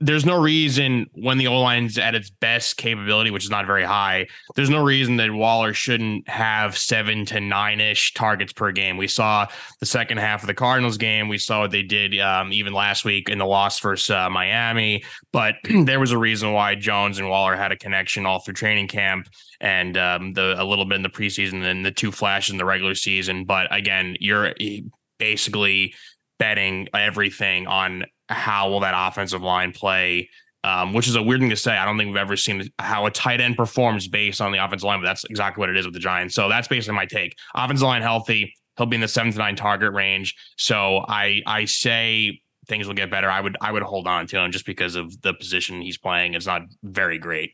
There's 0.00 0.24
no 0.24 0.40
reason 0.40 1.06
when 1.14 1.38
the 1.38 1.48
O 1.48 1.60
line's 1.60 1.98
at 1.98 2.14
its 2.14 2.30
best 2.30 2.76
capability, 2.76 3.30
which 3.30 3.44
is 3.44 3.50
not 3.50 3.66
very 3.66 3.84
high, 3.84 4.28
there's 4.54 4.70
no 4.70 4.82
reason 4.82 5.16
that 5.16 5.32
Waller 5.32 5.74
shouldn't 5.74 6.28
have 6.28 6.78
seven 6.78 7.24
to 7.26 7.40
nine 7.40 7.80
ish 7.80 8.14
targets 8.14 8.52
per 8.52 8.70
game. 8.70 8.96
We 8.96 9.08
saw 9.08 9.46
the 9.80 9.86
second 9.86 10.18
half 10.18 10.42
of 10.42 10.46
the 10.46 10.54
Cardinals 10.54 10.98
game. 10.98 11.28
We 11.28 11.38
saw 11.38 11.60
what 11.60 11.72
they 11.72 11.82
did 11.82 12.18
um, 12.20 12.52
even 12.52 12.72
last 12.72 13.04
week 13.04 13.28
in 13.28 13.38
the 13.38 13.46
loss 13.46 13.80
versus 13.80 14.10
uh, 14.10 14.30
Miami. 14.30 15.02
But 15.32 15.56
there 15.84 16.00
was 16.00 16.12
a 16.12 16.18
reason 16.18 16.52
why 16.52 16.76
Jones 16.76 17.18
and 17.18 17.28
Waller 17.28 17.56
had 17.56 17.72
a 17.72 17.76
connection 17.76 18.24
all 18.24 18.38
through 18.38 18.54
training 18.54 18.88
camp 18.88 19.28
and 19.60 19.96
um, 19.96 20.32
the 20.32 20.54
a 20.60 20.64
little 20.64 20.84
bit 20.84 20.96
in 20.96 21.02
the 21.02 21.08
preseason 21.08 21.64
and 21.64 21.84
the 21.84 21.90
two 21.90 22.12
flashes 22.12 22.52
in 22.52 22.58
the 22.58 22.64
regular 22.64 22.94
season. 22.94 23.44
But 23.44 23.74
again, 23.74 24.16
you're 24.20 24.54
eh, 24.60 24.80
basically 25.18 25.94
betting 26.38 26.88
everything 26.94 27.66
on 27.66 28.04
how 28.28 28.70
will 28.70 28.80
that 28.80 28.94
offensive 28.96 29.42
line 29.42 29.72
play. 29.72 30.28
Um, 30.64 30.92
which 30.92 31.06
is 31.06 31.14
a 31.14 31.22
weird 31.22 31.40
thing 31.40 31.50
to 31.50 31.56
say. 31.56 31.76
I 31.76 31.84
don't 31.84 31.96
think 31.96 32.08
we've 32.08 32.16
ever 32.16 32.36
seen 32.36 32.68
how 32.80 33.06
a 33.06 33.12
tight 33.12 33.40
end 33.40 33.56
performs 33.56 34.08
based 34.08 34.40
on 34.40 34.50
the 34.50 34.62
offensive 34.62 34.88
line, 34.88 35.00
but 35.00 35.06
that's 35.06 35.22
exactly 35.24 35.60
what 35.60 35.70
it 35.70 35.76
is 35.76 35.86
with 35.86 35.94
the 35.94 36.00
Giants. 36.00 36.34
So 36.34 36.48
that's 36.48 36.66
basically 36.66 36.96
my 36.96 37.06
take. 37.06 37.36
Offensive 37.54 37.86
line 37.86 38.02
healthy, 38.02 38.52
he'll 38.76 38.86
be 38.86 38.96
in 38.96 39.00
the 39.00 39.06
seven 39.08 39.30
to 39.30 39.38
nine 39.38 39.54
target 39.54 39.92
range. 39.92 40.34
So 40.56 41.04
I 41.06 41.42
I 41.46 41.64
say 41.64 42.40
things 42.66 42.88
will 42.88 42.94
get 42.94 43.08
better. 43.08 43.30
I 43.30 43.40
would 43.40 43.56
I 43.60 43.70
would 43.70 43.84
hold 43.84 44.08
on 44.08 44.26
to 44.26 44.38
him 44.40 44.50
just 44.50 44.66
because 44.66 44.96
of 44.96 45.22
the 45.22 45.32
position 45.32 45.80
he's 45.80 45.96
playing. 45.96 46.34
It's 46.34 46.46
not 46.46 46.62
very 46.82 47.18
great. 47.20 47.52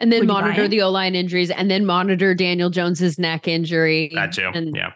and 0.00 0.10
then 0.10 0.20
Would 0.20 0.28
monitor 0.28 0.66
the 0.66 0.80
O 0.80 0.90
line 0.90 1.14
injuries 1.14 1.50
and 1.50 1.70
then 1.70 1.84
monitor 1.84 2.34
Daniel 2.34 2.70
Jones's 2.70 3.18
neck 3.18 3.46
injury. 3.46 4.10
That 4.14 4.32
too. 4.32 4.50
And, 4.52 4.74
yeah. 4.74 4.92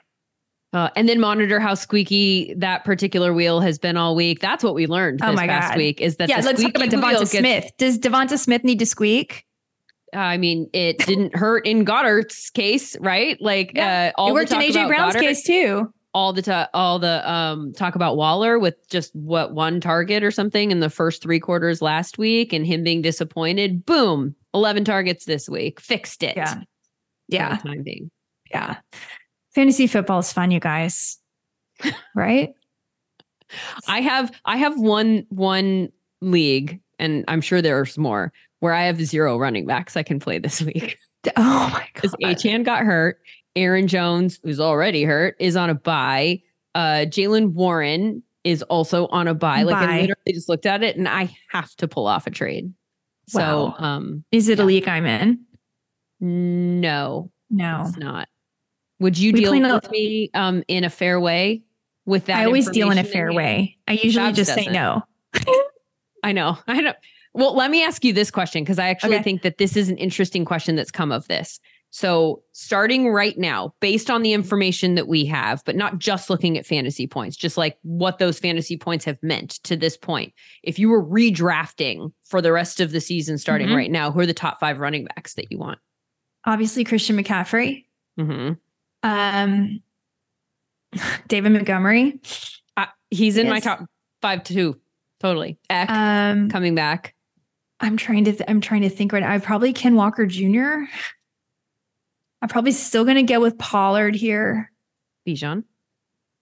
Uh, 0.74 0.90
and 0.96 1.08
then 1.08 1.18
monitor 1.18 1.58
how 1.60 1.74
squeaky 1.74 2.52
that 2.58 2.84
particular 2.84 3.32
wheel 3.32 3.60
has 3.60 3.78
been 3.78 3.96
all 3.96 4.14
week. 4.14 4.40
That's 4.40 4.62
what 4.62 4.74
we 4.74 4.86
learned 4.86 5.20
Oh 5.22 5.28
this 5.28 5.36
my 5.36 5.46
past 5.46 5.70
God. 5.70 5.78
week 5.78 6.00
is 6.00 6.16
that 6.16 6.28
yeah, 6.28 6.40
let's 6.44 6.60
talk 6.62 6.72
about 6.76 6.88
Devonta 6.90 7.18
gets- 7.20 7.30
Smith. 7.30 7.70
Does 7.78 7.98
Devonta 7.98 8.38
Smith 8.38 8.64
need 8.64 8.78
to 8.80 8.86
squeak? 8.86 9.46
I 10.14 10.36
mean, 10.36 10.68
it 10.74 10.98
didn't 10.98 11.34
hurt 11.36 11.66
in 11.66 11.84
Goedert's 11.86 12.50
case, 12.50 12.98
right? 13.00 13.40
Like 13.40 13.72
Yeah. 13.74 14.12
uh, 14.16 14.20
all 14.20 14.28
it 14.30 14.32
worked 14.34 14.52
in 14.52 14.58
AJ 14.60 14.88
Brown's 14.88 15.14
Goedert, 15.14 15.20
case 15.22 15.42
too. 15.44 15.92
all 16.14 16.32
the 16.34 16.42
ta- 16.42 16.68
all 16.74 16.98
the 16.98 17.30
um 17.30 17.72
talk 17.74 17.94
about 17.94 18.16
Waller 18.18 18.58
with 18.58 18.74
just 18.90 19.14
what 19.14 19.54
one 19.54 19.80
target 19.80 20.22
or 20.22 20.30
something 20.30 20.70
in 20.70 20.80
the 20.80 20.90
first 20.90 21.22
three 21.22 21.40
quarters 21.40 21.80
last 21.82 22.18
week, 22.18 22.52
and 22.52 22.66
him 22.66 22.82
being 22.84 23.00
disappointed. 23.02 23.84
Boom, 23.86 24.34
eleven 24.54 24.84
targets 24.84 25.24
this 25.24 25.48
week, 25.48 25.80
fixed 25.80 26.22
it. 26.22 26.36
Yeah. 26.36 26.54
for 26.54 26.64
Yeah. 27.28 27.56
the 27.56 27.68
time 27.68 27.82
being. 27.82 28.10
Yeah. 28.50 28.76
Fantasy 29.58 29.88
football 29.88 30.20
is 30.20 30.32
fun, 30.32 30.52
you 30.52 30.60
guys. 30.60 31.18
Right? 32.14 32.50
I 33.88 34.00
have 34.00 34.30
I 34.44 34.56
have 34.56 34.78
one 34.78 35.26
one 35.30 35.88
league, 36.20 36.80
and 37.00 37.24
I'm 37.26 37.40
sure 37.40 37.60
there's 37.60 37.98
more 37.98 38.32
where 38.60 38.72
I 38.72 38.84
have 38.84 39.00
zero 39.04 39.36
running 39.36 39.66
backs 39.66 39.96
I 39.96 40.04
can 40.04 40.20
play 40.20 40.38
this 40.38 40.62
week. 40.62 40.96
Oh 41.36 41.70
my 41.72 41.88
god! 41.94 42.12
because. 42.12 42.14
Achane 42.22 42.64
got 42.64 42.84
hurt. 42.84 43.18
Aaron 43.56 43.88
Jones, 43.88 44.38
who's 44.44 44.60
already 44.60 45.02
hurt, 45.02 45.34
is 45.40 45.56
on 45.56 45.70
a 45.70 45.74
buy. 45.74 46.40
Uh, 46.76 47.04
Jaylen 47.08 47.52
Warren 47.52 48.22
is 48.44 48.62
also 48.64 49.08
on 49.08 49.26
a 49.26 49.34
buy. 49.34 49.64
Like 49.64 49.74
I 49.76 50.00
literally 50.02 50.32
just 50.34 50.48
looked 50.48 50.66
at 50.66 50.84
it 50.84 50.96
and 50.96 51.08
I 51.08 51.36
have 51.50 51.74
to 51.76 51.88
pull 51.88 52.06
off 52.06 52.28
a 52.28 52.30
trade. 52.30 52.72
So 53.26 53.40
Wow. 53.40 53.74
um 53.78 54.24
Is 54.30 54.48
it 54.48 54.60
a 54.60 54.62
Yeah. 54.62 54.66
league 54.66 54.86
I'm 54.88 55.04
in? 55.06 55.40
No, 56.20 57.32
No. 57.50 57.82
it's 57.86 57.96
not. 57.96 58.28
Would 59.00 59.18
you 59.18 59.32
We 59.32 59.40
deal 59.40 59.52
with 59.74 59.90
me 59.90 60.30
um, 60.34 60.62
in 60.68 60.84
a 60.84 60.90
fair 60.90 61.20
way 61.20 61.62
with 62.06 62.26
that? 62.26 62.38
I 62.38 62.44
always 62.46 62.68
deal 62.70 62.90
in 62.90 62.98
a 62.98 63.04
fair 63.04 63.32
way. 63.32 63.76
I 63.86 63.92
usually 63.92 64.26
Babs 64.26 64.36
just 64.38 64.54
say 64.54 64.64
doesn't. 64.64 64.72
no. 64.72 65.02
I 66.24 66.32
know. 66.32 66.58
I 66.66 66.80
know. 66.80 66.94
Well, 67.34 67.54
let 67.54 67.70
me 67.70 67.84
ask 67.84 68.04
you 68.04 68.12
this 68.12 68.30
question 68.30 68.64
because 68.64 68.78
I 68.78 68.88
actually 68.88 69.14
Okay. 69.16 69.22
think 69.22 69.42
that 69.42 69.58
this 69.58 69.76
is 69.76 69.88
an 69.88 69.98
interesting 69.98 70.44
question 70.44 70.74
that's 70.76 70.90
come 70.90 71.12
of 71.12 71.28
this. 71.28 71.60
So, 71.90 72.42
starting 72.52 73.08
right 73.08 73.38
now, 73.38 73.72
based 73.80 74.10
on 74.10 74.20
the 74.22 74.34
information 74.34 74.94
that 74.96 75.08
we 75.08 75.24
have, 75.26 75.62
but 75.64 75.74
not 75.74 75.98
just 75.98 76.28
looking 76.28 76.58
at 76.58 76.66
fantasy 76.66 77.06
points, 77.06 77.34
just 77.34 77.56
like 77.56 77.78
what 77.82 78.18
those 78.18 78.38
fantasy 78.38 78.76
points 78.76 79.06
have 79.06 79.16
meant 79.22 79.52
to 79.64 79.74
this 79.74 79.96
point. 79.96 80.34
If 80.62 80.78
you 80.78 80.90
were 80.90 81.02
redrafting 81.02 82.12
for 82.24 82.42
the 82.42 82.52
rest 82.52 82.80
of 82.80 82.90
the 82.92 83.00
season 83.00 83.38
starting 83.38 83.68
Mhm. 83.68 83.76
right 83.76 83.90
now, 83.90 84.10
who 84.10 84.20
are 84.20 84.26
the 84.26 84.34
top 84.34 84.60
five 84.60 84.80
running 84.80 85.04
backs 85.06 85.32
that 85.34 85.50
you 85.50 85.58
want? 85.58 85.78
Obviously, 86.44 86.84
Christian 86.84 87.16
McCaffrey, 87.16 87.84
Mm-hmm. 88.20 88.54
Um, 89.02 89.82
David 91.28 91.52
Montgomery, 91.52 92.20
Uh, 92.76 92.86
he's 93.10 93.36
in 93.36 93.48
my 93.48 93.60
top 93.60 93.84
five 94.22 94.44
too. 94.44 94.80
Totally. 95.20 95.58
Eck 95.68 95.90
um, 95.90 96.48
coming 96.48 96.74
back. 96.74 97.14
I'm 97.80 97.96
trying 97.96 98.24
to. 98.24 98.32
Th- 98.32 98.44
I'm 98.48 98.60
trying 98.60 98.82
to 98.82 98.88
think 98.90 99.12
right 99.12 99.20
now. 99.22 99.32
I 99.32 99.38
probably 99.38 99.72
Ken 99.72 99.94
Walker 99.94 100.26
Jr. 100.26 100.84
I'm 102.40 102.48
probably 102.48 102.72
still 102.72 103.04
going 103.04 103.16
to 103.16 103.22
go 103.22 103.40
with 103.40 103.58
Pollard 103.58 104.14
here. 104.14 104.70
Bijan. 105.26 105.64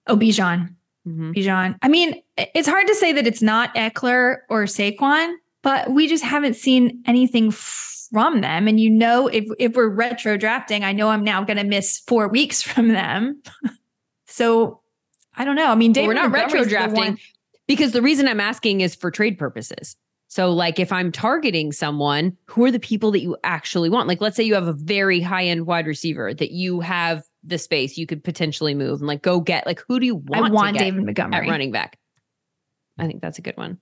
Oh, 0.07 0.17
Bijan. 0.17 0.75
Mm-hmm. 1.07 1.33
Bijan. 1.33 1.77
I 1.83 1.89
mean, 1.89 2.23
it's 2.37 2.69
hard 2.69 2.87
to 2.87 2.95
say 2.95 3.13
that 3.13 3.27
it's 3.27 3.43
not 3.43 3.75
Ekeler 3.75 4.39
or 4.51 4.65
Saquon, 4.65 5.35
but 5.67 5.91
we 5.91 6.07
just 6.07 6.23
haven't 6.23 6.55
seen 6.55 7.03
anything 7.07 7.51
from 7.51 8.41
them. 8.41 8.69
And 8.69 8.79
you 8.79 8.89
know, 8.89 9.27
if 9.27 9.47
if 9.59 9.75
we're 9.75 9.89
retro 9.89 10.37
drafting, 10.37 10.85
I 10.85 10.93
know 10.93 11.09
I'm 11.09 11.25
now 11.25 11.43
going 11.43 11.57
to 11.57 11.65
miss 11.65 11.99
four 11.99 12.29
weeks 12.29 12.63
from 12.63 12.87
them. 12.87 13.43
so 14.29 14.81
I 15.35 15.45
don't 15.45 15.57
know. 15.57 15.73
I 15.73 15.75
mean, 15.75 15.91
Well, 15.91 15.95
David 15.95 16.07
we're 16.07 16.15
not 16.15 16.31
retro 16.31 16.65
drafting 16.67 17.19
because 17.67 17.91
the 17.91 18.01
reason 18.01 18.29
I'm 18.29 18.39
asking 18.39 18.81
is 18.81 18.95
for 18.95 19.11
trade 19.11 19.39
purposes. 19.39 19.97
So, 20.29 20.53
like, 20.53 20.79
if 20.79 20.93
I'm 20.93 21.11
targeting 21.11 21.73
someone, 21.73 22.37
who 22.47 22.65
are 22.65 22.71
the 22.71 22.79
people 22.79 23.11
that 23.11 23.21
you 23.21 23.37
actually 23.43 23.91
want? 23.91 24.07
Like, 24.07 24.21
let's 24.21 24.37
say 24.37 24.45
you 24.45 24.55
have 24.55 24.69
a 24.69 24.73
very 24.73 25.21
high 25.21 25.47
end 25.47 25.67
wide 25.67 25.89
receiver 25.89 26.33
that 26.33 26.53
you 26.53 26.79
have 26.79 27.25
the 27.43 27.59
space 27.59 27.99
you 27.99 28.07
could 28.07 28.23
potentially 28.23 28.75
move 28.75 29.01
and 29.01 29.09
like 29.09 29.23
go 29.23 29.41
get. 29.41 29.67
Like, 29.67 29.83
who 29.89 29.99
do 29.99 30.07
you 30.07 30.15
want? 30.15 30.47
I 30.47 30.49
want 30.49 30.69
to 30.69 30.73
get 30.75 30.85
David 30.85 31.07
Montgomery. 31.07 31.49
at 31.49 31.51
running 31.51 31.73
back. 31.73 31.99
I 32.99 33.09
think 33.09 33.21
that's 33.21 33.41
a 33.41 33.43
good 33.43 33.57
one. 33.57 33.81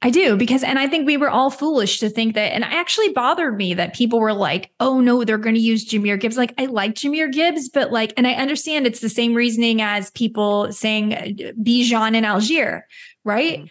I 0.00 0.10
do 0.10 0.36
because, 0.36 0.62
and 0.62 0.78
I 0.78 0.86
think 0.86 1.06
we 1.06 1.16
were 1.16 1.28
all 1.28 1.50
foolish 1.50 1.98
to 2.00 2.08
think 2.08 2.34
that, 2.34 2.52
and 2.52 2.62
it 2.62 2.70
actually 2.70 3.08
bothered 3.08 3.56
me 3.56 3.74
that 3.74 3.94
people 3.94 4.20
were 4.20 4.32
like, 4.32 4.70
oh 4.78 5.00
no, 5.00 5.24
they're 5.24 5.38
going 5.38 5.56
to 5.56 5.60
use 5.60 5.84
Jahmyr 5.88 6.20
Gibbs. 6.20 6.36
Like, 6.36 6.54
I 6.56 6.66
like 6.66 6.94
Jahmyr 6.94 7.32
Gibbs, 7.32 7.68
but 7.68 7.90
like, 7.90 8.12
and 8.16 8.24
I 8.26 8.34
understand 8.34 8.86
it's 8.86 9.00
the 9.00 9.08
same 9.08 9.34
reasoning 9.34 9.82
as 9.82 10.12
people 10.12 10.72
saying 10.72 11.14
uh, 11.14 11.52
Bijan 11.60 12.14
and 12.14 12.24
Allgeier, 12.24 12.82
right? 13.24 13.60
Mhm. 13.62 13.70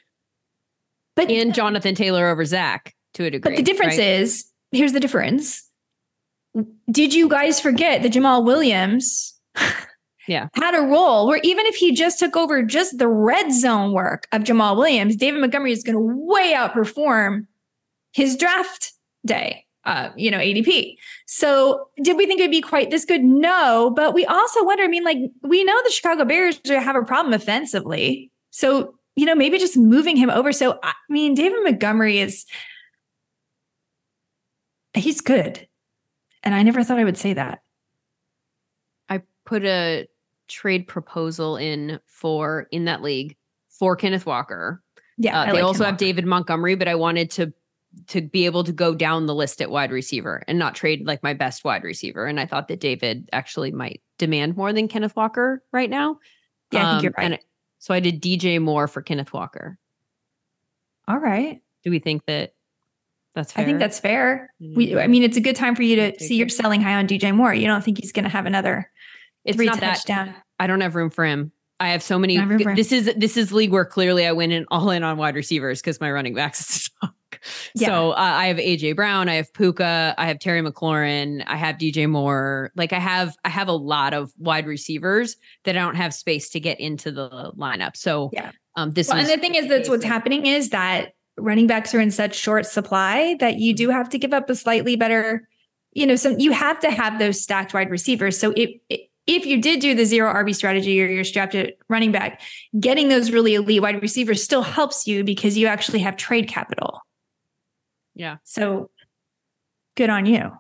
But, 1.16 1.32
And 1.32 1.54
Jonathan 1.56 1.96
Taylor 1.96 2.28
over 2.28 2.44
Zack 2.46 2.94
to 3.14 3.24
a 3.24 3.32
degree. 3.32 3.52
but 3.52 3.58
the 3.58 3.64
difference 3.64 3.98
right? 3.98 4.08
is 4.20 4.46
here's 4.72 4.94
the 4.94 5.00
difference. 5.00 5.64
Did 6.92 7.14
you 7.14 7.30
guys 7.30 7.60
forget 7.62 8.04
that 8.04 8.10
Jamal 8.10 8.44
Williams 8.44 9.34
Yeah. 10.28 10.50
had 10.56 10.76
a 10.76 10.82
role 10.82 11.26
where 11.28 11.40
even 11.44 11.66
if 11.66 11.76
he 11.76 11.94
just 11.94 12.20
took 12.20 12.36
over 12.36 12.62
just 12.62 12.98
the 12.98 13.08
red 13.08 13.52
zone 13.54 13.94
work 13.94 14.28
of 14.32 14.44
Jamal 14.44 14.76
Williams, 14.76 15.16
David 15.16 15.40
Montgomery 15.40 15.72
is 15.72 15.84
going 15.84 15.96
to 15.96 16.16
way 16.26 16.54
outperform 16.54 17.48
his 18.12 18.36
draft 18.36 18.94
day, 19.26 19.66
uh, 19.86 20.10
you 20.18 20.30
know, 20.30 20.40
ADP. 20.40 20.96
So 21.28 21.88
did 22.04 22.18
we 22.18 22.26
think 22.26 22.40
it'd 22.42 22.52
be 22.52 22.62
quite 22.62 22.90
this 22.92 23.06
good? 23.06 23.24
No, 23.24 23.94
but 23.96 24.14
we 24.14 24.26
also 24.26 24.64
wonder, 24.66 24.84
I 24.84 24.88
mean, 24.88 25.04
like 25.04 25.20
we 25.44 25.64
know 25.64 25.80
the 25.84 25.92
Chicago 25.92 26.26
Bears 26.26 26.60
have 26.66 26.96
a 26.96 27.04
problem 27.04 27.34
offensively. 27.34 28.32
So, 28.50 28.96
you 29.16 29.26
know, 29.26 29.36
maybe 29.36 29.58
just 29.58 29.78
moving 29.78 30.18
him 30.18 30.30
over. 30.30 30.52
So, 30.52 30.78
I 30.84 30.94
mean, 31.10 31.36
David 31.36 31.60
Montgomery 31.64 32.20
is, 32.20 32.46
he's 34.94 35.22
good. 35.22 35.68
And 36.44 36.54
I 36.54 36.64
never 36.64 36.84
thought 36.84 37.00
I 37.00 37.04
would 37.04 37.18
say 37.18 37.34
that. 37.34 37.62
I 39.10 39.22
put 39.46 39.64
a 39.64 40.08
trade 40.48 40.88
proposal 40.88 41.58
in 41.58 42.00
for 42.06 42.68
in 42.72 42.86
that 42.86 43.02
league 43.02 43.36
for 43.70 43.96
Kenneth 43.96 44.26
Walker. 44.26 44.82
Yeah. 45.18 45.42
Uh, 45.42 45.46
they 45.48 45.52
like 45.54 45.64
also 45.64 45.84
have. 45.86 45.98
David 45.98 46.26
Montgomery, 46.26 46.76
but 46.76 46.88
I 46.88 46.96
wanted 46.96 47.32
to 47.32 47.54
to 48.08 48.22
be 48.22 48.46
able 48.46 48.64
to 48.64 48.72
go 48.72 48.94
down 48.94 49.26
the 49.26 49.34
list 49.34 49.62
at 49.62 49.72
wide 49.72 49.92
receiver 49.92 50.44
and 50.48 50.60
not 50.60 50.76
trade 50.76 51.08
like 51.08 51.24
my 51.24 51.34
best 51.34 51.64
wide 51.64 51.84
receiver. 51.84 52.26
And 52.28 52.40
I 52.40 52.46
thought 52.46 52.68
that 52.68 52.80
David 52.80 53.28
actually 53.34 53.72
might 53.72 54.02
demand 54.20 54.56
more 54.56 54.72
than 54.72 54.88
Kenneth 54.88 55.16
Walker 55.16 55.64
right 55.72 55.90
now. 55.90 56.20
Yeah, 56.72 56.82
I 56.82 56.84
think 56.84 56.98
Um, 56.98 57.04
you're 57.04 57.14
right. 57.18 57.32
And 57.32 57.40
so 57.80 57.94
I 57.94 58.00
did 58.00 58.22
DJ 58.22 58.62
Moore 58.62 58.88
for 58.88 59.02
Kenneth 59.02 59.34
Walker. 59.34 59.80
All 61.08 61.18
right. 61.18 61.62
Do 61.84 61.90
we 61.92 62.00
think 62.00 62.26
that 62.26 62.54
that's 63.34 63.54
fair? 63.54 63.64
I 63.64 63.66
think 63.66 63.80
that's 63.80 64.00
fair. 64.00 64.54
We, 64.60 64.90
Mhm. 64.90 65.04
I 65.04 65.08
mean, 65.08 65.24
it's 65.24 65.38
a 65.38 65.42
good 65.42 65.56
time 65.56 65.76
for 65.76 65.84
you 65.84 65.96
to 65.96 66.20
see 66.20 66.36
you're 66.36 66.50
selling 66.50 66.82
high 66.82 66.96
on 66.96 67.08
DJ 67.08 67.32
Moore. 67.34 67.54
You 67.54 67.68
don't 67.68 67.84
think 67.84 68.00
he's 68.00 68.12
going 68.12 68.24
to 68.24 68.30
have 68.30 68.46
another 68.46 68.92
it's 69.48 69.56
three 69.58 69.66
not 69.66 69.80
that? 69.80 70.36
I 70.60 70.68
don't 70.68 70.82
have 70.82 70.96
room 70.96 71.10
for 71.10 71.26
him. 71.26 71.52
I 71.80 71.90
have 71.90 72.02
so 72.02 72.18
many. 72.18 72.38
Not 72.38 72.48
room 72.48 72.60
for 72.60 72.70
him. 72.72 72.76
This 72.76 72.92
is 72.92 73.12
this 73.18 73.38
is 73.38 73.52
league 73.52 73.72
where 73.72 73.86
clearly 73.86 74.26
I 74.26 74.32
went 74.32 74.52
in 74.52 74.66
all 74.70 74.90
in 74.90 75.04
on 75.04 75.18
wide 75.18 75.36
receivers 75.36 75.82
because 75.82 76.02
my 76.02 76.12
running 76.12 76.34
backs 76.34 76.90
suck. 77.02 77.14
Yeah. 77.76 77.88
So 77.88 78.12
uh, 78.12 78.16
I 78.18 78.48
have 78.48 78.58
AJ 78.58 78.96
Brown, 78.96 79.30
I 79.30 79.36
have 79.36 79.54
Puka, 79.54 80.16
I 80.18 80.26
have 80.28 80.40
Terry 80.40 80.62
McLaurin, 80.62 81.44
I 81.46 81.56
have 81.56 81.78
DJ 81.78 82.10
Moore. 82.10 82.72
Like 82.76 82.94
I 82.94 83.00
have 83.00 83.36
I 83.46 83.50
have 83.50 83.68
a 83.68 83.74
lot 83.74 84.14
of 84.14 84.32
wide 84.38 84.66
receivers 84.66 85.38
that 85.64 85.78
I 85.78 85.80
don't 85.80 85.96
have 85.96 86.14
space 86.14 86.50
to 86.52 86.60
get 86.60 86.80
into 86.80 87.12
the 87.12 87.30
lineup. 87.58 87.96
So 87.96 88.32
Yeah. 88.34 88.52
um, 88.76 88.92
this 88.92 89.10
Well, 89.10 89.18
and 89.18 89.28
the 89.28 89.38
thing 89.38 89.56
is, 89.56 89.68
that's 89.68 89.90
what's 89.90 90.04
happening 90.04 90.46
is 90.46 90.70
that 90.70 91.14
running 91.38 91.68
backs 91.68 91.94
are 91.94 92.00
in 92.00 92.10
such 92.10 92.36
short 92.36 92.66
supply 92.66 93.36
that 93.40 93.58
you 93.58 93.74
do 93.76 93.90
have 93.90 94.10
to 94.10 94.18
give 94.18 94.34
up 94.34 94.50
a 94.50 94.56
slightly 94.56 94.96
better, 94.96 95.48
you 95.94 96.08
know, 96.08 96.16
some 96.16 96.40
you 96.40 96.52
have 96.52 96.80
to 96.80 96.90
have 96.90 97.20
those 97.20 97.40
stacked 97.40 97.74
wide 97.74 97.92
receivers. 97.92 98.40
So 98.40 98.54
if 98.58 98.72
if 99.28 99.46
you 99.46 99.62
did 99.62 99.80
do 99.82 99.94
the 99.94 100.06
zero 100.06 100.34
RB 100.34 100.56
strategy 100.56 101.02
or 101.02 101.06
you're 101.08 101.24
strapped 101.24 101.54
at 101.54 101.76
running 101.90 102.12
back, 102.12 102.42
getting 102.80 103.10
those 103.10 103.32
really 103.32 103.56
elite 103.56 103.82
wide 103.82 104.02
receivers 104.02 104.42
still 104.42 104.62
helps 104.64 105.06
you 105.06 105.24
because 105.24 105.58
you 105.58 105.68
actually 105.68 106.00
have 106.00 106.16
trade 106.18 106.48
capital. 106.48 107.02
Yeah. 108.16 108.38
So 108.44 108.90
good 109.96 110.10
on 110.10 110.26
you. 110.26 110.52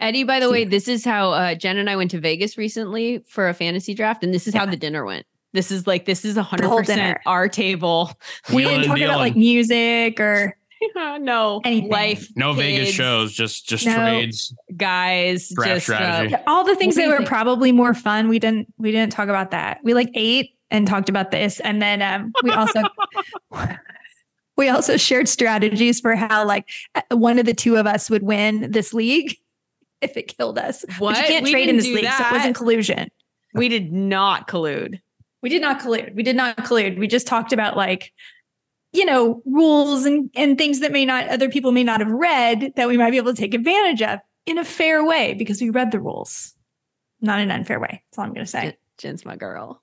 Eddie, 0.00 0.24
by 0.24 0.40
the 0.40 0.46
So- 0.46 0.52
way, 0.52 0.64
this 0.64 0.88
is 0.88 1.04
how 1.04 1.30
uh, 1.32 1.54
Jen 1.54 1.76
and 1.78 1.88
I 1.88 1.96
went 1.96 2.10
to 2.12 2.20
Vegas 2.20 2.58
recently 2.58 3.22
for 3.28 3.48
a 3.48 3.54
fantasy 3.54 3.94
draft, 3.94 4.24
and 4.24 4.32
this 4.34 4.46
is 4.46 4.54
how 4.54 4.66
the 4.66 4.76
dinner 4.76 5.04
went. 5.04 5.26
This 5.52 5.70
is 5.70 5.86
like 5.86 6.04
this 6.04 6.24
is 6.24 6.36
a 6.36 6.42
hundred 6.42 6.68
percent 6.68 7.18
our 7.24 7.48
table. 7.48 8.10
We 8.52 8.64
didn't 8.64 8.86
talk 8.86 8.98
about 8.98 9.20
like 9.20 9.36
music 9.36 10.20
or 10.20 10.54
no 10.94 11.60
Anything. 11.64 11.90
life, 11.90 12.28
no 12.36 12.52
Vegas 12.52 12.90
shows, 12.90 13.32
just 13.32 13.68
just 13.68 13.86
No. 13.86 13.94
trades. 13.94 14.54
guys. 14.76 15.50
Draft 15.54 15.86
just 15.86 15.90
uh, 15.90 16.38
all 16.46 16.64
the 16.64 16.74
things 16.76 16.94
that 16.96 17.08
were 17.08 17.16
think? 17.18 17.28
probably 17.28 17.72
more 17.72 17.94
fun. 17.94 18.28
We 18.28 18.38
didn't 18.38 18.72
we 18.78 18.92
didn't 18.92 19.12
talk 19.12 19.28
about 19.28 19.50
that. 19.52 19.80
We 19.82 19.94
like 19.94 20.10
ate 20.14 20.52
and 20.70 20.86
talked 20.86 21.08
about 21.08 21.30
this, 21.30 21.60
and 21.60 21.80
then 21.80 22.02
um, 22.02 22.32
we 22.42 22.50
also 22.50 22.82
we 24.56 24.68
also 24.68 24.96
shared 24.96 25.28
strategies 25.28 26.00
for 26.00 26.14
how 26.16 26.44
like 26.46 26.68
uh, 26.94 27.02
one 27.16 27.38
of 27.38 27.46
the 27.46 27.54
two 27.54 27.76
of 27.76 27.86
us 27.86 28.08
would 28.10 28.22
win 28.22 28.70
this 28.70 28.92
league 28.94 29.36
if 30.00 30.16
it 30.16 30.34
killed 30.36 30.58
us. 30.58 30.84
what 30.98 31.14
But 31.14 31.22
you 31.22 31.26
can't 31.28 31.44
We 31.44 31.52
trade 31.52 31.68
in 31.68 31.76
this 31.76 31.86
do 31.86 31.94
league, 31.94 32.04
so 32.04 32.10
it 32.10 32.18
that. 32.18 32.32
wasn't 32.32 32.56
collusion. 32.56 33.10
we 33.54 33.68
did 33.68 33.92
not 33.92 34.48
collude. 34.48 35.00
We 35.42 35.50
did 35.50 35.62
not 35.62 35.80
collude. 35.80 36.14
We 36.14 36.22
did 36.22 36.34
not 36.36 36.56
collude. 36.58 36.98
We 36.98 37.06
just 37.06 37.26
talked 37.26 37.52
about 37.52 37.76
like, 37.76 38.12
you 38.96 39.04
know, 39.04 39.42
rules 39.44 40.04
and, 40.04 40.30
and 40.34 40.58
things 40.58 40.80
that 40.80 40.92
may 40.92 41.04
not 41.04 41.28
other 41.28 41.48
people 41.48 41.72
may 41.72 41.84
not 41.84 42.00
have 42.00 42.10
read 42.10 42.72
that 42.76 42.88
we 42.88 42.96
might 42.96 43.10
be 43.10 43.16
able 43.16 43.34
to 43.34 43.40
take 43.40 43.54
advantage 43.54 44.02
of 44.02 44.20
in 44.46 44.58
a 44.58 44.64
fair 44.64 45.04
way 45.04 45.34
because 45.34 45.60
we 45.60 45.70
read 45.70 45.92
the 45.92 46.00
rules, 46.00 46.54
not 47.20 47.38
in 47.40 47.50
an 47.50 47.56
unfair 47.58 47.78
way. 47.80 48.02
That's 48.10 48.18
all 48.18 48.24
I'm 48.24 48.32
going 48.32 48.44
to 48.44 48.50
say. 48.50 48.62
Jen- 48.62 48.76
Jen's 48.98 49.24
my 49.24 49.36
girl. 49.36 49.82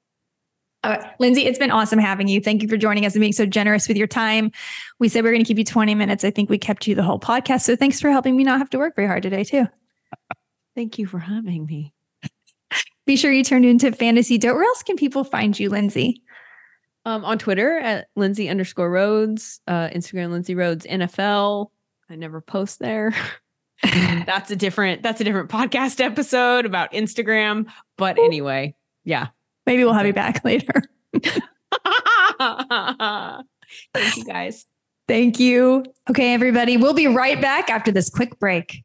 All 0.84 0.92
right, 0.92 1.06
Lindsay, 1.20 1.46
it's 1.46 1.60
been 1.60 1.72
awesome 1.72 2.00
having 2.00 2.28
you. 2.28 2.42
Thank 2.42 2.62
you 2.62 2.68
for 2.68 2.76
joining 2.76 3.06
us 3.06 3.14
and 3.14 3.22
being 3.22 3.32
so 3.32 3.46
generous 3.46 3.88
with 3.88 3.96
your 3.96 4.08
time. 4.08 4.52
We 5.00 5.08
said 5.08 5.24
we 5.24 5.30
are 5.30 5.34
going 5.34 5.44
to 5.44 5.48
keep 5.48 5.58
you 5.58 5.64
20 5.64 5.96
minutes. 5.96 6.26
I 6.26 6.32
think 6.32 6.50
we 6.50 6.58
kept 6.58 6.88
you 6.88 6.96
the 6.96 7.04
whole 7.04 7.20
podcast. 7.20 7.62
So 7.62 7.78
thanks 7.78 8.02
for 8.02 8.10
helping 8.12 8.36
me 8.36 8.44
not 8.44 8.58
have 8.58 8.70
to 8.72 8.78
work 8.78 8.96
very 8.96 9.08
hard 9.08 9.24
today, 9.24 9.46
too. 9.46 9.68
Thank 10.76 10.98
you 10.98 11.06
for 11.06 11.20
having 11.20 11.66
me. 11.66 11.94
Be 13.06 13.16
sure 13.16 13.32
you 13.32 13.44
turn 13.44 13.64
into 13.64 13.92
Fantasy 13.92 14.38
Doe. 14.38 14.54
Where 14.54 14.64
else 14.64 14.82
can 14.82 14.96
people 14.96 15.24
find 15.24 15.58
you, 15.58 15.70
Lindsay? 15.70 16.22
Um, 17.06 17.26
on 17.26 17.38
Twitter 17.38 17.80
at 17.80 18.08
Lindsay 18.16 18.48
underscore 18.48 18.90
Rhodes, 18.90 19.60
uh, 19.68 19.90
Instagram 19.90 20.32
Lindsay 20.32 20.56
Rhodes 20.56 20.86
NFL. 20.86 21.70
I 22.10 22.16
never 22.16 22.40
post 22.40 22.80
there. 22.80 23.14
that's 23.84 24.52
a 24.52 24.56
different 24.56 25.04
that's 25.04 25.20
a 25.20 25.24
different 25.24 25.50
podcast 25.50 26.00
episode 26.00 26.66
about 26.66 26.94
Instagram. 26.94 27.66
But 27.98 28.18
anyway, 28.20 28.76
yeah. 29.04 29.28
Maybe 29.66 29.84
we'll 29.84 29.94
have 29.94 30.06
you 30.06 30.14
back 30.14 30.44
later. 30.46 30.82
Thank 33.94 34.18
you 34.18 34.26
guys. 34.26 34.66
Thank 35.08 35.40
you. 35.40 35.84
Okay, 36.10 36.34
everybody. 36.34 36.78
We'll 36.78 36.94
be 36.94 37.08
right 37.08 37.40
back 37.42 37.70
after 37.70 37.92
this 37.92 38.10
quick 38.10 38.40
break. 38.40 38.84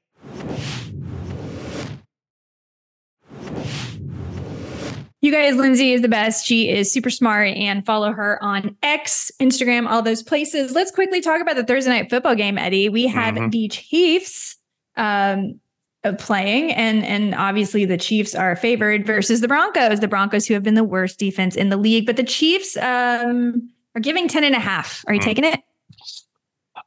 You 5.21 5.33
guys, 5.33 5.57
Lindsay 5.57 5.93
is 5.93 6.03
the 6.03 6.09
best. 6.09 6.47
She 6.47 6.71
is 6.71 6.93
super 6.93 7.11
smart 7.11 7.49
and 7.49 7.85
follow 7.85 8.13
her 8.13 8.43
on 8.43 8.77
X, 8.85 9.33
Instagram, 9.41 9.89
all 9.89 10.01
those 10.01 10.23
places. 10.23 10.73
Let's 10.73 10.93
quickly 10.93 11.21
talk 11.21 11.41
about 11.41 11.57
the 11.57 11.65
Thursday 11.65 11.91
night 11.91 12.09
football 12.09 12.37
game, 12.37 12.57
Eddie. 12.57 12.89
We 12.89 13.09
have 13.09 13.35
mm-hmm. 13.35 13.51
the 13.51 13.69
Chiefs 13.69 14.57
um, 14.97 15.59
uh, 16.05 16.13
playing 16.13 16.73
and 16.73 17.05
and 17.05 17.35
obviously 17.35 17.85
the 17.85 17.97
Chiefs 17.97 18.35
are 18.37 18.55
favored 18.55 19.05
versus 19.05 19.41
the 19.41 19.49
Broncos, 19.49 19.99
the 19.99 20.07
Broncos 20.07 20.47
who 20.47 20.55
have 20.55 20.63
been 20.63 20.75
the 20.75 20.85
worst 20.85 21.19
defense 21.19 21.57
in 21.57 21.69
the 21.69 21.77
league, 21.77 22.07
but 22.07 22.17
the 22.17 22.23
Chiefs 22.23 22.77
um, 22.77 23.69
are 23.97 24.01
giving 24.01 24.29
10 24.29 24.45
and 24.45 24.55
a 24.55 24.61
half. 24.61 25.05
Are 25.09 25.15
you 25.15 25.21
mm. 25.21 25.25
taking 25.25 25.45
it? 25.45 25.61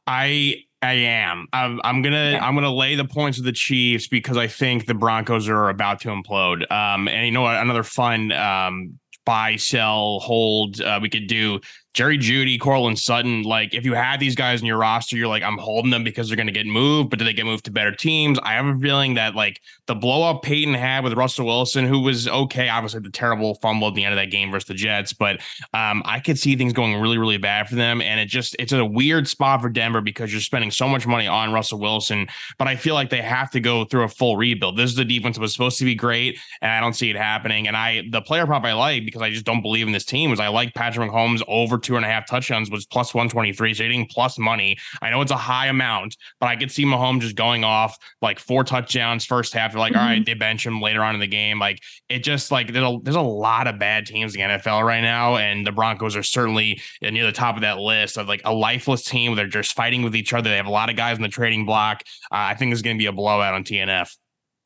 I 0.06 0.64
I 0.82 0.94
am. 0.94 1.46
I'm, 1.52 1.80
I'm 1.84 2.02
gonna 2.02 2.38
I'm 2.42 2.54
gonna 2.54 2.72
lay 2.72 2.96
the 2.96 3.04
points 3.04 3.38
of 3.38 3.44
the 3.44 3.52
Chiefs 3.52 4.08
because 4.08 4.36
I 4.36 4.48
think 4.48 4.86
the 4.86 4.94
Broncos 4.94 5.48
are 5.48 5.68
about 5.68 6.00
to 6.00 6.08
implode. 6.08 6.70
Um, 6.72 7.06
and 7.06 7.24
you 7.24 7.30
know 7.30 7.42
what? 7.42 7.56
Another 7.56 7.84
fun 7.84 8.32
um 8.32 8.98
buy, 9.24 9.56
sell, 9.56 10.18
hold. 10.20 10.80
Uh, 10.80 10.98
we 11.00 11.08
could 11.08 11.28
do 11.28 11.60
Jerry 11.94 12.16
Jeudy, 12.16 12.58
Courtland 12.58 12.98
Sutton, 12.98 13.42
like 13.42 13.74
if 13.74 13.84
you 13.84 13.92
had 13.92 14.18
these 14.18 14.34
guys 14.34 14.60
in 14.60 14.66
your 14.66 14.78
roster, 14.78 15.16
you're 15.16 15.28
like, 15.28 15.42
I'm 15.42 15.58
holding 15.58 15.90
them 15.90 16.02
because 16.02 16.28
they're 16.28 16.36
going 16.36 16.46
to 16.46 16.52
get 16.52 16.66
moved, 16.66 17.10
but 17.10 17.18
do 17.18 17.24
they 17.24 17.34
get 17.34 17.44
moved 17.44 17.66
to 17.66 17.70
better 17.70 17.94
teams? 17.94 18.38
I 18.42 18.52
have 18.52 18.64
a 18.64 18.78
feeling 18.78 19.14
that 19.14 19.34
like 19.34 19.60
the 19.86 19.94
blow 19.94 20.22
up 20.22 20.42
Payton 20.42 20.72
had 20.72 21.04
with 21.04 21.12
Russell 21.12 21.44
Wilson, 21.44 21.84
who 21.84 22.00
was 22.00 22.26
okay, 22.26 22.70
obviously 22.70 23.00
the 23.00 23.10
terrible 23.10 23.56
fumble 23.56 23.88
at 23.88 23.94
the 23.94 24.04
end 24.04 24.14
of 24.14 24.18
that 24.18 24.30
game 24.30 24.50
versus 24.50 24.68
the 24.68 24.74
Jets, 24.74 25.12
but 25.12 25.40
um, 25.74 26.02
I 26.06 26.18
could 26.18 26.38
see 26.38 26.56
things 26.56 26.72
going 26.72 26.98
really, 26.98 27.18
really 27.18 27.36
bad 27.36 27.68
for 27.68 27.74
them. 27.74 28.00
And 28.00 28.18
it 28.18 28.26
just, 28.26 28.56
it's 28.58 28.72
a 28.72 28.84
weird 28.84 29.28
spot 29.28 29.60
for 29.60 29.68
Denver 29.68 30.00
because 30.00 30.32
you're 30.32 30.40
spending 30.40 30.70
so 30.70 30.88
much 30.88 31.06
money 31.06 31.26
on 31.26 31.52
Russell 31.52 31.78
Wilson, 31.78 32.26
but 32.56 32.68
I 32.68 32.76
feel 32.76 32.94
like 32.94 33.10
they 33.10 33.20
have 33.20 33.50
to 33.50 33.60
go 33.60 33.84
through 33.84 34.04
a 34.04 34.08
full 34.08 34.38
rebuild. 34.38 34.78
This 34.78 34.88
is 34.88 34.96
the 34.96 35.04
defense 35.04 35.36
that 35.36 35.42
was 35.42 35.52
supposed 35.52 35.78
to 35.78 35.84
be 35.84 35.94
great, 35.94 36.38
and 36.62 36.70
I 36.70 36.80
don't 36.80 36.94
see 36.94 37.10
it 37.10 37.16
happening. 37.16 37.68
And 37.68 37.76
I, 37.76 38.04
the 38.10 38.22
player 38.22 38.46
prop 38.46 38.64
I 38.64 38.72
like 38.72 39.04
because 39.04 39.20
I 39.20 39.28
just 39.28 39.44
don't 39.44 39.60
believe 39.60 39.86
in 39.86 39.92
this 39.92 40.06
team 40.06 40.32
is 40.32 40.40
I 40.40 40.48
like 40.48 40.72
Patrick 40.72 41.10
Mahomes 41.10 41.42
over 41.46 41.81
two 41.82 41.96
and 41.96 42.04
a 42.04 42.08
half 42.08 42.26
touchdowns 42.26 42.70
was 42.70 42.86
plus 42.86 43.14
123. 43.14 43.74
So 43.74 43.82
you're 43.82 43.92
getting 43.92 44.06
plus 44.06 44.38
money. 44.38 44.76
I 45.00 45.10
know 45.10 45.20
it's 45.20 45.32
a 45.32 45.36
high 45.36 45.66
amount, 45.66 46.16
but 46.40 46.46
I 46.46 46.56
could 46.56 46.70
see 46.70 46.84
Mahomes 46.84 47.20
just 47.20 47.36
going 47.36 47.64
off 47.64 47.96
like 48.20 48.38
four 48.38 48.64
touchdowns 48.64 49.24
first 49.24 49.52
half. 49.54 49.72
They're 49.72 49.80
like, 49.80 49.92
mm-hmm. 49.92 50.00
All 50.00 50.06
right, 50.06 50.16
mm-hmm. 50.16 50.24
they 50.24 50.34
bench 50.34 50.66
him 50.66 50.80
later 50.80 51.02
on 51.02 51.14
in 51.14 51.20
the 51.20 51.26
game. 51.26 51.58
Like 51.58 51.80
it 52.08 52.24
just 52.24 52.50
like 52.50 52.72
there's 52.72 52.86
a, 52.86 52.98
there's 53.02 53.16
a 53.16 53.20
lot 53.20 53.66
of 53.66 53.78
bad 53.78 54.06
teams 54.06 54.34
in 54.34 54.40
the 54.40 54.58
NFL 54.58 54.84
right 54.84 55.02
now. 55.02 55.36
And 55.36 55.66
the 55.66 55.72
Broncos 55.72 56.16
are 56.16 56.22
certainly 56.22 56.80
near 57.02 57.24
the 57.24 57.32
top 57.32 57.56
of 57.56 57.62
that 57.62 57.78
list 57.78 58.16
of 58.18 58.28
like 58.28 58.42
a 58.44 58.52
lifeless 58.52 59.04
team. 59.04 59.34
They're 59.34 59.46
just 59.46 59.74
fighting 59.74 60.02
with 60.02 60.16
each 60.16 60.32
other. 60.32 60.50
They 60.50 60.56
have 60.56 60.66
a 60.66 60.70
lot 60.70 60.90
of 60.90 60.96
guys 60.96 61.16
in 61.16 61.22
the 61.22 61.28
trading 61.28 61.66
block. 61.66 62.02
Uh, 62.30 62.52
I 62.52 62.54
think 62.54 62.70
there's 62.70 62.82
going 62.82 62.96
to 62.96 63.02
be 63.02 63.06
a 63.06 63.12
blowout 63.12 63.54
on 63.54 63.64
TNF. 63.64 64.16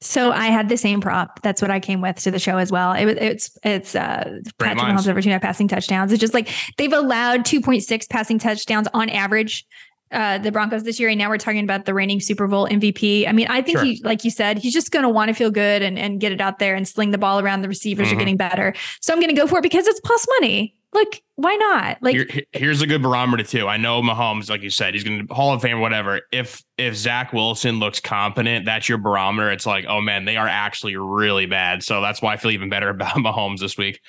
So 0.06 0.30
I 0.30 0.46
had 0.46 0.68
the 0.68 0.76
same 0.76 1.00
prop. 1.00 1.42
That's 1.42 1.60
what 1.60 1.70
I 1.70 1.80
came 1.80 2.00
with 2.00 2.16
to 2.20 2.30
the 2.30 2.38
show 2.38 2.58
as 2.58 2.70
well. 2.70 2.92
It 2.92 3.04
was 3.04 3.14
it's 3.16 3.58
it's 3.64 3.94
uh 3.94 4.38
Patrick 4.58 4.78
Mahomes 4.78 5.08
over 5.08 5.20
two 5.20 5.28
and 5.28 5.32
a 5.32 5.34
half 5.34 5.42
passing 5.42 5.68
touchdowns. 5.68 6.12
It's 6.12 6.20
just 6.20 6.34
like 6.34 6.48
they've 6.76 6.92
allowed 6.92 7.40
2.6 7.40 8.08
passing 8.08 8.38
touchdowns 8.38 8.88
on 8.94 9.10
average. 9.10 9.66
Uh, 10.12 10.38
the 10.38 10.52
Broncos 10.52 10.84
this 10.84 11.00
year, 11.00 11.08
and 11.08 11.18
now 11.18 11.28
we're 11.28 11.36
talking 11.36 11.64
about 11.64 11.84
the 11.84 11.92
reigning 11.92 12.20
Super 12.20 12.46
Bowl 12.46 12.68
MVP. 12.68 13.26
I 13.26 13.32
mean, 13.32 13.48
I 13.48 13.60
think 13.60 13.78
sure. 13.78 13.84
he, 13.84 14.00
like 14.04 14.24
you 14.24 14.30
said, 14.30 14.56
he's 14.56 14.72
just 14.72 14.92
going 14.92 15.02
to 15.02 15.08
want 15.08 15.30
to 15.30 15.34
feel 15.34 15.50
good 15.50 15.82
and, 15.82 15.98
and 15.98 16.20
get 16.20 16.30
it 16.30 16.40
out 16.40 16.60
there 16.60 16.76
and 16.76 16.86
sling 16.86 17.10
the 17.10 17.18
ball 17.18 17.40
around. 17.40 17.62
The 17.62 17.68
receivers 17.68 18.06
mm-hmm. 18.06 18.14
are 18.14 18.18
getting 18.20 18.36
better, 18.36 18.72
so 19.00 19.12
I'm 19.12 19.18
going 19.18 19.34
to 19.34 19.38
go 19.38 19.48
for 19.48 19.58
it 19.58 19.62
because 19.62 19.84
it's 19.88 19.98
plus 19.98 20.24
money. 20.38 20.75
Like, 20.96 21.22
why 21.34 21.54
not? 21.56 21.98
Like, 22.00 22.14
Here, 22.14 22.44
here's 22.52 22.80
a 22.80 22.86
good 22.86 23.02
barometer 23.02 23.42
too. 23.42 23.68
I 23.68 23.76
know 23.76 24.00
Mahomes, 24.00 24.48
like 24.48 24.62
you 24.62 24.70
said, 24.70 24.94
he's 24.94 25.04
going 25.04 25.26
to 25.26 25.34
Hall 25.34 25.52
of 25.52 25.60
Fame, 25.60 25.80
whatever. 25.80 26.22
If 26.32 26.62
if 26.78 26.96
Zach 26.96 27.34
Wilson 27.34 27.78
looks 27.78 28.00
competent, 28.00 28.64
that's 28.64 28.88
your 28.88 28.96
barometer. 28.96 29.50
It's 29.50 29.66
like, 29.66 29.84
oh 29.86 30.00
man, 30.00 30.24
they 30.24 30.38
are 30.38 30.48
actually 30.48 30.96
really 30.96 31.44
bad. 31.44 31.82
So 31.82 32.00
that's 32.00 32.22
why 32.22 32.32
I 32.32 32.36
feel 32.38 32.50
even 32.52 32.70
better 32.70 32.88
about 32.96 33.16
Mahomes 33.16 33.58
this 33.58 33.76
week. 33.76 34.00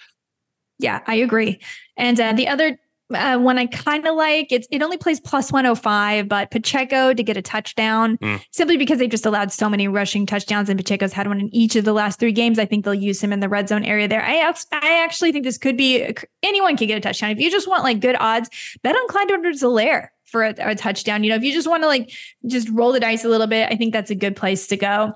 Yeah, 0.79 1.01
I 1.05 1.15
agree. 1.15 1.59
And 1.97 2.17
uh, 2.19 2.31
the 2.31 2.47
other 2.47 2.79
uh, 3.13 3.37
one 3.37 3.57
I 3.57 3.67
kind 3.67 4.05
of 4.07 4.15
like. 4.15 4.51
It's 4.51 4.67
it 4.71 4.81
only 4.81 4.97
plays 4.97 5.19
plus 5.19 5.51
105, 5.51 6.27
but 6.27 6.51
Pacheco 6.51 7.13
to 7.13 7.23
get 7.23 7.37
a 7.37 7.41
touchdown 7.41 8.17
mm. 8.17 8.41
simply 8.51 8.77
because 8.77 8.99
they've 8.99 9.09
just 9.09 9.25
allowed 9.25 9.51
so 9.51 9.69
many 9.69 9.87
rushing 9.87 10.25
touchdowns, 10.25 10.69
and 10.69 10.77
Pacheco's 10.77 11.13
had 11.13 11.27
one 11.27 11.39
in 11.39 11.53
each 11.53 11.75
of 11.75 11.85
the 11.85 11.93
last 11.93 12.19
three 12.19 12.31
games. 12.31 12.59
I 12.59 12.65
think 12.65 12.85
they'll 12.85 12.93
use 12.93 13.23
him 13.23 13.31
in 13.31 13.39
the 13.39 13.49
red 13.49 13.69
zone 13.69 13.83
area 13.83 14.07
there. 14.07 14.23
I 14.23 14.53
I 14.71 15.03
actually 15.03 15.31
think 15.31 15.45
this 15.45 15.57
could 15.57 15.77
be 15.77 16.13
anyone 16.43 16.77
can 16.77 16.87
get 16.87 16.97
a 16.97 17.01
touchdown 17.01 17.31
if 17.31 17.39
you 17.39 17.49
just 17.49 17.67
want 17.67 17.83
like 17.83 17.99
good 17.99 18.15
odds. 18.19 18.49
Bet 18.83 18.95
on 18.95 19.07
Clyde 19.07 19.31
Edwards-Helaire 19.31 20.09
for 20.27 20.43
a, 20.43 20.53
a, 20.59 20.75
touchdown. 20.75 21.23
You 21.23 21.29
know, 21.29 21.35
if 21.37 21.43
you 21.43 21.53
just 21.53 21.67
want 21.67 21.83
to 21.83 21.87
like 21.87 22.11
just 22.45 22.69
roll 22.69 22.91
the 22.91 22.99
dice 22.99 23.23
a 23.23 23.29
little 23.29 23.47
bit, 23.47 23.71
I 23.71 23.75
think 23.75 23.93
that's 23.93 24.11
a 24.11 24.15
good 24.15 24.35
place 24.35 24.67
to 24.67 24.77
go. 24.77 25.13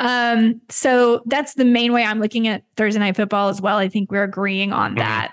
Um, 0.00 0.60
so 0.68 1.22
that's 1.26 1.54
the 1.54 1.64
main 1.64 1.92
way 1.92 2.04
I'm 2.04 2.20
looking 2.20 2.48
at 2.48 2.64
Thursday 2.76 2.98
night 2.98 3.16
football 3.16 3.48
as 3.48 3.60
well. 3.60 3.78
I 3.78 3.88
think 3.88 4.10
we're 4.10 4.24
agreeing 4.24 4.72
on 4.72 4.90
mm-hmm. 4.90 4.98
that. 4.98 5.32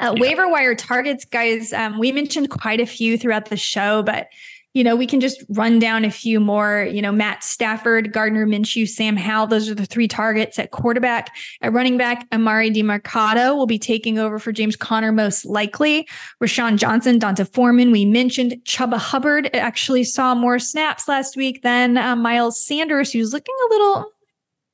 Uh, 0.00 0.14
yeah. 0.14 0.20
Waiver 0.20 0.48
wire 0.48 0.74
targets, 0.74 1.24
guys. 1.24 1.72
Um, 1.72 1.98
we 1.98 2.10
mentioned 2.10 2.50
quite 2.50 2.80
a 2.80 2.86
few 2.86 3.18
throughout 3.18 3.50
the 3.50 3.56
show, 3.56 4.02
but 4.02 4.28
you 4.72 4.84
know 4.84 4.94
we 4.94 5.06
can 5.06 5.20
just 5.20 5.44
run 5.50 5.78
down 5.78 6.04
a 6.04 6.10
few 6.10 6.40
more. 6.40 6.88
You 6.90 7.02
know, 7.02 7.12
Matt 7.12 7.44
Stafford, 7.44 8.12
Gardner 8.12 8.46
Minshew, 8.46 8.88
Sam 8.88 9.16
Howell. 9.16 9.48
Those 9.48 9.68
are 9.68 9.74
the 9.74 9.84
three 9.84 10.08
targets 10.08 10.58
at 10.58 10.70
quarterback. 10.70 11.34
At 11.60 11.72
running 11.72 11.98
back, 11.98 12.28
Emari 12.30 12.74
Demercado 12.74 13.56
will 13.56 13.66
be 13.66 13.78
taking 13.78 14.18
over 14.18 14.38
for 14.38 14.52
James 14.52 14.76
Conner 14.76 15.12
most 15.12 15.44
likely. 15.44 16.08
Roschon 16.42 16.76
Johnson, 16.76 17.18
D'Onta 17.18 17.46
Foreman. 17.52 17.90
We 17.90 18.04
mentioned 18.04 18.52
Chuba 18.64 18.96
Hubbard 18.96 19.50
actually 19.54 20.04
saw 20.04 20.34
more 20.34 20.58
snaps 20.58 21.08
last 21.08 21.36
week 21.36 21.62
than 21.62 21.98
uh, 21.98 22.16
Miles 22.16 22.64
Sanders, 22.64 23.12
who's 23.12 23.32
looking 23.32 23.54
a 23.66 23.72
little 23.74 24.12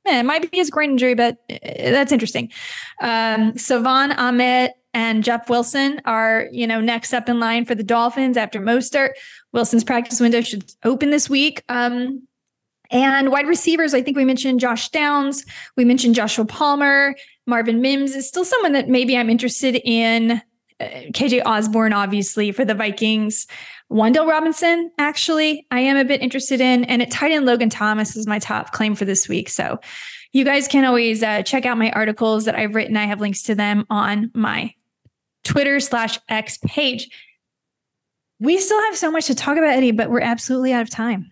eh, 0.06 0.20
it 0.20 0.24
might 0.24 0.48
be 0.50 0.58
his 0.58 0.70
groin 0.70 0.90
injury, 0.90 1.14
but 1.14 1.38
eh, 1.48 1.90
that's 1.90 2.12
interesting. 2.12 2.52
Um, 3.00 3.56
Salvon 3.56 4.12
Ahmed 4.12 4.72
and 4.96 5.22
Jeff 5.22 5.50
Wilson 5.50 6.00
are, 6.06 6.48
you 6.52 6.66
know, 6.66 6.80
next 6.80 7.12
up 7.12 7.28
in 7.28 7.38
line 7.38 7.66
for 7.66 7.74
the 7.74 7.82
Dolphins 7.82 8.38
after 8.38 8.58
Mostert. 8.58 9.10
Wilson's 9.52 9.84
practice 9.84 10.20
window 10.20 10.40
should 10.40 10.72
open 10.84 11.10
this 11.10 11.28
week. 11.28 11.62
Um, 11.68 12.26
and 12.90 13.30
wide 13.30 13.46
receivers, 13.46 13.92
I 13.92 14.00
think 14.00 14.16
we 14.16 14.24
mentioned 14.24 14.58
Josh 14.58 14.88
Downs. 14.88 15.44
We 15.76 15.84
mentioned 15.84 16.14
Joshua 16.14 16.46
Palmer. 16.46 17.14
Marvin 17.46 17.82
Mims 17.82 18.16
is 18.16 18.26
still 18.26 18.46
someone 18.46 18.72
that 18.72 18.88
maybe 18.88 19.18
I'm 19.18 19.28
interested 19.28 19.78
in. 19.84 20.40
Uh, 20.80 20.84
KJ 21.12 21.42
Osborn, 21.44 21.92
obviously, 21.92 22.50
for 22.50 22.64
the 22.64 22.74
Vikings. 22.74 23.46
Wan'Dale 23.92 24.26
Robinson, 24.26 24.90
actually, 24.98 25.66
I 25.70 25.80
am 25.80 25.98
a 25.98 26.06
bit 26.06 26.22
interested 26.22 26.62
in. 26.62 26.84
And 26.84 27.02
at 27.02 27.10
tight 27.10 27.32
end, 27.32 27.44
Logan 27.44 27.68
Thomas 27.68 28.16
is 28.16 28.26
my 28.26 28.38
top 28.38 28.72
claim 28.72 28.94
for 28.94 29.04
this 29.04 29.28
week. 29.28 29.50
So 29.50 29.78
you 30.32 30.42
guys 30.42 30.66
can 30.66 30.86
always 30.86 31.22
uh, 31.22 31.42
check 31.42 31.66
out 31.66 31.76
my 31.76 31.90
articles 31.90 32.46
that 32.46 32.54
I've 32.54 32.74
written. 32.74 32.96
I 32.96 33.04
have 33.04 33.20
links 33.20 33.42
to 33.42 33.54
them 33.54 33.84
on 33.90 34.30
my 34.34 34.72
Twitter 35.46 35.80
slash 35.80 36.18
X 36.28 36.58
page. 36.66 37.08
We 38.40 38.58
still 38.58 38.80
have 38.82 38.96
so 38.96 39.10
much 39.10 39.26
to 39.26 39.34
talk 39.34 39.56
about, 39.56 39.70
Eddie, 39.70 39.92
but 39.92 40.10
we're 40.10 40.20
absolutely 40.20 40.72
out 40.72 40.82
of 40.82 40.90
time. 40.90 41.30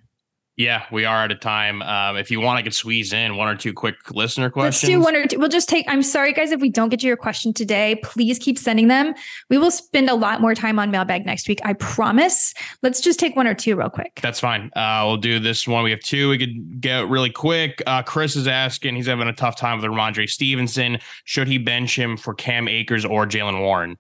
Yeah, 0.57 0.85
we 0.93 1.05
are 1.05 1.17
out 1.17 1.33
of 1.33 1.41
time. 1.41 1.83
Um, 1.83 2.17
if 2.17 2.31
you 2.31 2.41
want, 2.41 2.59
I 2.59 2.63
could 2.63 2.75
squeeze 2.75 3.13
in 3.13 3.37
one 3.37 3.49
or 3.49 3.57
two 3.57 3.73
quick 3.73 3.97
listener 4.13 4.51
questions. 4.51 4.85
Let's 4.85 4.95
do 4.95 5.01
one 5.01 5.17
or 5.17 5.27
two. 5.27 5.39
We'll 5.41 5.49
just 5.49 5.69
take. 5.69 5.85
I'm 5.89 6.03
sorry, 6.03 6.33
guys, 6.33 6.53
if 6.53 6.61
we 6.61 6.71
don't 6.71 6.91
get 6.91 7.01
to 7.01 7.09
your 7.09 7.17
question 7.17 7.53
today. 7.53 7.97
Please 8.05 8.39
keep 8.39 8.57
sending 8.57 8.87
them. 8.87 9.15
We 9.51 9.59
will 9.59 9.73
spend 9.73 10.09
a 10.09 10.15
lot 10.15 10.41
more 10.41 10.55
time 10.55 10.79
on 10.79 10.93
mailbag 10.93 11.27
next 11.27 11.49
week. 11.49 11.59
I 11.65 11.73
promise. 11.73 12.55
Let's 12.83 13.01
just 13.01 13.19
take 13.19 13.35
one 13.35 13.49
or 13.49 13.55
two 13.55 13.75
real 13.75 13.91
quick. 13.91 14.21
That's 14.23 14.39
fine. 14.39 14.71
Uh, 14.77 15.03
we'll 15.07 15.17
do 15.17 15.41
this 15.41 15.67
one. 15.67 15.83
We 15.83 15.91
have 15.91 16.01
two. 16.01 16.29
We 16.29 16.39
could 16.39 16.81
get 16.81 17.09
really 17.09 17.31
quick. 17.31 17.83
Uh, 17.85 18.05
Chris 18.05 18.37
is 18.37 18.47
asking. 18.47 18.95
He's 18.95 19.09
having 19.09 19.27
a 19.27 19.33
tough 19.33 19.57
time 19.57 19.81
with 19.81 19.91
Rhamondre 19.91 20.31
Stevenson. 20.31 20.99
Should 21.25 21.49
he 21.49 21.59
bench 21.59 21.99
him 21.99 22.17
for 22.17 22.33
Cam 22.33 22.69
Akers 22.69 23.05
or 23.05 23.27
Jaylen 23.27 23.61
Warren? 23.61 23.99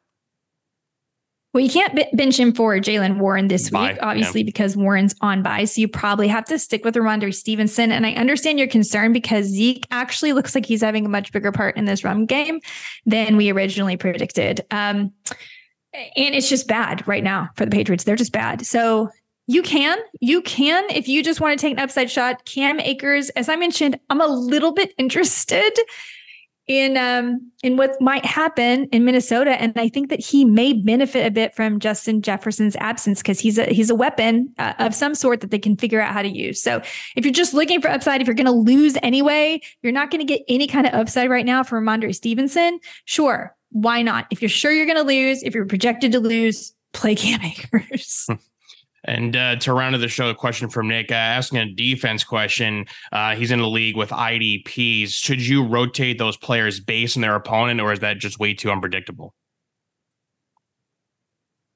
Well, 1.54 1.62
you 1.62 1.70
can't 1.70 1.94
bench 2.16 2.38
him 2.38 2.52
for 2.52 2.76
Jaylen 2.78 3.18
Warren 3.18 3.46
this 3.46 3.70
bye, 3.70 3.92
week, 3.92 3.98
obviously, 4.02 4.40
yeah. 4.40 4.46
because 4.46 4.76
Warren's 4.76 5.14
on 5.20 5.40
bye. 5.40 5.66
So 5.66 5.80
you 5.80 5.86
probably 5.86 6.26
have 6.26 6.44
to 6.46 6.58
stick 6.58 6.84
with 6.84 6.96
Rhamondre 6.96 7.32
Stevenson. 7.32 7.92
And 7.92 8.04
I 8.04 8.12
understand 8.14 8.58
your 8.58 8.66
concern 8.66 9.12
because 9.12 9.46
Zeke 9.46 9.86
actually 9.92 10.32
looks 10.32 10.56
like 10.56 10.66
he's 10.66 10.82
having 10.82 11.06
a 11.06 11.08
much 11.08 11.30
bigger 11.30 11.52
part 11.52 11.76
in 11.76 11.84
this 11.84 12.02
run 12.02 12.26
game 12.26 12.60
than 13.06 13.36
we 13.36 13.50
originally 13.50 13.96
predicted. 13.96 14.62
Um, 14.72 15.12
and 15.94 16.34
it's 16.34 16.48
just 16.48 16.66
bad 16.66 17.06
right 17.06 17.22
now 17.22 17.50
for 17.54 17.64
the 17.64 17.70
Patriots. 17.70 18.02
They're 18.02 18.16
just 18.16 18.32
bad. 18.32 18.66
So 18.66 19.10
you 19.46 19.62
can, 19.62 19.98
you 20.20 20.42
can, 20.42 20.84
if 20.90 21.06
you 21.06 21.22
just 21.22 21.40
want 21.40 21.56
to 21.56 21.64
take 21.64 21.74
an 21.74 21.78
upside 21.78 22.10
shot. 22.10 22.44
Cam 22.46 22.80
Akers, 22.80 23.28
as 23.30 23.48
I 23.48 23.54
mentioned, 23.54 24.00
I'm 24.10 24.20
a 24.20 24.26
little 24.26 24.72
bit 24.72 24.92
interested 24.98 25.78
in 26.66 26.96
um 26.96 27.50
in 27.62 27.76
what 27.76 28.00
might 28.00 28.24
happen 28.24 28.84
in 28.86 29.04
Minnesota 29.04 29.50
and 29.60 29.72
I 29.76 29.88
think 29.88 30.08
that 30.08 30.20
he 30.20 30.44
may 30.44 30.72
benefit 30.72 31.26
a 31.26 31.30
bit 31.30 31.54
from 31.54 31.78
Justin 31.78 32.22
Jefferson's 32.22 32.74
absence 32.76 33.20
because 33.20 33.38
he's 33.38 33.58
a 33.58 33.66
he's 33.66 33.90
a 33.90 33.94
weapon 33.94 34.52
uh, 34.58 34.72
of 34.78 34.94
some 34.94 35.14
sort 35.14 35.40
that 35.42 35.50
they 35.50 35.58
can 35.58 35.76
figure 35.76 36.00
out 36.00 36.12
how 36.12 36.22
to 36.22 36.28
use. 36.28 36.62
So 36.62 36.80
if 37.16 37.24
you're 37.24 37.32
just 37.32 37.52
looking 37.52 37.82
for 37.82 37.88
upside 37.90 38.20
if 38.20 38.26
you're 38.26 38.34
going 38.34 38.46
to 38.46 38.52
lose 38.52 38.96
anyway, 39.02 39.60
you're 39.82 39.92
not 39.92 40.10
going 40.10 40.26
to 40.26 40.32
get 40.32 40.42
any 40.48 40.66
kind 40.66 40.86
of 40.86 40.94
upside 40.94 41.28
right 41.28 41.44
now 41.44 41.62
from 41.62 41.84
Rhamondre 41.84 42.14
Stevenson. 42.14 42.80
Sure, 43.04 43.54
why 43.70 44.02
not? 44.02 44.26
If 44.30 44.40
you're 44.40 44.48
sure 44.48 44.72
you're 44.72 44.86
going 44.86 44.96
to 44.96 45.02
lose, 45.02 45.42
if 45.42 45.54
you're 45.54 45.66
projected 45.66 46.12
to 46.12 46.20
lose, 46.20 46.72
play 46.92 47.14
Cam 47.14 47.42
Akers. 47.42 48.28
And 49.04 49.36
uh, 49.36 49.56
to 49.56 49.72
round 49.72 49.94
of 49.94 50.00
the 50.00 50.08
show, 50.08 50.28
a 50.30 50.34
question 50.34 50.68
from 50.68 50.88
Nick 50.88 51.10
uh, 51.10 51.14
asking 51.14 51.58
a 51.58 51.72
defense 51.72 52.24
question. 52.24 52.86
Uh, 53.12 53.34
he's 53.34 53.50
in 53.50 53.60
the 53.60 53.68
league 53.68 53.96
with 53.96 54.10
IDPs. 54.10 55.10
Should 55.10 55.46
you 55.46 55.64
rotate 55.64 56.18
those 56.18 56.36
players 56.36 56.80
based 56.80 57.16
on 57.16 57.20
their 57.20 57.34
opponent, 57.34 57.80
or 57.80 57.92
is 57.92 58.00
that 58.00 58.18
just 58.18 58.38
way 58.38 58.54
too 58.54 58.70
unpredictable? 58.70 59.34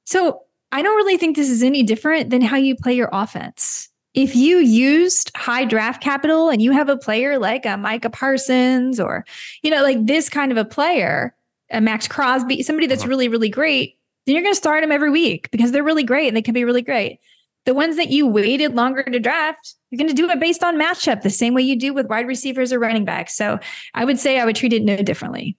So 0.05 0.41
I 0.71 0.81
don't 0.81 0.95
really 0.95 1.17
think 1.17 1.35
this 1.35 1.49
is 1.49 1.61
any 1.61 1.83
different 1.83 2.31
than 2.31 2.41
how 2.41 2.57
you 2.57 2.75
play 2.75 2.93
your 2.93 3.09
offense. 3.11 3.89
If 4.15 4.35
you 4.35 4.57
used 4.57 5.31
high 5.37 5.65
draft 5.65 6.01
capital 6.01 6.49
and 6.49 6.63
you 6.63 6.71
have 6.71 6.89
a 6.89 6.97
player 6.97 7.37
like 7.37 7.67
a 7.67 7.77
Micah 7.77 8.09
Parsons 8.09 8.99
or, 8.99 9.23
you 9.61 9.69
know, 9.69 9.83
like 9.83 10.03
this 10.07 10.29
kind 10.29 10.51
of 10.51 10.57
a 10.57 10.65
player, 10.65 11.35
a 11.69 11.79
Maxx 11.79 12.07
Crosby, 12.07 12.63
somebody 12.63 12.87
that's 12.87 13.03
uh-huh. 13.03 13.09
really, 13.09 13.27
really 13.27 13.49
great, 13.49 13.98
then 14.29 14.35
you're 14.35 14.43
going 14.43 14.53
to 14.53 14.57
start 14.57 14.81
them 14.83 14.91
every 14.91 15.09
week 15.09 15.49
because 15.51 15.71
they're 15.71 15.83
really 15.83 16.03
great 16.03 16.27
and 16.27 16.37
they 16.37 16.41
can 16.41 16.53
be 16.53 16.63
really 16.63 16.83
great. 16.83 17.19
The 17.65 17.73
ones 17.73 17.97
that 17.97 18.09
you 18.09 18.27
waited 18.27 18.75
longer 18.75 19.03
to 19.03 19.19
draft, 19.19 19.73
you're 19.89 19.97
going 19.97 20.07
to 20.07 20.13
do 20.13 20.29
it 20.29 20.39
based 20.39 20.63
on 20.63 20.79
matchup, 20.79 21.21
the 21.21 21.29
same 21.29 21.53
way 21.53 21.63
you 21.63 21.75
do 21.75 21.93
with 21.93 22.07
wide 22.07 22.27
receivers 22.27 22.71
or 22.71 22.79
running 22.79 23.05
backs. 23.05 23.35
So 23.35 23.59
I 23.95 24.05
would 24.05 24.19
say 24.19 24.39
I 24.39 24.45
would 24.45 24.55
treat 24.55 24.73
it 24.73 24.83
no 24.83 24.97
differently. 24.97 25.57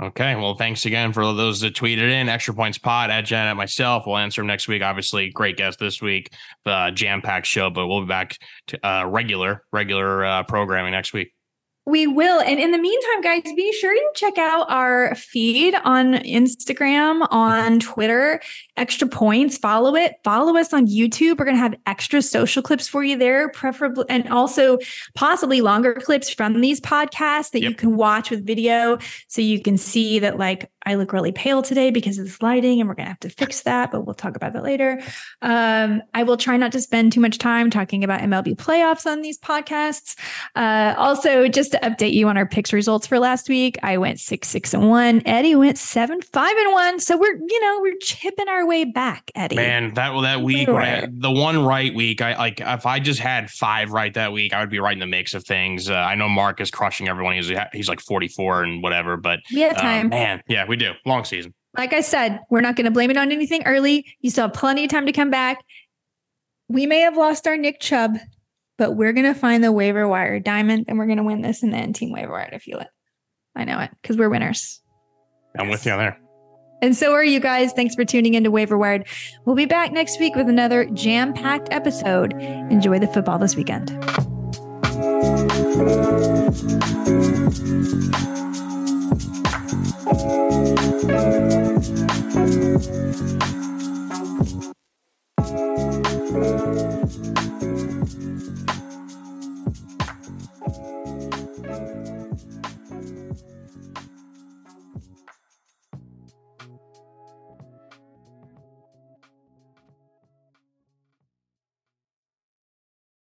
Okay. 0.00 0.36
Well, 0.36 0.54
thanks 0.54 0.86
again 0.86 1.12
for 1.12 1.22
those 1.34 1.60
that 1.60 1.74
tweeted 1.74 2.10
in. 2.10 2.28
Extra 2.28 2.54
points 2.54 2.78
pod 2.78 3.10
at 3.10 3.22
Jen 3.22 3.48
at 3.48 3.56
myself. 3.56 4.04
We'll 4.06 4.16
answer 4.16 4.40
them 4.40 4.46
next 4.46 4.68
week. 4.68 4.80
Obviously, 4.80 5.30
great 5.30 5.56
guest 5.56 5.78
this 5.78 6.00
week, 6.00 6.32
the 6.64 6.92
jam 6.94 7.20
packed 7.20 7.46
show, 7.46 7.68
but 7.68 7.88
we'll 7.88 8.02
be 8.02 8.06
back 8.06 8.38
to 8.68 8.86
uh, 8.86 9.04
regular, 9.06 9.64
regular 9.72 10.24
uh, 10.24 10.42
programming 10.44 10.92
next 10.92 11.12
week. 11.12 11.32
We 11.88 12.06
will. 12.06 12.42
And 12.42 12.60
in 12.60 12.70
the 12.70 12.78
meantime, 12.78 13.22
guys, 13.22 13.42
be 13.56 13.72
sure 13.72 13.94
you 13.94 14.10
check 14.14 14.36
out 14.36 14.70
our 14.70 15.14
feed 15.14 15.74
on 15.84 16.16
Instagram, 16.16 17.26
on 17.30 17.80
Twitter, 17.80 18.42
extra 18.76 19.08
points. 19.08 19.56
Follow 19.56 19.96
it. 19.96 20.16
Follow 20.22 20.58
us 20.58 20.74
on 20.74 20.86
YouTube. 20.86 21.38
We're 21.38 21.46
going 21.46 21.56
to 21.56 21.62
have 21.62 21.74
extra 21.86 22.20
social 22.20 22.62
clips 22.62 22.88
for 22.88 23.02
you 23.02 23.16
there, 23.16 23.48
preferably, 23.48 24.04
and 24.10 24.28
also 24.28 24.76
possibly 25.14 25.62
longer 25.62 25.94
clips 25.94 26.28
from 26.28 26.60
these 26.60 26.78
podcasts 26.78 27.52
that 27.52 27.62
yep. 27.62 27.70
you 27.70 27.74
can 27.74 27.96
watch 27.96 28.28
with 28.28 28.46
video. 28.46 28.98
So 29.28 29.40
you 29.40 29.62
can 29.62 29.78
see 29.78 30.18
that, 30.18 30.38
like, 30.38 30.70
I 30.84 30.94
look 30.94 31.12
really 31.12 31.32
pale 31.32 31.62
today 31.62 31.90
because 31.90 32.18
of 32.18 32.26
this 32.26 32.42
lighting, 32.42 32.80
and 32.80 32.88
we're 32.88 32.96
going 32.96 33.06
to 33.06 33.10
have 33.10 33.20
to 33.20 33.30
fix 33.30 33.62
that, 33.62 33.92
but 33.92 34.06
we'll 34.06 34.14
talk 34.14 34.36
about 34.36 34.52
that 34.52 34.62
later. 34.62 35.00
Um, 35.42 36.02
I 36.14 36.22
will 36.22 36.36
try 36.36 36.56
not 36.56 36.72
to 36.72 36.80
spend 36.80 37.12
too 37.12 37.20
much 37.20 37.38
time 37.38 37.70
talking 37.70 38.04
about 38.04 38.20
MLB 38.20 38.56
playoffs 38.56 39.04
on 39.04 39.22
these 39.22 39.38
podcasts. 39.38 40.16
Uh, 40.54 40.94
also, 40.96 41.48
just 41.48 41.74
to 41.78 41.88
update 41.88 42.12
you 42.12 42.28
on 42.28 42.36
our 42.36 42.46
picks 42.46 42.72
results 42.72 43.06
for 43.06 43.18
last 43.18 43.48
week, 43.48 43.78
I 43.82 43.98
went 43.98 44.20
six, 44.20 44.48
six, 44.48 44.74
and 44.74 44.88
one. 44.88 45.22
Eddie 45.26 45.54
went 45.54 45.78
seven, 45.78 46.20
five, 46.20 46.56
and 46.56 46.72
one. 46.72 47.00
So 47.00 47.16
we're, 47.16 47.36
you 47.36 47.60
know, 47.60 47.78
we're 47.80 47.96
chipping 48.00 48.48
our 48.48 48.66
way 48.66 48.84
back, 48.84 49.30
Eddie. 49.34 49.56
Man, 49.56 49.94
that 49.94 50.18
that 50.22 50.42
week, 50.42 50.68
right, 50.68 51.08
the 51.10 51.30
one 51.30 51.64
right 51.64 51.94
week, 51.94 52.20
I 52.20 52.36
like 52.36 52.60
if 52.60 52.86
I 52.86 53.00
just 53.00 53.20
had 53.20 53.50
five 53.50 53.90
right 53.90 54.12
that 54.14 54.32
week, 54.32 54.52
I 54.52 54.60
would 54.60 54.70
be 54.70 54.78
right 54.78 54.92
in 54.92 55.00
the 55.00 55.06
mix 55.06 55.34
of 55.34 55.44
things. 55.44 55.90
Uh, 55.90 55.94
I 55.94 56.14
know 56.14 56.28
Mark 56.28 56.60
is 56.60 56.70
crushing 56.70 57.08
everyone. 57.08 57.34
He's 57.34 57.50
he's 57.72 57.88
like 57.88 58.00
44 58.00 58.64
and 58.64 58.82
whatever, 58.82 59.16
but 59.16 59.40
we 59.52 59.60
have 59.60 59.72
uh, 59.76 59.80
time. 59.80 60.08
man, 60.08 60.42
yeah, 60.48 60.64
we 60.66 60.76
do. 60.76 60.92
Long 61.06 61.24
season. 61.24 61.54
Like 61.76 61.92
I 61.92 62.00
said, 62.00 62.40
we're 62.50 62.60
not 62.60 62.76
going 62.76 62.86
to 62.86 62.90
blame 62.90 63.10
it 63.10 63.16
on 63.16 63.30
anything 63.30 63.62
early. 63.64 64.04
You 64.20 64.30
still 64.30 64.46
have 64.46 64.54
plenty 64.54 64.84
of 64.84 64.90
time 64.90 65.06
to 65.06 65.12
come 65.12 65.30
back. 65.30 65.64
We 66.68 66.86
may 66.86 67.00
have 67.00 67.16
lost 67.16 67.46
our 67.46 67.56
Nick 67.56 67.80
Chubb, 67.80 68.18
but 68.78 68.92
we're 68.92 69.12
going 69.12 69.26
to 69.26 69.38
find 69.38 69.62
the 69.62 69.72
waiver 69.72 70.08
wire 70.08 70.40
diamond 70.40 70.86
and 70.88 70.98
we're 70.98 71.06
going 71.06 71.18
to 71.18 71.24
win 71.24 71.42
this 71.42 71.62
in 71.62 71.70
the 71.70 71.76
end 71.76 71.96
team 71.96 72.12
waiver 72.12 72.32
wire. 72.32 72.48
I 72.52 72.58
feel 72.58 72.78
it. 72.78 72.88
I 73.54 73.64
know 73.64 73.78
it 73.80 73.90
because 74.00 74.16
we're 74.16 74.30
winners. 74.30 74.80
I'm 75.58 75.68
with 75.68 75.84
you 75.84 75.96
there. 75.96 76.18
And 76.80 76.96
so 76.96 77.12
are 77.12 77.24
you 77.24 77.40
guys. 77.40 77.72
Thanks 77.72 77.96
for 77.96 78.04
tuning 78.04 78.34
into 78.34 78.52
Waiver 78.52 78.78
Wired. 78.78 79.08
We'll 79.44 79.56
be 79.56 79.66
back 79.66 79.90
next 79.92 80.20
week 80.20 80.36
with 80.36 80.48
another 80.48 80.84
jam 80.86 81.34
packed 81.34 81.68
episode. 81.72 82.34
Enjoy 82.40 83.00
the 83.00 83.08
football 83.08 83.38
this 83.38 83.56
weekend. 83.56 83.90